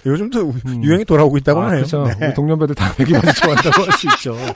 [0.07, 0.83] 요즘도 음.
[0.83, 1.77] 유행이 돌아오고 있다고 아, 해요.
[1.85, 2.05] 그렇죠.
[2.19, 2.27] 네.
[2.27, 4.35] 우리 동년배들 다 배기 바지 좋아한다고 할 수 있죠.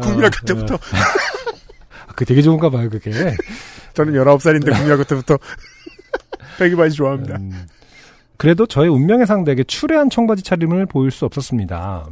[0.00, 0.76] 국민학교 어, 때부터.
[0.76, 0.98] 네.
[2.06, 3.10] 아, 그 되게 좋은가 봐요, 그게.
[3.94, 5.38] 저는 19살인데 국민학교 때부터
[6.58, 7.36] 배기바지 좋아합니다.
[7.36, 7.66] 음.
[8.36, 12.06] 그래도 저의 운명의 상대에게 추레한 청바지 차림을 보일 수 없었습니다.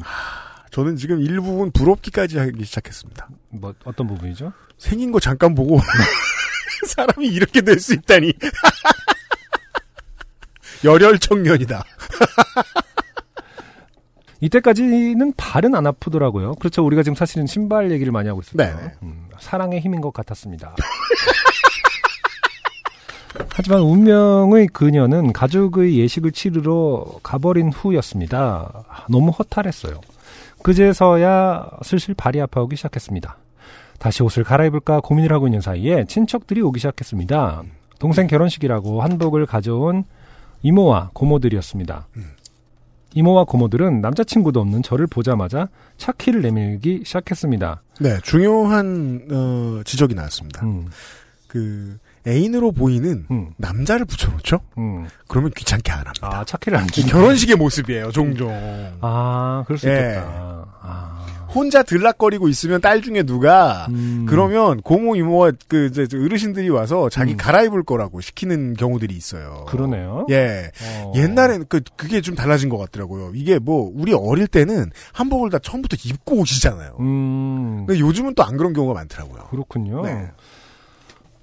[0.72, 3.28] 저는 지금 일부분 부럽기까지 하기 시작했습니다.
[3.50, 4.52] 뭐 어떤 부분이죠?
[4.78, 5.80] 생긴 거 잠깐 보고
[6.88, 8.32] 사람이 이렇게 될 수 있다니.
[10.85, 11.85] 열혈 청년이다.
[14.40, 16.55] 이때까지는 발은 안 아프더라고요.
[16.57, 16.85] 그렇죠.
[16.85, 18.57] 우리가 지금 사실은 신발 얘기를 많이 하고 있어요.
[18.57, 18.93] 네네.
[19.03, 20.74] 음, 사랑의 힘인 것 같았습니다.
[23.51, 28.85] 하지만 운명의 그녀는 가족의 예식을 치르러 가버린 후였습니다.
[29.09, 30.01] 너무 허탈했어요.
[30.62, 33.36] 그제서야 슬슬 발이 아파오기 시작했습니다.
[33.98, 37.62] 다시 옷을 갈아입을까 고민을 하고 있는 사이에 친척들이 오기 시작했습니다.
[37.98, 40.05] 동생 결혼식이라고 한복을 가져온
[40.66, 42.09] 이모와 고모들이었습니다.
[43.14, 47.82] 이모와 고모들은 남자친구도 없는 저를 보자마자 차키를 내밀기 시작했습니다.
[48.01, 50.66] 네, 중요한 어, 지적이 나왔습니다.
[50.66, 50.88] 음,
[51.47, 54.61] 그 애인으로 보이는 음, 남자를 붙여놓죠?
[54.78, 55.07] 음.
[55.28, 56.31] 그러면 귀찮게 안 합니다.
[56.32, 58.51] 아, 차키를 안 주는 결혼식의 모습이에요, 종종.
[59.01, 59.93] 아, 그럴 수 예.
[59.93, 60.66] 있겠다.
[60.82, 64.27] 아, 혼자 들락거리고 있으면 딸 중에 누가 음.
[64.28, 67.36] 그러면 고모 이모와 그 이제 저 어르신들이 와서 자기 음.
[67.39, 69.65] 갈아입을 거라고 시키는 경우들이 있어요.
[69.69, 70.27] 그러네요.
[70.28, 70.70] 예.
[70.82, 71.12] 어.
[71.16, 73.31] 옛날엔 그 그게 좀 달라진 것 같더라고요.
[73.35, 76.97] 이게 뭐 우리 어릴 때는 한복을 다 처음부터 입고 오시잖아요.
[77.01, 79.44] 음, 근데 요즘은 또 안 그런 경우가 많더라고요.
[79.51, 80.03] 그렇군요.
[80.03, 80.31] 네.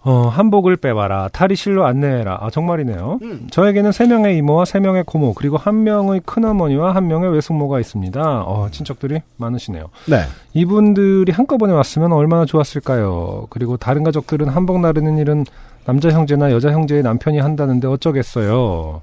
[0.05, 1.29] 어, 한복을 빼와라.
[1.31, 2.39] 탈의실로 안내해라.
[2.41, 3.19] 아, 정말이네요.
[3.21, 3.47] 음.
[3.49, 8.21] 저에게는 세 명의 이모와 세 명의 고모, 그리고 한 명의 큰어머니와 한 명의 외숙모가 있습니다.
[8.43, 9.85] 어, 친척들이 많으시네요.
[10.09, 10.23] 네.
[10.53, 13.47] 이분들이 한꺼번에 왔으면 얼마나 좋았을까요?
[13.49, 15.45] 그리고 다른 가족들은 한복 나르는 일은
[15.85, 19.01] 남자 형제나 여자 형제의 남편이 한다는데 어쩌겠어요.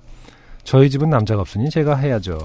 [0.64, 2.36] 저희 집은 남자가 없으니 제가 해야죠.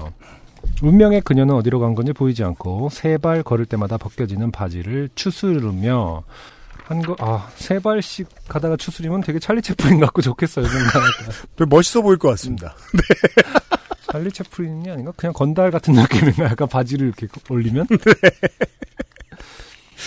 [0.82, 6.22] 운명의 그녀는 어디로 간 건지 보이지 않고 세 발 걸을 때마다 벗겨지는 바지를 추스르며
[6.86, 10.66] 한 거, 아, 세 발씩 가다가 추스리면 되게 찰리 채플린 같고 좋겠어요.
[11.56, 12.76] 좀 멋있어 보일 것 같습니다.
[14.12, 15.12] 찰리 채플린이 아닌가?
[15.16, 16.44] 그냥 건달 같은 느낌인가?
[16.44, 17.88] 약간 바지를 이렇게 올리면?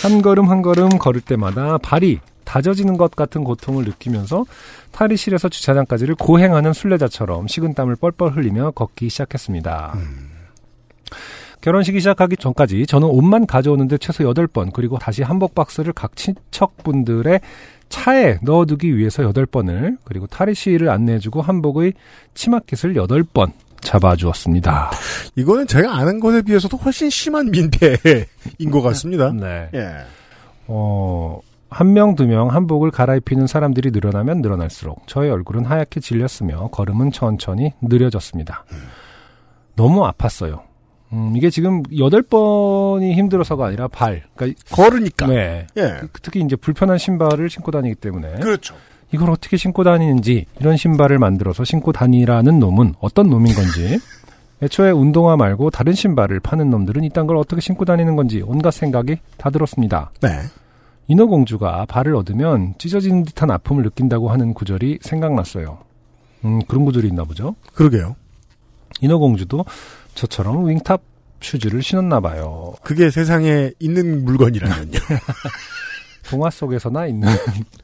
[0.02, 4.46] 한 걸음 한 걸음 걸을 때마다 발이 다져지는 것 같은 고통을 느끼면서
[4.94, 9.98] 탈의실에서 주차장까지를 고행하는 순례자처럼 식은 땀을 뻘뻘 흘리며 걷기 시작했습니다.
[11.62, 17.42] 결혼식이 시작하기 전까지 저는 옷만 가져오는데 최소 8번 그리고 다시 한복 박스를 각 친척분들의
[17.90, 21.94] 차에 넣어두기 위해서 8번을 그리고 탈의실을 안내해주고 한복의
[22.34, 24.92] 치마깃을 8번 잡아주었습니다.
[25.36, 29.32] 이거는 제가 아는 것에 비해서도 훨씬 심한 민폐인 것 같습니다.
[29.36, 29.70] 네.
[29.74, 29.90] 예.
[30.68, 37.12] 어, 한 명, 두 명 한복을 갈아입히는 사람들이 늘어나면 늘어날수록 저의 얼굴은 하얗게 질렸으며 걸음은
[37.12, 38.66] 천천히 느려졌습니다.
[39.76, 40.69] 너무 아팠어요.
[41.12, 44.24] 음, 이게 지금 여덟 번이 힘들어서가 아니라 발.
[44.36, 45.28] 그러니까 걸으니까.
[45.28, 45.68] 네.
[45.78, 46.00] 예.
[46.22, 48.76] 특히 이제 불편한 신발을 신고 다니기 때문에 그렇죠.
[49.12, 54.00] 이걸 어떻게 신고 다니는지 이런 신발을 만들어서 신고 다니라는 놈은 어떤 놈인 건지
[54.62, 59.18] 애초에 운동화 말고 다른 신발을 파는 놈들은 이딴 걸 어떻게 신고 다니는 건지 온갖 생각이
[59.38, 60.12] 다 들었습니다.
[60.22, 60.30] 네.
[61.08, 65.80] 인어공주가 발을 얻으면 찢어지는 듯한 아픔을 느낀다고 하는 구절이 생각났어요.
[66.46, 67.56] 음, 그런 구절이 있나 보죠.
[67.74, 68.16] 그러게요.
[69.02, 69.66] 인어공주도
[70.20, 71.02] 저처럼 윙탑
[71.40, 72.74] 슈즈를 신었나 봐요.
[72.84, 75.00] 그게 세상에 있는 물건이라면요.
[76.30, 77.30] 동화 속에서나 있는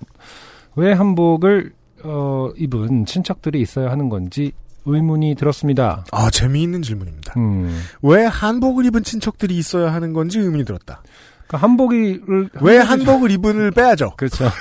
[0.75, 1.71] 왜 한복을
[2.03, 4.51] 어, 입은 친척들이 있어야 하는 건지
[4.83, 6.03] 의문이 들었습니다.
[6.11, 7.33] 아, 재미있는 질문입니다.
[7.37, 7.81] 음.
[8.01, 11.01] 왜 한복을 입은 친척들이 있어야 하는 건지 의문이 들었다.
[11.47, 14.11] 그러니까 한복이를 왜 한복을 입은을 빼야죠?
[14.17, 14.51] 그렇죠.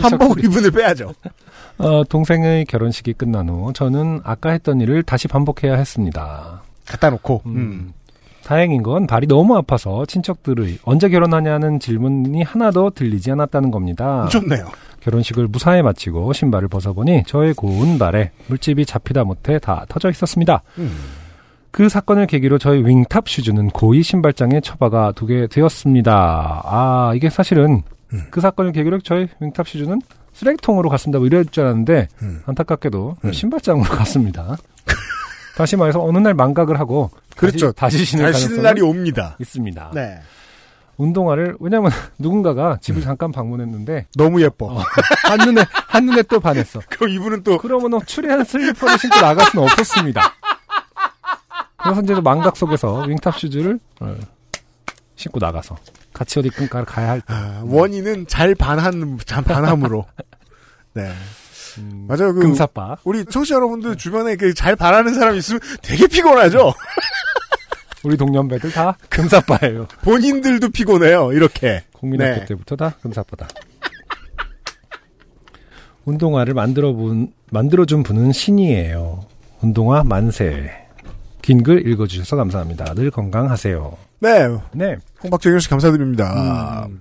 [0.00, 1.14] 한복을 입은을 빼야죠.
[1.78, 6.61] 어, 동생의 결혼식이 끝난 후 저는 아까 했던 일을 다시 반복해야 했습니다.
[6.86, 7.42] 갖다 놓고.
[7.46, 7.56] 음.
[7.56, 7.92] 음.
[8.44, 14.26] 다행인 건 발이 너무 아파서 친척들의 언제 결혼하냐는 질문이 하나도 들리지 않았다는 겁니다.
[14.30, 14.66] 좋네요.
[15.00, 20.62] 결혼식을 무사히 마치고 신발을 벗어보니 저의 고운 발에 물집이 잡히다 못해 다 터져 있었습니다.
[20.78, 20.90] 음.
[21.70, 26.62] 그 사건을 계기로 저희 윙탑 슈즈는 고이 신발장에 처박아 두게 되었습니다.
[26.64, 27.82] 아, 이게 사실은
[28.12, 28.22] 음.
[28.30, 30.00] 그 사건을 계기로 저희 윙탑 슈즈는
[30.34, 31.18] 쓰레기통으로 갔습니다.
[31.18, 32.42] 뭐 이럴 줄 알았는데 음.
[32.46, 33.32] 안타깝게도 음.
[33.32, 34.56] 신발장으로 갔습니다.
[35.56, 37.72] 다시 말해서 어느 날 망각을 하고 그렇죠.
[37.72, 39.36] 다시, 다시 신을 신는 날이 옵니다.
[39.40, 39.90] 있습니다.
[39.94, 40.20] 네.
[40.96, 44.66] 운동화를 왜냐면 누군가가 집을 잠깐 방문했는데 너무 예뻐.
[44.66, 44.82] 어,
[45.24, 46.80] 한눈에 한눈에 또 반했어.
[46.88, 50.34] 그럼 이분은 또 그러면 추리한 슬리퍼를 신고 나갈 수는 없었습니다.
[51.82, 54.14] 그래서 이제 망각 속에서 윙탑 슈즈를 어,
[55.16, 55.76] 신고 나가서
[56.12, 57.32] 같이 어디 끈가 가야 할 때.
[57.32, 60.06] 아, 원인은 잘 반한 잘 반함으로.
[60.94, 61.10] 네.
[61.78, 62.32] 음, 맞아요.
[62.34, 62.96] 그 금사빠.
[63.04, 66.72] 우리 청취자 여러분들 주변에 그 잘 바라는 사람 있으면 되게 피곤하죠.
[68.04, 69.86] 우리 동년배들 다 금사빠예요.
[70.02, 71.32] 본인들도 피곤해요.
[71.32, 71.84] 이렇게.
[71.92, 72.44] 국민학교 네.
[72.46, 73.46] 때부터 다 금사빠다.
[76.04, 79.24] 운동화를 만들어 본 만들어 준 분은 신이에요.
[79.60, 80.70] 운동화 만세.
[81.42, 82.94] 긴 글 읽어 주셔서 감사합니다.
[82.94, 83.96] 늘 건강하세요.
[84.20, 84.48] 네.
[84.72, 84.96] 네.
[85.22, 86.86] 홍박정현 씨 감사드립니다.
[86.88, 87.00] 음,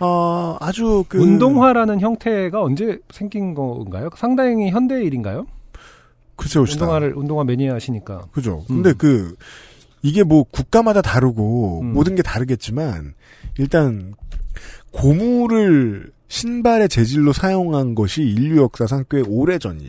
[0.00, 4.10] 어, 아주 그 운동화라는 형태가 언제 생긴 건가요?
[4.16, 5.46] 상당히 현대 일인가요?
[6.36, 6.84] 글쎄 봅시다.
[6.84, 8.26] 운동화를 운동화 매니아시니까.
[8.32, 8.64] 그죠.
[8.70, 8.82] 음.
[8.82, 9.36] 근데 그
[10.02, 11.92] 이게 뭐 국가마다 다르고 음.
[11.92, 13.14] 모든 게 다르겠지만
[13.58, 14.14] 일단
[14.90, 19.80] 고무를 신발의 재질로 사용한 것이 인류 역사상 꽤 오래전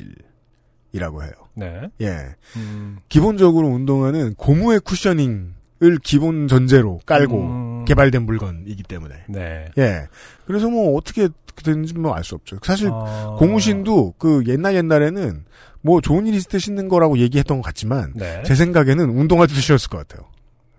[0.94, 1.32] 일이라고 해요.
[1.56, 1.90] 네.
[2.02, 2.18] 예.
[2.58, 9.16] 음, 기본적으로 운동화는 고무의 쿠셔닝을 기본 전제로 깔고 음, 개발된 물건이기 때문에.
[9.30, 9.66] 네.
[9.78, 10.08] 예.
[10.46, 11.30] 그래서 뭐 어떻게
[11.64, 12.58] 됐는지 뭐 알 수 없죠.
[12.64, 15.46] 사실 아, 고무신도 그 옛날 옛날에는
[15.82, 18.44] 뭐 좋은 일 있을 때 신는 거라고 얘기했던 것 같지만 네.
[18.46, 20.28] 제 생각에는 운동화 주셨을 것 같아요.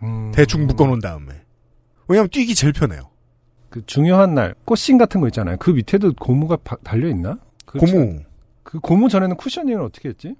[0.02, 1.32] 음, 대충 묶어놓은 다음에.
[2.08, 3.08] 왜냐면 뛰기 제일 편해요.
[3.70, 5.56] 그 중요한 날 꽃신 같은 거 있잖아요.
[5.58, 7.38] 그 밑에도 고무가 바- 달려 있나?
[7.66, 8.20] 고무,
[8.62, 10.34] 그 고무 전에는 쿠셔닝을 어떻게 했지?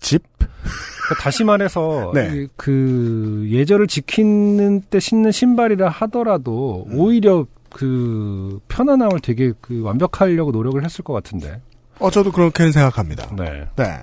[0.00, 2.30] 집, 그러니까 다시 말해서 네.
[2.34, 6.98] 이- 그 예절을 지키는 때 신는 신발이라 하더라도 음.
[6.98, 11.60] 오히려 그 편안함을 되게 그 완벽하려고 노력을 했을 것 같은데.
[11.98, 13.34] 어, 저도 그렇게는 생각합니다.
[13.36, 13.66] 네.
[13.76, 13.98] 네.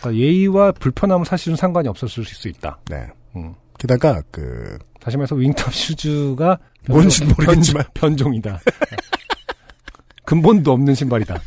[0.00, 2.78] 그러니까 예의와 불편함은 사실은 상관이 없었을 수 있다.
[2.90, 3.06] 네.
[3.36, 3.54] 음.
[3.78, 6.58] 게다가, 그, 다시 말해서 wing top shoes가
[6.88, 7.84] 뭔진 모르겠지만.
[7.94, 8.60] 변, 종이다
[10.24, 11.40] 근본도 없는 신발이다.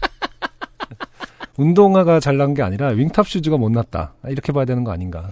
[1.57, 4.13] 운동화가 잘 난 게 아니라 wing top shoes가 못 났다.
[4.27, 5.31] 이렇게 봐야 되는 거 아닌가.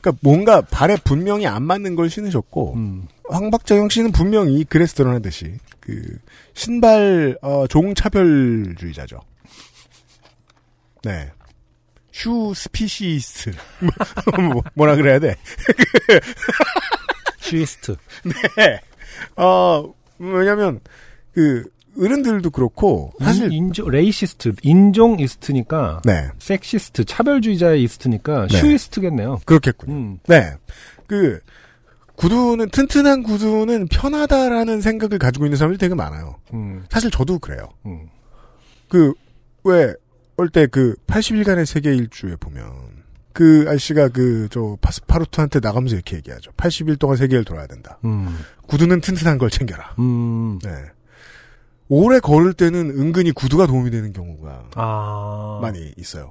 [0.00, 3.08] 그니까 뭔가 발에 분명히 안 맞는 걸 신으셨고, 음.
[3.28, 6.18] 황박정영 씨는 분명히 그래서 드러나듯이, 그,
[6.54, 9.18] 신발, 어, 종차별주의자죠.
[11.04, 11.30] 네.
[12.12, 13.52] shoe speciesist.
[14.52, 15.36] 뭐, 뭐라 그래야 돼?
[17.40, 17.96] shoeist.
[18.56, 18.80] 네.
[19.36, 20.80] 어, 왜냐면,
[21.32, 21.64] 그,
[21.98, 26.28] 어른들도 그렇고, 사실, 인, 종 racist, 인종 ist니까 네.
[26.38, 28.58] sexist, 차별주의자의 ist니까 네.
[28.58, 29.40] shoeist겠네요.
[29.44, 29.92] 그렇겠군요.
[29.94, 30.18] 음.
[30.26, 30.54] 네.
[31.06, 31.40] 그,
[32.16, 36.36] 구두는, 튼튼한 구두는 편하다라는 생각을 가지고 있는 사람들이 되게 많아요.
[36.54, 36.84] 음.
[36.90, 37.68] 사실 저도 그래요.
[37.84, 38.08] 음.
[38.88, 39.12] 그,
[39.64, 39.92] 왜,
[40.38, 42.64] 올 때 그, 80일간의 세계 일주에 보면,
[43.32, 46.52] 그 아저씨가 그, 저, 파스파르투한테 나가면서 이렇게 얘기하죠.
[46.52, 47.98] 80일 동안 세계를 돌아야 된다.
[48.04, 48.38] 음.
[48.66, 49.94] 구두는 튼튼한 걸 챙겨라.
[49.98, 50.58] 음.
[50.62, 50.70] 네.
[51.88, 55.58] 오래 걸을 때는 은근히 구두가 도움이 되는 경우가 아.
[55.62, 56.30] 많이 있어요.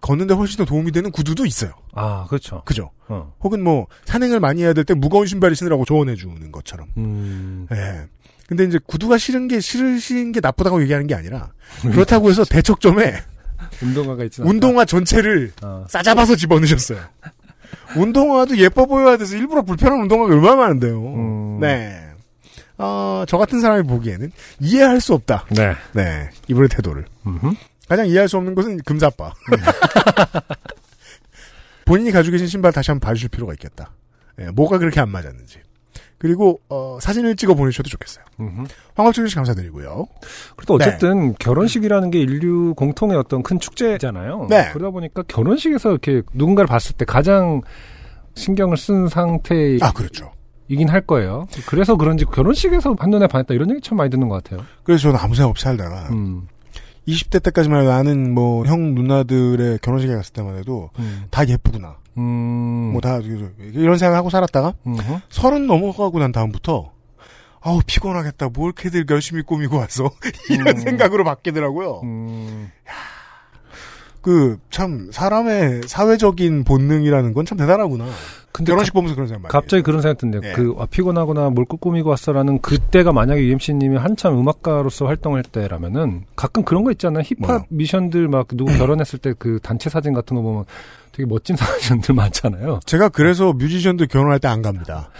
[0.00, 1.72] 걷는데 훨씬 더 도움이 되는 구두도 있어요.
[1.94, 2.62] 아, 그렇죠.
[2.66, 2.90] 그죠?
[3.08, 3.32] 어.
[3.42, 6.88] 혹은 뭐, 산행을 많이 해야 될 때 무거운 신발을 신으라고 조언해 주는 것처럼.
[6.98, 7.66] 음.
[7.72, 8.02] 예.
[8.46, 13.14] 근데 이제 구두가 싫은 게, 싫으신 게 나쁘다고 얘기하는 게 아니라, 그렇다고 해서 대척점에
[13.82, 14.42] 운동화가 있지.
[14.42, 15.86] 운동화 전체를 어.
[15.88, 16.98] 싸잡아서 집어넣으셨어요.
[17.96, 21.00] 운동화도 예뻐 보여야 돼서 일부러 불편한 운동화가 얼마나 많은데요.
[21.00, 21.58] 음.
[21.60, 22.03] 네.
[22.78, 25.46] 어, 저 같은 사람이 보기에는 이해할 수 없다.
[25.50, 25.74] 네.
[25.92, 26.30] 네.
[26.48, 27.04] 이분의 태도를.
[27.26, 27.54] 음흠.
[27.88, 29.32] 가장 이해할 수 없는 것은 금사빠.
[31.84, 33.90] 본인이 가지고 계신 신발 다시 한번 봐주실 필요가 있겠다.
[34.40, 35.58] 예, 뭐가 그렇게 안 맞았는지.
[36.18, 38.24] 그리고 어, 사진을 찍어 보내주셔도 좋겠어요.
[38.94, 40.06] 황학준 씨 감사드리고요.
[40.56, 44.46] 그래도 어쨌든 결혼식이라는 게 인류 공통의 어떤 큰 축제잖아요.
[44.48, 44.70] 네.
[44.72, 47.60] 그러다 보니까 결혼식에서 이렇게 누군가를 봤을 때 가장
[48.36, 50.32] 신경을 쓴 상태이긴 아 그렇죠.
[50.92, 51.46] 할 거예요.
[51.66, 54.64] 그래서 그런지 결혼식에서 한눈에 반했다 이런 얘기 참 많이 듣는 것 같아요.
[54.82, 56.48] 그래서 저는 아무 생각 없이 살다가 음.
[57.06, 61.24] 20대 때까지만 해도 아는 뭐 형 누나들의 결혼식에 갔을 때만 해도 음.
[61.30, 61.96] 다 예쁘구나.
[62.16, 62.90] 음.
[62.92, 63.18] 뭐다
[63.74, 65.18] 이런 생각하고 살았다가 음흠.
[65.28, 66.92] 서른 넘어가고 난 다음부터
[67.60, 68.48] 아우 피곤하겠다.
[68.54, 70.10] 뭘 이렇게들 열심히 꾸미고 왔어.
[70.50, 70.80] 이런 음.
[70.80, 72.00] 생각으로 바뀌더라고요.
[72.04, 72.70] 음.
[74.22, 78.06] 그참 사람의 사회적인 본능이라는 건 참 대단하구나.
[78.56, 80.40] 근데 결혼식 보면서 그런 생각 많이 갑자기 그런 생각 드네요.
[80.44, 80.52] 예.
[80.52, 86.84] 그 아, 피곤하거나 뭘 꾸미고 왔어라는 그때가 만약에 UMC님이 한참 음악가로서 활동할 때라면은 가끔 그런
[86.84, 87.24] 거 있잖아요.
[87.24, 87.64] 힙합 뭐요?
[87.68, 90.64] 미션들 막 누구 결혼했을 때 그 단체 사진 같은 거 보면
[91.10, 92.78] 되게 멋진 사진들 많잖아요.
[92.86, 95.10] 제가 그래서 뮤지션들 결혼할 때 안 갑니다.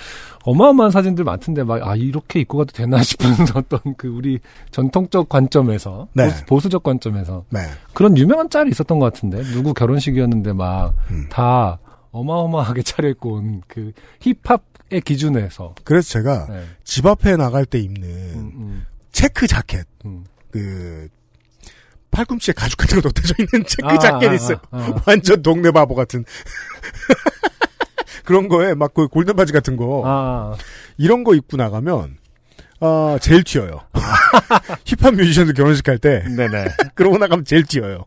[0.44, 4.39] 어마어마한 사진들 많던데 막 아 이렇게 입고 가도 되나 싶은 어떤 그 우리
[4.70, 6.28] 전통적 관점에서 네.
[6.47, 7.61] 보수, 적 관점에서 네.
[7.94, 11.27] 그런 유명한 짤이 있었던 것 같은데 누구 결혼식이었는데 막 음.
[12.14, 16.64] 다 어마어마하게 차려입고 온 그 힙합의 기준에서 그래서 제가 네.
[16.84, 20.24] 집 앞에 나갈 때 입는 음, 음, 체크 자켓, 음.
[20.50, 21.08] 그
[22.10, 24.56] 팔꿈치에 가죽 같은 거 덧대져 있는 체크 아, 자켓 아, 있어요.
[24.70, 25.02] 아, 아.
[25.06, 26.24] 완전 동네 바보 같은.
[28.24, 30.56] 그런 거에 막 그 골든 바지 같은 거 아,
[30.96, 32.16] 이런 거 입고 나가면
[32.80, 33.80] 아 제일 튀어요.
[34.84, 36.66] 힙합 뮤지션들 결혼식 할 때 네네.
[36.94, 38.04] 그러고 나가면 제일 튀어요.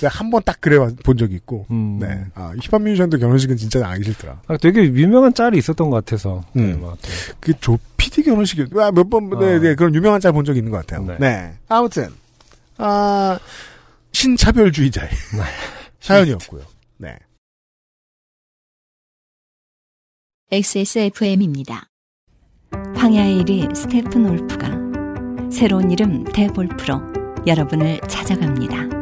[0.00, 1.66] 제가 한 번 딱 그래 본 적이 있고.
[1.70, 1.98] 음.
[2.00, 2.24] 네.
[2.34, 4.42] 아, 힙합 뮤지션들 결혼식은 진짜 나기 싫더라.
[4.46, 6.44] 아, 되게 유명한 짤이 있었던 것 같아서.
[6.56, 6.66] 음.
[6.72, 6.96] 네, 막,
[7.40, 9.58] 그조 PD 결혼식이 몇 번, 네, 아.
[9.60, 11.06] 네, 그런 유명한 짤 본 적이 있는 것 같아요.
[11.06, 11.16] 네.
[11.18, 11.54] 네.
[11.68, 12.08] 아무튼,
[12.78, 13.38] 아,
[14.12, 15.08] 신차별주의자의
[16.00, 16.62] 사연이었고요.
[16.98, 17.16] 네.
[20.50, 21.86] XSFM입니다.
[22.96, 24.70] 황야의 1위 스테픈 올프가
[25.50, 27.00] 새로운 이름 대볼프로
[27.46, 29.01] 여러분을 찾아갑니다.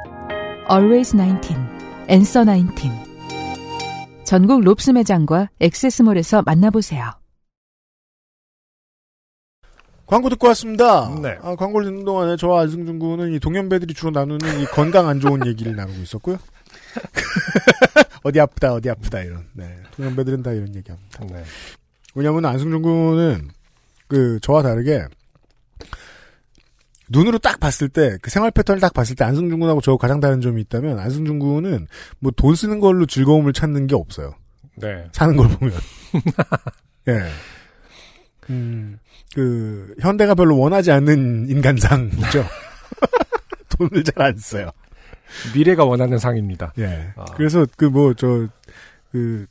[0.71, 1.53] Always 19,
[2.09, 2.89] Answer 19.
[4.23, 7.11] 전국 롭스 매장과 액세스몰에서 만나보세요.
[10.05, 11.13] 광고 듣고 왔습니다.
[11.21, 11.37] 네.
[11.41, 15.45] 아, 광고를 듣는 동안에 저와 안승준 군은 이 동년배들이 주로 나누는 이 건강 안 좋은
[15.45, 16.37] 얘기를 나누고 있었고요.
[18.23, 19.45] 어디 아프다, 어디 아프다, 이런.
[19.51, 19.77] 네.
[19.97, 21.19] 동년배들은 다 이런 얘기 합니다.
[21.29, 21.43] 네.
[22.15, 23.49] 왜냐면 안승준 군은
[24.07, 25.05] 그 저와 다르게
[27.11, 30.39] 눈으로 딱 봤을 때 그 생활 패턴을 딱 봤을 때 안승준 군하고 저 가장 다른
[30.41, 31.87] 점이 있다면 안승준 군은
[32.19, 34.33] 뭐 돈 쓰는 걸로 즐거움을 찾는 게 없어요.
[34.77, 35.07] 네.
[35.11, 35.73] 사는 걸 보면.
[37.09, 37.21] 예.
[38.49, 38.97] 음,
[39.35, 42.45] 그, 현대가 별로 원하지 않는 인간상이죠.
[43.77, 44.69] 돈을 잘 안 써요.
[45.55, 46.73] 미래가 원하는 상입니다.
[46.79, 47.13] 예.
[47.15, 47.25] 아.
[47.35, 48.47] 그래서 그 뭐, 저,
[49.11, 49.45] 그,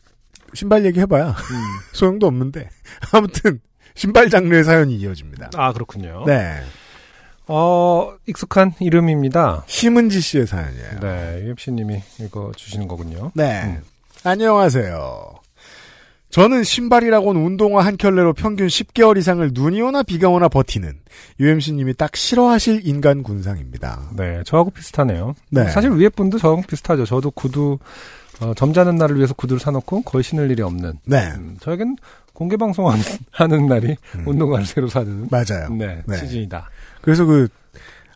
[0.54, 1.34] 신발 얘기 해봐야 음.
[1.92, 2.68] 소용도 없는데.
[3.12, 3.60] 아무튼,
[3.94, 5.50] 신발 장르의 사연이 이어집니다.
[5.54, 6.24] 아, 그렇군요.
[6.26, 6.60] 네.
[7.52, 9.64] 어, 익숙한 이름입니다.
[9.66, 11.00] 심은지 씨의 사연이에요.
[11.00, 13.32] 네, UMC님이 이거 주시는 거군요.
[13.34, 13.62] 네.
[13.64, 13.82] 음.
[14.22, 15.34] 안녕하세요.
[16.30, 21.00] 저는 신발이라고는 운동화 한 켤레로 평균 10개월 이상을 눈이 오나 비가 오나 버티는
[21.40, 24.10] UMC님이 딱 싫어하실 인간 군상입니다.
[24.16, 25.34] 네, 저하고 비슷하네요.
[25.50, 25.68] 네.
[25.70, 27.04] 사실 위에 분도 저하고 비슷하죠.
[27.04, 27.78] 저도 구두,
[28.40, 31.00] 어, 점잖은 날을 위해서 구두를 사놓고 거의 신을 일이 없는.
[31.04, 31.32] 네.
[31.34, 31.96] 음, 저에겐
[32.32, 33.02] 공개 방송하는
[33.32, 34.28] 하는 날이 음.
[34.28, 35.26] 운동화를 새로 사는.
[35.30, 35.68] 맞아요.
[35.70, 36.16] 네, 네.
[36.16, 36.70] 시즌이다.
[37.02, 37.48] 그래서 그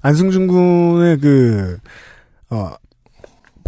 [0.02, 1.78] 안승준 군의 그
[2.50, 2.74] 어,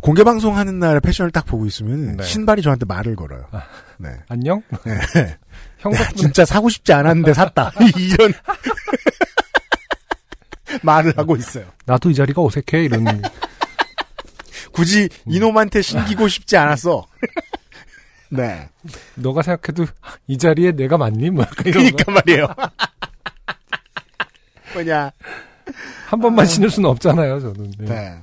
[0.02, 2.24] 공개 방송하는 날에 패션을 딱 보고 있으면 네.
[2.24, 3.46] 신발이 저한테 말을 걸어요.
[3.50, 3.62] 아.
[3.98, 4.10] 네.
[4.28, 4.62] 안녕?
[4.84, 5.38] 네.
[5.78, 7.72] 형 진짜 사고 싶지 않았는데 샀다.
[7.96, 8.32] 이런
[10.82, 11.64] 말을 하고 있어요.
[11.86, 13.22] 나도 이 자리가 어색해 이런.
[14.72, 17.06] 굳이 이놈한테 신기고 싶지 않았어.
[18.28, 18.68] 네.
[19.14, 19.86] 너가 생각해도
[20.26, 21.30] 이 자리에 내가 맞니?
[21.30, 21.46] 뭐.
[21.56, 22.46] 그러니까 말이에요.
[24.76, 25.10] 뭐냐.
[26.06, 27.40] 한 번만 신을 수는 없잖아요.
[27.40, 27.72] 저는.
[27.78, 27.86] 네.
[27.86, 28.14] 네.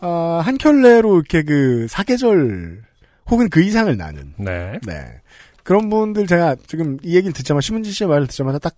[0.00, 2.82] 어, 한 켤레로 이렇게 그 사계절
[3.30, 4.78] 혹은 그 이상을 나는 네.
[4.86, 5.20] 네.
[5.64, 8.76] 그런 분들 제가 지금 이 얘기를 듣자마자 신문지 씨의 말을 듣자마자 딱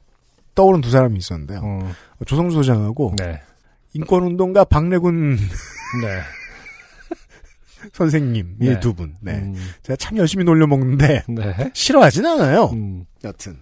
[0.55, 1.61] 떠오른 두 사람이 있었는데요.
[1.61, 1.93] 음,
[2.25, 3.41] 조성주 소장하고 네.
[3.93, 5.37] 인권운동가 박래군
[6.03, 6.21] 네.
[7.93, 8.81] 선생님 이 네.
[8.81, 9.17] 두 분.
[9.21, 9.35] 네.
[9.35, 11.71] 음, 제가 참 열심히 놀려 먹는데 네.
[11.75, 12.67] 싫어하진 않아요.
[12.73, 13.59] 음, 여튼.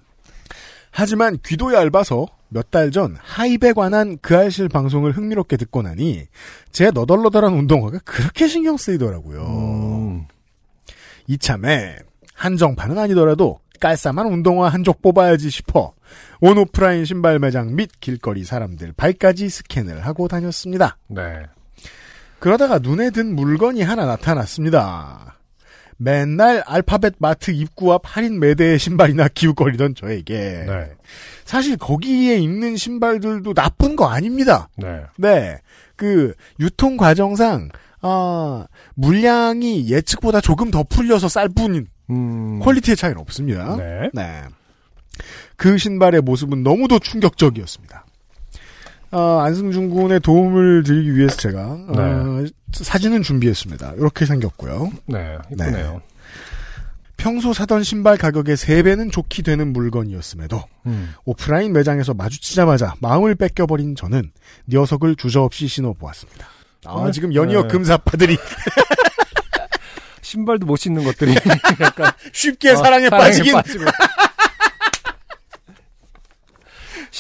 [0.93, 6.27] 하지만 귀도 얇아서 몇 달 전 하입에 관한 그 알실 방송을 흥미롭게 듣고 나니
[6.73, 9.41] 제 너덜너덜한 운동화가 그렇게 신경 쓰이더라고요.
[9.47, 10.27] 음,
[11.27, 11.97] 이참에
[12.35, 15.93] 한정판은 아니더라도 깔쌈한 운동화 한 쪽 뽑아야지 싶어
[16.41, 20.97] 온 오프라인 신발 매장 및 길거리 사람들 발까지 스캔을 하고 다녔습니다.
[21.09, 21.43] 네.
[22.39, 25.36] 그러다가 눈에 든 물건이 하나 나타났습니다.
[25.99, 30.91] 맨날 알파벳 마트 입구 앞 할인 매대의 신발이나 기웃거리던 저에게 네.
[31.45, 34.69] 사실 거기에 있는 신발들도 나쁜 거 아닙니다.
[34.77, 35.03] 네.
[35.17, 35.59] 네.
[35.97, 37.71] 그 유통 과정상
[38.03, 42.61] 아, 물량이 예측보다 조금 더 풀려서 쌀 뿐인 음.
[42.61, 43.77] 퀄리티의 차이는 없습니다.
[43.77, 44.11] 네.
[45.57, 48.06] 그 신발의 모습은 너무도 충격적이었습니다.
[49.17, 53.95] 어, 안승준 군의 도움을 드리기 위해서 제가 어, 사진은 준비했습니다.
[53.97, 54.93] 이렇게 생겼고요.
[55.07, 55.39] 네.
[55.53, 56.03] 이쁘네요.
[57.17, 61.15] 평소 사던 신발 가격의 3배는 좋게 되는 물건이었음에도 음.
[61.25, 64.33] 오프라인 매장에서 마주치자마자 마음을 뺏겨버린 저는
[64.69, 66.47] 녀석을 주저없이 신어보았습니다.
[66.85, 67.13] 아, 네.
[67.13, 67.69] 지금 연이어 네.
[67.69, 68.37] 금사파들이
[70.21, 71.35] 신발도 못 신는 것들이
[71.81, 73.85] 약간 쉽게 어, 사랑에, 빠지긴 빠지고.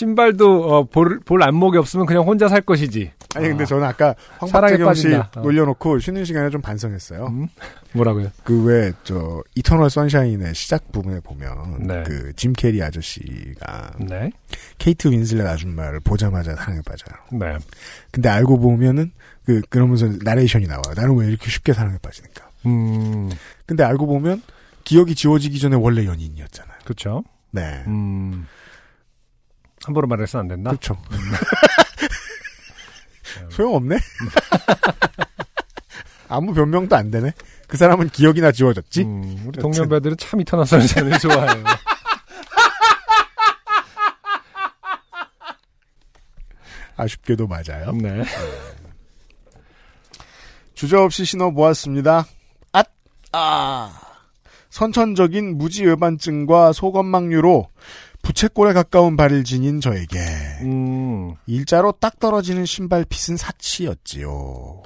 [0.00, 3.12] 신발도 어, 볼, 볼 안목이 없으면 그냥 혼자 살 것이지.
[3.34, 5.30] 아니 근데 저는 아까 황박재경 씨 빠진다.
[5.36, 5.40] 어.
[5.40, 7.26] 놀려놓고 쉬는 시간에 좀 반성했어요.
[7.28, 7.48] 음?
[7.92, 8.30] 뭐라고요?
[8.44, 12.02] 그 왜 저 이터널 선샤인의 시작 부분에 보면 네.
[12.02, 14.30] 그 짐 캐리 아저씨가 네.
[14.76, 17.16] 케이트 윈슬렛 아줌마를 보자마자 사랑에 빠져요.
[17.32, 17.56] 네.
[18.10, 19.12] 근데 알고 보면은
[19.46, 20.82] 그 그러면서 나레이션이 나와요.
[20.94, 22.50] 나는 왜 이렇게 쉽게 사랑에 빠지는가?
[22.66, 23.30] 음.
[23.64, 24.42] 근데 알고 보면
[24.84, 26.76] 기억이 지워지기 전에 원래 연인이었잖아요.
[26.84, 27.24] 그렇죠.
[27.50, 27.82] 네.
[27.86, 28.46] 음.
[29.86, 30.70] 함부로 말해서는 안 된다.
[30.70, 31.00] 그렇죠.
[33.50, 33.96] 소용없네.
[36.28, 37.32] 아무 변명도 안 되네.
[37.68, 39.02] 그 사람은 기억이나 지워졌지.
[39.02, 41.64] 음, 우리 동년배들은 참 이터널 선샤인을 좋아해요.
[46.96, 47.92] 아쉽게도 맞아요.
[47.92, 48.24] 네.
[50.74, 52.26] 주저 없이 신어 보았습니다.
[52.72, 52.88] 앗!
[53.30, 54.00] 아!
[54.70, 57.68] 선천적인 무지외반증과 소건망류로
[58.26, 60.18] 부채꼴에 가까운 발을 지닌 저에게
[60.62, 61.36] 음.
[61.46, 64.82] 일자로 딱 떨어지는 신발 핏은 사치였지요.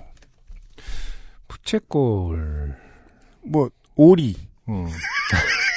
[1.48, 2.76] 부채꼴.
[3.46, 4.36] 뭐 오리
[4.68, 4.86] 음.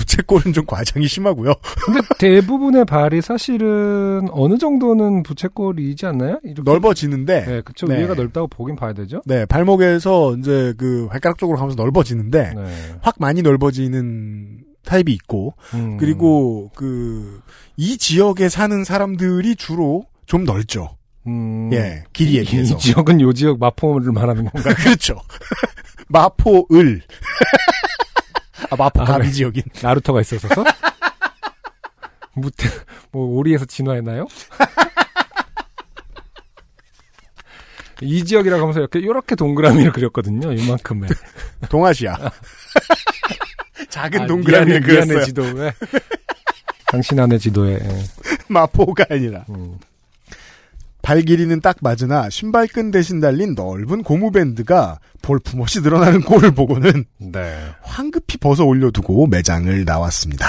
[0.00, 1.52] 부채꼴은 좀 과장이 심하고요.
[1.84, 6.40] 근데 대부분의 발이 사실은 어느 정도는 부채꼴이지 않나요?
[6.44, 6.62] 이렇게.
[6.62, 7.86] 넓어지는데 네, 그쵸.
[7.86, 7.98] 네.
[7.98, 9.22] 위에가 넓다고 보긴 봐야 되죠.
[9.26, 12.64] 네, 발목에서 이제 그 발가락 쪽으로 가면서 넓어지는데 네.
[13.02, 15.96] 확 많이 넓어지는 타입이 있고 음.
[15.98, 17.40] 그리고 그
[17.80, 20.98] 이 지역에 사는 사람들이 주로 좀 넓죠.
[21.26, 21.70] 음.
[21.72, 22.74] 예, 길이에 이, 비해서.
[22.74, 24.74] 이 지역은 요 지역 마포를 말하는 건가요?
[24.84, 25.16] 그렇죠.
[26.08, 27.00] 마포을.
[28.70, 29.32] 아, 마포 아, 가비 네.
[29.32, 29.62] 지역인.
[29.82, 30.48] 나루토가 있어서?
[32.34, 32.68] 무태,
[33.10, 34.26] 뭐, 오리에서 진화했나요?
[38.02, 41.10] 이 지역이라고 하면서 이렇게, 요렇게 동그라미를 그렸거든요, 이만큼의.
[41.68, 42.16] 동아시아.
[43.90, 45.12] 작은 아, 동그라미를 미안해, 그렸어요.
[45.14, 45.72] 미안해 지도에.
[46.86, 47.74] 당신 안의 지도에.
[47.74, 48.04] 예.
[48.48, 49.44] 마포가 아니라.
[49.50, 49.78] 음.
[51.02, 57.56] 발 길이는 딱 맞으나 신발끈 대신 달린 넓은 고무밴드가 볼품없이 늘어나는 꼴을 보고는 네.
[57.82, 60.46] 황급히 벗어 올려두고 매장을 나왔습니다.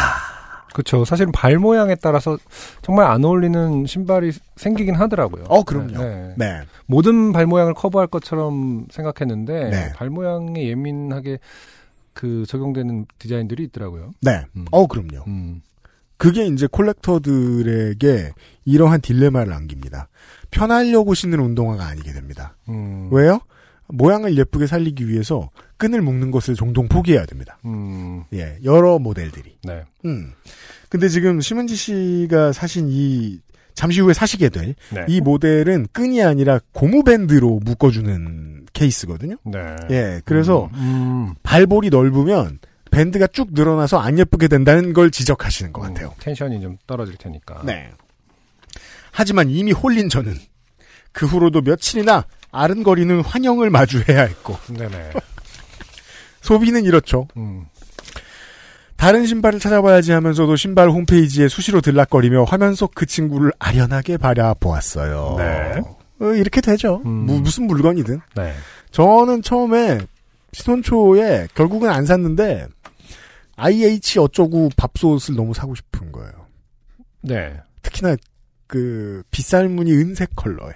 [0.74, 1.04] 그쵸.
[1.04, 2.38] 사실은 발 모양에 따라서
[2.82, 5.44] 정말 안 어울리는 신발이 생기긴 하더라고요.
[5.50, 5.98] 어, 그럼요.
[5.98, 6.34] 네.
[6.38, 6.62] 네.
[6.86, 9.94] 모든 발 모양을 커버할 것처럼 생각했는데, 네.
[9.94, 11.40] 발 모양에 예민하게
[12.14, 14.12] 그 적용되는 디자인들이 있더라고요.
[14.22, 14.44] 네.
[14.56, 14.66] 음.
[14.72, 15.24] 어, 그럼요.
[15.28, 15.62] 음.
[16.18, 18.32] 그게 이제 콜렉터들에게
[18.66, 20.08] 이러한 딜레마를 안깁니다.
[20.52, 22.56] 편하려고 신는 운동화가 아니게 됩니다.
[22.70, 23.10] 음.
[23.12, 23.40] 왜요?
[23.88, 27.58] 모양을 예쁘게 살리기 위해서 끈을 묶는 것을 종종 포기해야 됩니다.
[27.66, 28.24] 음.
[28.34, 29.58] 예, 여러 모델들이.
[29.64, 29.84] 네.
[30.06, 30.34] 음.
[30.90, 33.40] 근데 지금 심은지 씨가 사신 이
[33.74, 35.22] 잠시 후에 사시게 될이 네.
[35.22, 39.38] 모델은 끈이 아니라 고무 밴드로 묶어주는 케이스거든요.
[39.44, 39.76] 네.
[39.90, 41.34] 예, 그래서 음.
[41.44, 42.60] 발볼이 넓으면
[42.92, 46.08] 밴드가 쭉 늘어나서 안 예쁘게 된다는 걸 지적하시는 것 같아요.
[46.08, 47.64] 음, 텐션이 좀 떨어질 테니까.
[47.66, 47.90] 네.
[49.12, 50.36] 하지만 이미 홀린 저는
[51.12, 55.12] 그 후로도 며칠이나 아른거리는 환영을 마주해야 했고 네네.
[56.42, 57.28] 소비는 이렇죠.
[57.38, 57.66] 음.
[58.98, 65.36] 다른 신발을 찾아봐야지 하면서도 신발 홈페이지에 수시로 들락거리며 화면 속 그 친구를 아련하게 바라보았어요.
[65.40, 65.82] 네.
[66.20, 67.02] 어, 이렇게 되죠.
[67.06, 67.10] 음.
[67.26, 68.22] 무, 무슨 물건이든.
[68.36, 68.54] 네.
[68.92, 70.00] 저는 처음에
[70.54, 72.68] 신혼초에 결국은 안 샀는데
[73.56, 76.32] IH 어쩌고 밥솥을 너무 사고 싶은 거예요.
[77.22, 77.60] 네.
[77.82, 78.16] 특히나
[78.72, 80.72] 그 빗살무늬 은색 컬러에.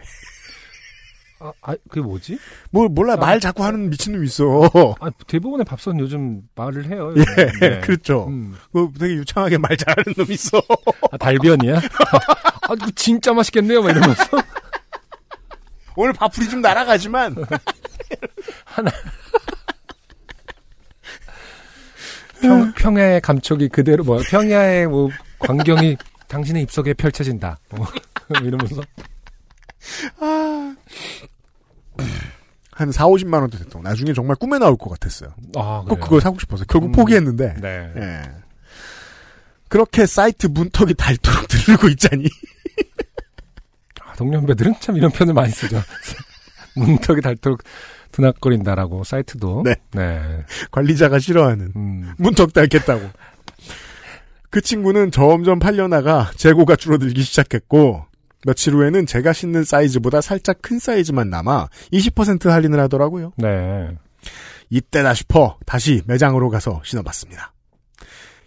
[1.40, 2.38] 아, 아, 그게 뭐지?
[2.70, 3.16] 뭐 몰라 아.
[3.16, 4.70] 말 자꾸 하는 미친놈 있어.
[5.00, 7.14] 아, 대부분의 밥솥은 요즘 말을 해요.
[7.16, 7.60] 예, 요즘.
[7.62, 7.80] 네.
[7.88, 8.28] 그렇죠.
[8.28, 8.54] 음.
[8.74, 10.62] 그 되게 유창하게 말 잘하는 놈 있어.
[11.10, 11.78] 아, 달변이야?
[12.68, 14.24] 아, 이거 진짜 맛있겠네요, 막 이러면서.
[15.96, 17.34] 오늘 밥풀이 좀 날아가지만
[22.42, 25.10] 평, 평야의 감촉이 그대로 뭐 평야의 뭐
[25.40, 25.96] 광경이
[26.28, 27.60] 당신의 입속에 펼쳐진다.
[27.70, 27.88] 뭐
[28.42, 28.82] 이러면서
[30.20, 30.76] 아.
[32.72, 35.34] 한 4, 50만 원대 됐던 나중에 정말 꿈에 나올 것 같았어요.
[35.56, 36.00] 아, 꼭?
[36.00, 36.92] 그걸 사고 싶어서 결국 음.
[36.92, 37.92] 포기했는데 네.
[37.96, 38.22] 예.
[39.70, 42.26] 그렇게 사이트 문턱이 닳도록 들르고 있자니
[44.02, 45.82] 아, 동년배들은 참 이런 표현을 많이 쓰죠.
[46.76, 47.64] 문턱이 닳도록
[48.12, 49.76] 드나거린다라고 사이트도 네.
[49.92, 50.44] 네.
[50.72, 52.14] 관리자가 싫어하는 음.
[52.18, 53.10] 문턱 닳겠다고.
[54.56, 58.06] 그 친구는 점점 팔려나가 재고가 줄어들기 시작했고
[58.46, 63.34] 며칠 후에는 제가 신는 사이즈보다 살짝 큰 사이즈만 남아 20% 할인을 하더라고요.
[63.36, 63.90] 네.
[64.70, 67.52] 이때다 싶어 다시 매장으로 가서 신어봤습니다.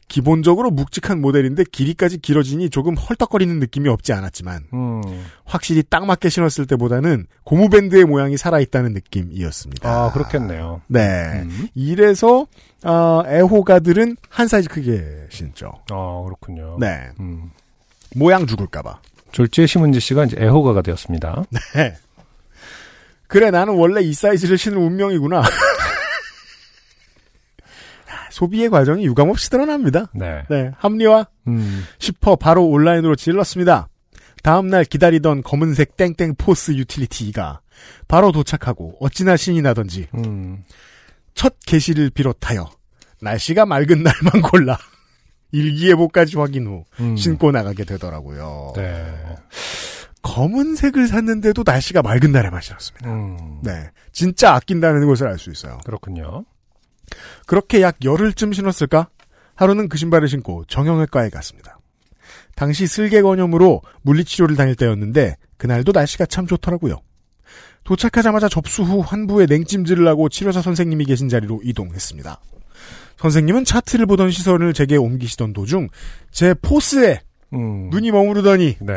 [0.08, 5.02] 기본적으로 묵직한 모델인데 길이까지 길어지니 조금 헐떡거리는 느낌이 없지 않았지만 음.
[5.44, 9.88] 확실히 딱 맞게 신었을 때보다는 고무밴드의 모양이 살아있다는 느낌이었습니다.
[9.88, 10.80] 아, 그렇겠네요.
[10.88, 11.42] 네.
[11.44, 11.68] 음.
[11.74, 12.46] 이래서
[12.82, 15.72] 아, 애호가들은 한 사이즈 크게 신죠.
[15.90, 16.78] 아, 그렇군요.
[16.80, 17.10] 네.
[17.20, 17.50] 음.
[18.16, 19.00] 모양 죽을까봐.
[19.32, 21.44] 졸지에 심은지 씨가 이제 애호가가 되었습니다.
[21.74, 21.94] 네.
[23.26, 25.42] 그래 나는 원래 이 사이즈를 신을 운명이구나.
[28.30, 30.06] 소비의 과정이 유감없이 드러납니다.
[30.14, 30.42] 네.
[30.50, 31.84] 네, 합리화 음.
[31.98, 33.88] 싶어 바로 온라인으로 질렀습니다.
[34.42, 37.60] 다음날 기다리던 검은색 땡땡 포스 유틸리티가
[38.06, 40.62] 바로 도착하고 어찌나 신이 나던지 음.
[41.34, 42.70] 첫 게시를 비롯하여
[43.20, 44.78] 날씨가 맑은 날만 골라
[45.52, 47.16] 일기예보까지 확인 후 음.
[47.16, 48.74] 신고 나가게 되더라고요.
[48.76, 49.12] 네.
[50.22, 53.08] 검은색을 샀는데도 날씨가 맑은 날에만 신었습니다.
[53.10, 53.60] 음.
[53.62, 55.78] 네, 진짜 아낀다는 것을 알 수 있어요.
[55.84, 56.44] 그렇군요.
[57.46, 59.08] 그렇게 약 열흘쯤 신었을까?
[59.54, 61.78] 하루는 그 신발을 신고 정형외과에 갔습니다.
[62.54, 67.00] 당시 슬개건염으로 물리치료를 다닐 때였는데 그날도 날씨가 참 좋더라고요.
[67.84, 72.40] 도착하자마자 접수 후 환부에 냉찜질을 하고 치료사 선생님이 계신 자리로 이동했습니다.
[73.16, 75.88] 선생님은 차트를 보던 시선을 제게 옮기시던 도중
[76.30, 77.20] 제 포스에
[77.54, 77.88] 음.
[77.90, 78.94] 눈이 머무르더니 네.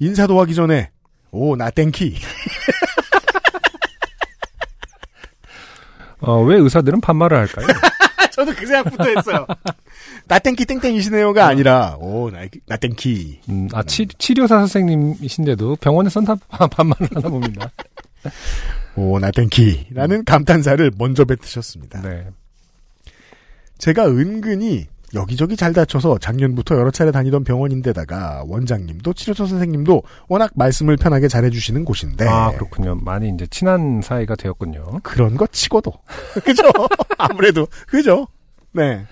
[0.00, 0.90] 인사도 하기 전에
[1.30, 2.16] 오 나 땡키
[6.22, 7.66] 어, 왜 의사들은 반말을 할까요?
[8.32, 9.46] 저도 그 생각부터 했어요.
[10.26, 16.36] 나 땡키 땡땡이시네요가 아니라 오 나 나 땡키 음, 아, 치, 치료사 선생님이신데도 병원에선 다
[16.70, 17.70] 반말을 하나 봅니다.
[18.96, 22.00] 오, 나땡키라는 감탄사를 먼저 뱉으셨습니다.
[22.02, 22.28] 네.
[23.78, 30.96] 제가 은근히 여기저기 잘 다쳐서 작년부터 여러 차례 다니던 병원인데다가 원장님도 치료사 선생님도 워낙 말씀을
[30.96, 32.94] 편하게 잘해주시는 곳인데 아, 그렇군요.
[32.96, 35.00] 많이 이제 친한 사이가 되었군요.
[35.02, 35.92] 그런 것 치고도
[36.44, 36.64] 그죠?
[37.18, 38.26] 아무래도 그죠?
[38.72, 39.04] 네.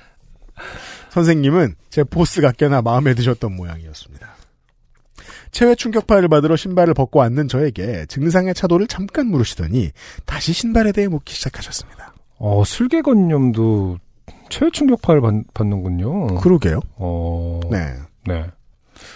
[1.10, 4.28] 선생님은 제 포스가 꽤나 마음에 드셨던 모양이었습니다.
[5.50, 9.90] 체외 충격파를 받으러 신발을 벗고 앉는 저에게 증상의 차도를 잠깐 물으시더니
[10.24, 12.14] 다시 신발에 대해 묻기 시작하셨습니다.
[12.38, 13.98] 어, 슬개건염도
[14.50, 16.38] 체외 충격파를 받, 받는군요.
[16.40, 16.80] 그러게요.
[16.96, 17.94] 어, 네.
[18.26, 18.46] 네.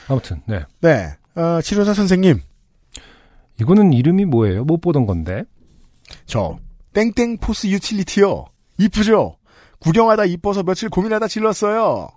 [0.08, 0.64] 아무튼, 네.
[0.80, 1.08] 네.
[1.34, 2.40] 어, 치료사 선생님,
[3.60, 4.64] 이거는 이름이 뭐예요?
[4.64, 5.44] 못 보던 건데.
[6.26, 6.58] 저
[6.92, 8.46] 땡땡 포스 유틸리티요.
[8.78, 9.36] 이쁘죠?
[9.80, 12.08] 구경하다 이뻐서 며칠 고민하다 질렀어요.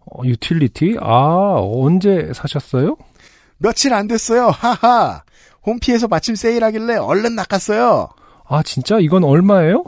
[0.00, 0.96] 어, 유틸리티?
[1.00, 2.96] 아, 언제 사셨어요?
[3.58, 4.48] 며칠 안 됐어요.
[4.48, 5.22] 하하.
[5.66, 8.08] 홈피에서 마침 세일하길래 얼른 낚았어요.
[8.46, 8.98] 아, 진짜?
[8.98, 9.84] 이건 얼마예요?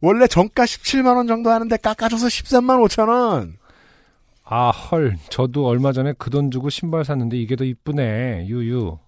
[0.00, 3.58] 원래 정가 17만 원 정도 하는데 깎아줘서 13만 5천 원.
[4.44, 5.16] 아, 헐.
[5.28, 8.46] 저도 얼마 전에 그 돈 주고 신발 샀는데 이게 더 이쁘네.
[8.48, 8.98] 유유.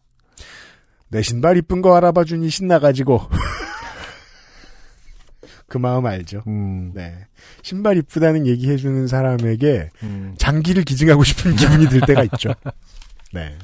[1.08, 3.20] 내 신발 이쁜 거 알아봐 주니 신나가지고.
[5.66, 6.42] 그 마음 알죠.
[6.46, 7.26] 음, 네.
[7.62, 10.34] 신발 이쁘다는 얘기 해주는 사람에게 음.
[10.38, 12.52] 장기를 기증하고 싶은 기분이 들 때가 있죠.
[13.32, 13.56] 네.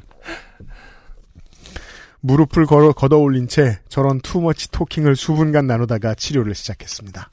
[2.20, 7.30] 무릎을 걸어, 걷어올린 채 저런 투머치 토킹을 수분간 나누다가 치료를 시작했습니다.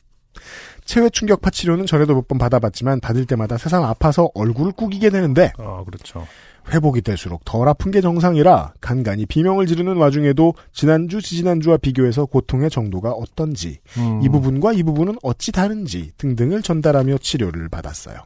[0.85, 5.83] 체외 충격파 치료는 전에도 몇 번 받아봤지만 받을 때마다 새삼 아파서 얼굴을 꾸기게 되는데 아,
[5.83, 6.27] 그렇죠.
[6.71, 13.11] 회복이 될수록 덜 아픈 게 정상이라 간간히 비명을 지르는 와중에도 지난주 지지난주와 비교해서 고통의 정도가
[13.11, 14.21] 어떤지 음.
[14.23, 18.17] 이 부분과 이 부분은 어찌 다른지 등등을 전달하며 치료를 받았어요.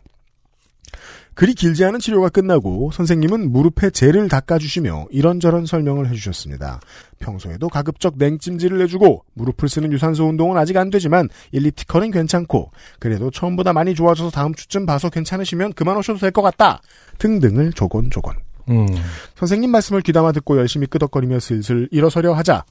[1.39, 6.81] 그리 길지 않은 치료가 끝나고 선생님은 무릎에 젤을 닦아주시며 이런저런 설명을 해주셨습니다.
[7.19, 13.71] 평소에도 가급적 냉찜질을 해주고 무릎을 쓰는 유산소 운동은 아직 안 되지만 일리프티컬은 괜찮고 그래도 처음보다
[13.71, 16.81] 많이 좋아져서 다음 주쯤 봐서 괜찮으시면 그만 오셔도 될 것 같다.
[17.19, 18.35] 등등을 조곤조곤.
[18.71, 18.87] 음.
[19.35, 22.65] 선생님 말씀을 귀담아 듣고 열심히 끄덕거리며 슬슬 일어서려 하자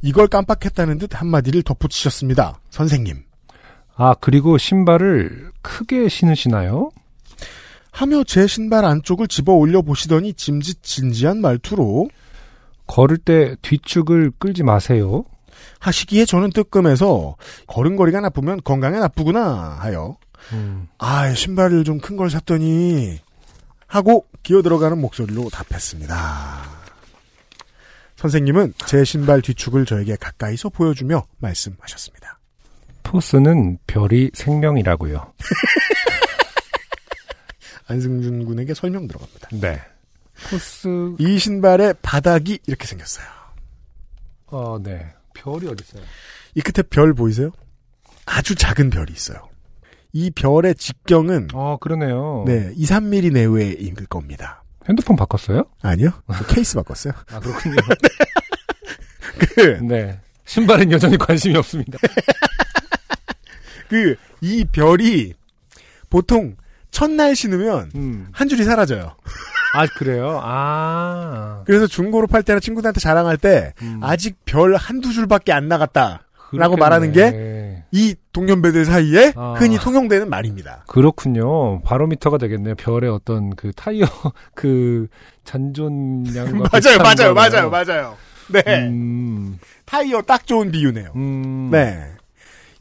[0.00, 2.60] 이걸 깜빡했다는 듯 한마디를 덧붙이셨습니다.
[2.70, 3.24] 선생님.
[3.94, 6.92] 아, 그리고 신발을 크게 신으시나요?
[7.92, 12.08] 하며 제 신발 안쪽을 집어 올려 보시더니 짐짓 진지한 말투로
[12.86, 15.24] 걸을 때 뒤축을 끌지 마세요.
[15.80, 17.36] 하시기에 저는 뜨끔해서
[17.66, 20.16] 걸음걸이가 나쁘면 건강에 나쁘구나 하여
[20.52, 20.88] 음.
[20.98, 23.18] 아, 신발을 좀 큰 걸 샀더니
[23.86, 26.16] 하고 기어 들어가는 목소리로 답했습니다.
[28.16, 32.38] 선생님은 제 신발 뒤축을 저에게 가까이서 보여주며 말씀하셨습니다.
[33.02, 35.32] 포스는 별이 생명이라고요.
[37.90, 39.48] 안승준 군에게 설명 들어갑니다.
[39.52, 39.80] 네.
[40.48, 40.88] 포스,
[41.18, 43.26] 이 신발의 바닥이 이렇게 생겼어요.
[44.46, 45.12] 어, 네.
[45.34, 46.02] 별이 어딨어요?
[46.54, 47.50] 이 끝에 별 보이세요?
[48.26, 49.48] 아주 작은 별이 있어요.
[50.12, 52.44] 이 별의 직경은 어, 그러네요.
[52.46, 54.62] 네, 2, 3mm 내외에 있을 겁니다.
[54.88, 55.64] 핸드폰 바꿨어요?
[55.82, 56.10] 아니요.
[56.32, 57.12] 저 케이스 바꿨어요.
[57.30, 57.76] 아, 그렇군요.
[59.54, 60.20] 그, 네.
[60.44, 61.98] 신발은 여전히 관심이 없습니다.
[63.88, 65.34] 그, 이 별이
[66.08, 66.56] 보통
[66.90, 68.28] 첫날 신으면 음.
[68.32, 69.14] 한 줄이 사라져요.
[69.74, 70.40] 아, 그래요?
[70.42, 71.62] 아.
[71.66, 74.00] 그래서 중고로 팔 때나 친구들한테 자랑할 때 음.
[74.02, 76.22] 아직 별 한두 줄밖에 안 나갔다.
[76.52, 76.76] 라고.
[76.76, 79.54] 말하는 게 이 동년배들 사이에 아.
[79.56, 80.84] 흔히 통용되는 말입니다.
[80.86, 81.82] 그렇군요.
[81.82, 82.74] 바로미터가 되겠네요.
[82.76, 84.06] 별의 어떤 그 타이어
[84.54, 85.08] 그
[85.44, 87.34] 잔존량과 맞아요, 맞아요, 거네요.
[87.34, 88.16] 맞아요, 맞아요.
[88.48, 88.88] 네.
[88.88, 91.12] 음, 타이어 딱 좋은 비유네요.
[91.16, 91.68] 음.
[91.70, 92.12] 네.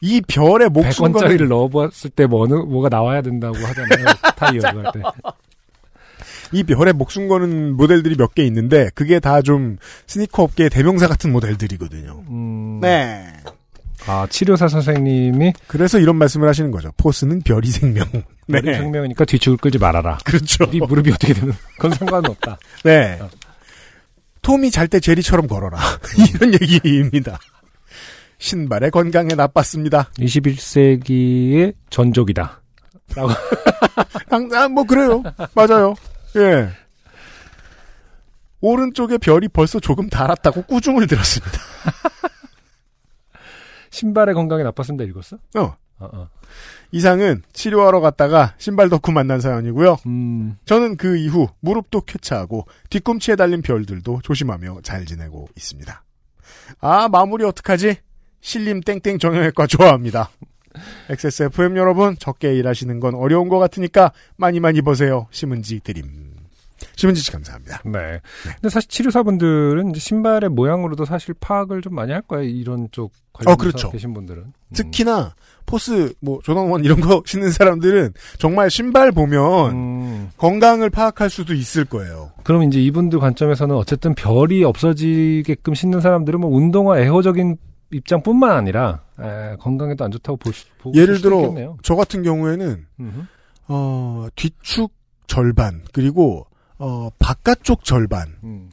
[0.01, 4.05] 이 별의 목숨 100원짜리를 거는 넣어봤을 때 뭐, 뭐가 나와야 된다고 하잖아요.
[4.37, 5.01] 타이어 할 때.
[6.51, 9.77] 이 별의 목숨 거는 모델들이 몇 개 있는데 그게 다 좀
[10.07, 12.23] 스니커 업계의 대명사 같은 모델들이거든요.
[12.29, 12.79] 음.
[12.81, 13.25] 네.
[14.07, 16.89] 아, 치료사 선생님이 그래서 이런 말씀을 하시는 거죠.
[16.97, 18.07] 포스는 별이 생명.
[18.47, 18.61] 네.
[18.61, 20.17] 별이 생명이니까 뒤축을 끌지 말아라.
[20.23, 20.65] 그렇죠.
[20.71, 22.57] 네 무릎이 어떻게 되는 그건 상관은 없다.
[22.83, 23.19] 네.
[23.21, 23.29] 어.
[24.41, 25.77] 톰이 잘 때 제리처럼 걸어라.
[26.33, 27.37] 이런 얘기입니다.
[28.39, 30.09] 신발의 건강에 나빴습니다.
[30.17, 32.61] 21세기의 전족이다.
[33.15, 33.29] 라고.
[34.55, 35.21] 아, 뭐 그래요.
[35.53, 35.93] 맞아요.
[36.37, 36.69] 예.
[38.61, 41.59] 오른쪽에 별이 벌써 조금 달았다고 꾸중을 들었습니다.
[43.91, 45.03] 신발의 건강에 나빴습니다.
[45.05, 45.37] 읽었어?
[45.55, 45.75] 어.
[45.99, 46.29] 어, 어.
[46.91, 49.97] 이상은 치료하러 갔다가 신발 덕후 만난 사연이고요.
[50.05, 56.03] 음, 저는 그 이후 무릎도 쾌차하고 뒤꿈치에 달린 별들도 조심하며 잘 지내고 있습니다.
[56.79, 57.97] 아 마무리 어떡하지?
[58.41, 60.29] 신림 땡땡 정형외과 좋아합니다.
[61.09, 65.27] XSFM 여러분 적게 일하시는 건 어려운 것 같으니까 많이 많이 보세요.
[65.31, 66.29] 심은지 드림.
[66.95, 67.81] 심은지 씨 감사합니다.
[67.85, 68.21] 네.
[68.55, 72.43] 근데 사실 치료사분들은 이제 신발의 모양으로도 사실 파악을 좀 많이 할 거예요.
[72.43, 73.89] 이런 쪽 관련 어, 그렇죠.
[73.89, 74.43] 계신 분들은.
[74.43, 74.53] 음.
[74.73, 75.33] 특히나
[75.65, 81.85] 포스 뭐 조동원 이런 거 신는 사람들은 정말 신발 보면 음, 건강을 파악할 수도 있을
[81.85, 82.31] 거예요.
[82.43, 87.57] 그럼 이제 이분들 관점에서는 어쨌든 별이 없어지게끔 신는 사람들은 뭐 운동화 애호적인
[87.91, 91.77] 입장뿐만 아니라 에, 건강에도 안 좋다고 볼 수, 보고 예를 들어 있겠네요.
[91.83, 93.21] 저 같은 경우에는 음흠.
[93.67, 94.91] 어, 뒤축
[95.27, 96.45] 절반 그리고
[96.77, 98.69] 어, 바깥쪽 절반부터 음.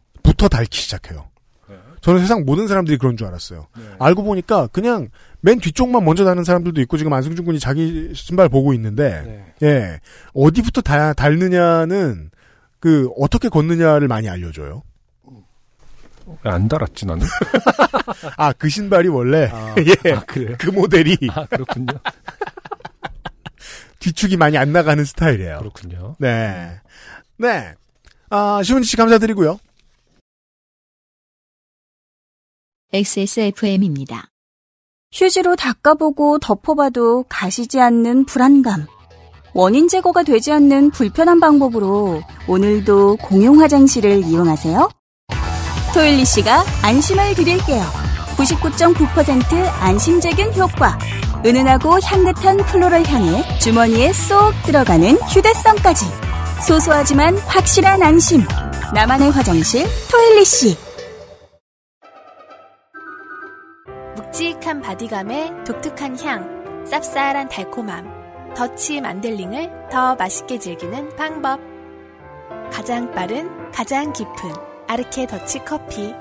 [0.51, 1.29] 닳기 시작해요.
[1.69, 1.77] 네.
[2.01, 3.67] 저는 세상 모든 사람들이 그런 줄 알았어요.
[3.77, 3.85] 네.
[3.99, 5.09] 알고 보니까 그냥
[5.41, 9.69] 맨 뒤쪽만 먼저 닳는 사람들도 있고 지금 안승준 군이 자기 신발 보고 있는데 네.
[9.69, 10.01] 예
[10.35, 12.31] 어디부터 닳, 닳느냐는
[12.81, 14.83] 그 어떻게 걷느냐를 많이 알려줘요.
[16.43, 17.27] 안 달았지 나는.
[18.37, 20.13] 아 그 신발이 원래 아, 예.
[20.13, 20.57] 아, 그래요?
[20.59, 21.95] 그 모델이 아 그렇군요.
[24.01, 25.59] 뒤축이 많이 안 나가는 스타일이에요.
[25.59, 26.17] 그렇군요.
[26.19, 26.81] 네.
[27.39, 27.75] 네.
[28.31, 29.59] 아, 시훈지 씨 감사드리고요.
[32.93, 34.29] XSFM입니다.
[35.13, 38.87] 휴지로 닦아보고 덮어봐도 가시지 않는 불안감.
[39.55, 44.91] 원인 제거가 되지 않는 불편한 방법으로 오늘도 공용 화장실을 이용하세요.
[45.97, 47.83] 토일리 씨가 안심을 드릴게요.
[48.37, 50.99] 99.9% 안심제균 효과.
[51.43, 56.05] 은은하고 향긋한 floral 향에 주머니에 쏙 들어가는 휴대성까지.
[56.69, 58.43] 소소하지만 확실한 안심.
[58.93, 60.77] 나만의 화장실 토일리 씨.
[64.17, 71.59] 묵직한 바디감에 독특한 향, 쌉쌀한 달콤함, 더치 만델링을 더 맛있게 즐기는 방법.
[72.71, 76.15] 가장 빠른, 가장 깊은 아르케 더치 커피.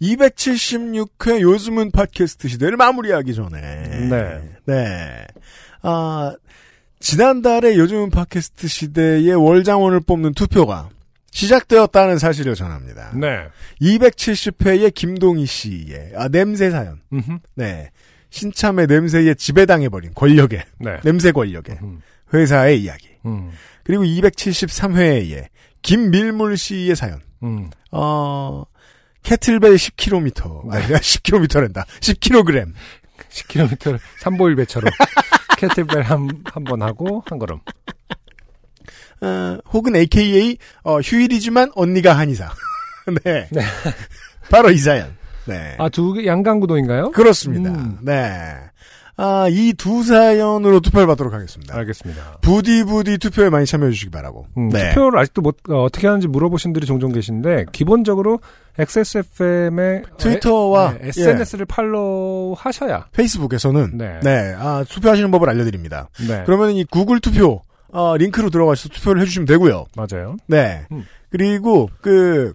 [0.00, 3.60] 276회 요즘은 팟캐스트 시대를 마무리하기 전에.
[4.08, 4.42] 네.
[4.64, 5.26] 네.
[5.82, 6.34] 아,
[7.00, 10.88] 지난달에 요즘은 팟캐스트 시대의 월장원을 뽑는 투표가
[11.30, 13.12] 시작되었다는 사실을 전합니다.
[13.16, 13.48] 네.
[13.82, 17.00] 270회의 김동희 씨의 아, 냄새 사연.
[17.12, 17.38] 음흠.
[17.56, 17.90] 네.
[18.30, 21.00] 신참의 냄새에 지배당해버린 권력의, 네.
[21.02, 22.00] 냄새 권력의 음.
[22.32, 23.08] 회사의 이야기.
[23.26, 23.50] 음.
[23.88, 25.46] 그리고 273회의
[25.80, 27.22] 김밀물 씨의 사연.
[27.42, 27.70] 음.
[27.90, 28.64] 어,
[29.22, 30.70] 캐틀벨 10km.
[30.70, 31.86] 아니, 10km란다.
[32.00, 32.72] 10kg.
[33.30, 34.92] 10km를 삼보일배처럼
[35.56, 37.60] 캐틀벨 한, 한 번 하고 한 걸음.
[39.22, 42.52] 어, 혹은 AKA, 어, 휴일이지만 언니가 한의사.
[43.24, 43.48] 네.
[44.50, 45.16] 바로 이 사연.
[45.46, 45.76] 네.
[45.78, 47.12] 아, 두 개, 양강구도인가요?
[47.12, 47.70] 그렇습니다.
[47.70, 47.98] 음.
[48.02, 48.54] 네.
[49.20, 51.76] 아, 이 두 사연으로 투표를 받도록 하겠습니다.
[51.76, 52.38] 알겠습니다.
[52.40, 54.46] 부디부디 투표에 많이 참여해 주시기 바라고.
[54.56, 54.90] 음, 네.
[54.90, 58.38] 투표를 아직도 못, 어, 떻게 하는지 물어보신 분들이 종종 계신데, 기본적으로
[58.78, 61.08] XSFM의 트위터와 예.
[61.08, 63.06] SNS를 팔로우 하셔야.
[63.12, 64.20] 페이스북에서는 네.
[64.22, 64.54] 네.
[64.56, 66.08] 아, 투표하시는 법을 알려드립니다.
[66.28, 66.42] 네.
[66.46, 69.86] 그러면 이 구글 투표 어, 링크로 들어가셔서 투표를 해주시면 되고요.
[69.96, 70.36] 맞아요.
[70.46, 70.86] 네.
[70.92, 71.04] 음.
[71.30, 72.54] 그리고 그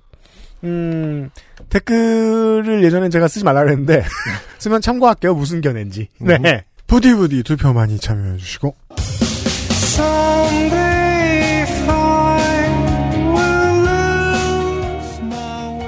[0.64, 1.30] 음,
[1.69, 4.03] 댓글을 예전엔 제가 쓰지 말라 그랬는데
[4.60, 5.34] 쓰면 참고할게요.
[5.35, 6.07] 무슨 견해인지.
[6.19, 6.64] 네.
[6.88, 8.76] 부디부디 투표 많이 참여해 주시고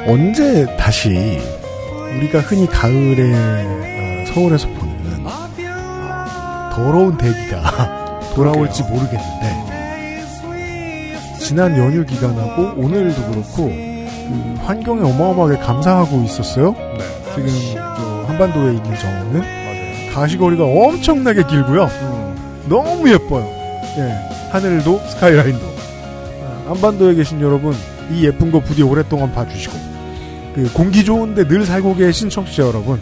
[0.08, 1.40] 언제 다시
[2.18, 9.66] 우리가 흔히 가을에 어, 서울에서 보는 어, 더러운 대기가 돌아올지 모르겠는데
[11.40, 13.95] 지난 연휴 기간하고 오늘도 그렇고
[14.28, 16.72] 그 환경에 어마어마하게 감사하고 있었어요.
[16.74, 16.98] 네.
[17.36, 20.14] 지금 저 한반도에 있는 정원은 맞아요.
[20.14, 21.84] 가시거리가 엄청나게 길고요.
[21.84, 23.44] 음, 너무 예뻐요.
[23.98, 25.66] 예, 하늘도 스카이라인도.
[25.66, 27.76] 아, 한반도에 계신 여러분
[28.12, 29.74] 이 예쁜 거 부디 오랫동안 봐주시고
[30.56, 33.00] 그 공기 좋은데 늘 살고 계신 청취자 여러분,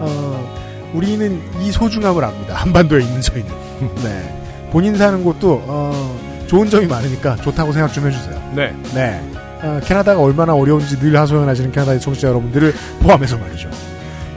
[0.00, 0.54] 어,
[0.94, 2.54] 우리는 이 소중함을 압니다.
[2.54, 3.50] 한반도에 있는 저희는.
[4.02, 8.52] 네, 본인 사는 곳도 어, 좋은 점이 많으니까 좋다고 생각 좀 해주세요.
[8.54, 8.74] 네.
[8.94, 9.20] 네.
[9.64, 13.70] 아, 캐나다가 얼마나 어려운지 늘 하소연하시는 캐나다의 청취자 여러분들을 포함해서 말이죠.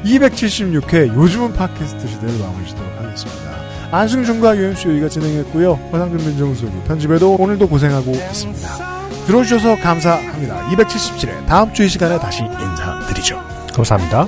[0.06, 3.48] 276회 요즘은 팟캐스트 시대를 마무리 짓도록 하겠습니다.
[3.92, 5.80] 안승준과 유현수 여기가 진행했고요.
[5.92, 8.98] 화상준 민정수석이 편집에도 오늘도 고생하고 있습니다.
[9.28, 10.70] 들어주셔서 감사합니다.
[10.70, 13.42] 277회 다음 주 이 시간에 다시 인사드리죠.
[13.74, 14.28] 감사합니다.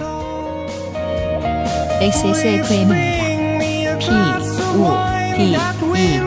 [2.01, 3.29] XSFM입니다.
[3.99, 4.15] P,
[4.77, 4.91] O,
[5.35, 6.19] D, E,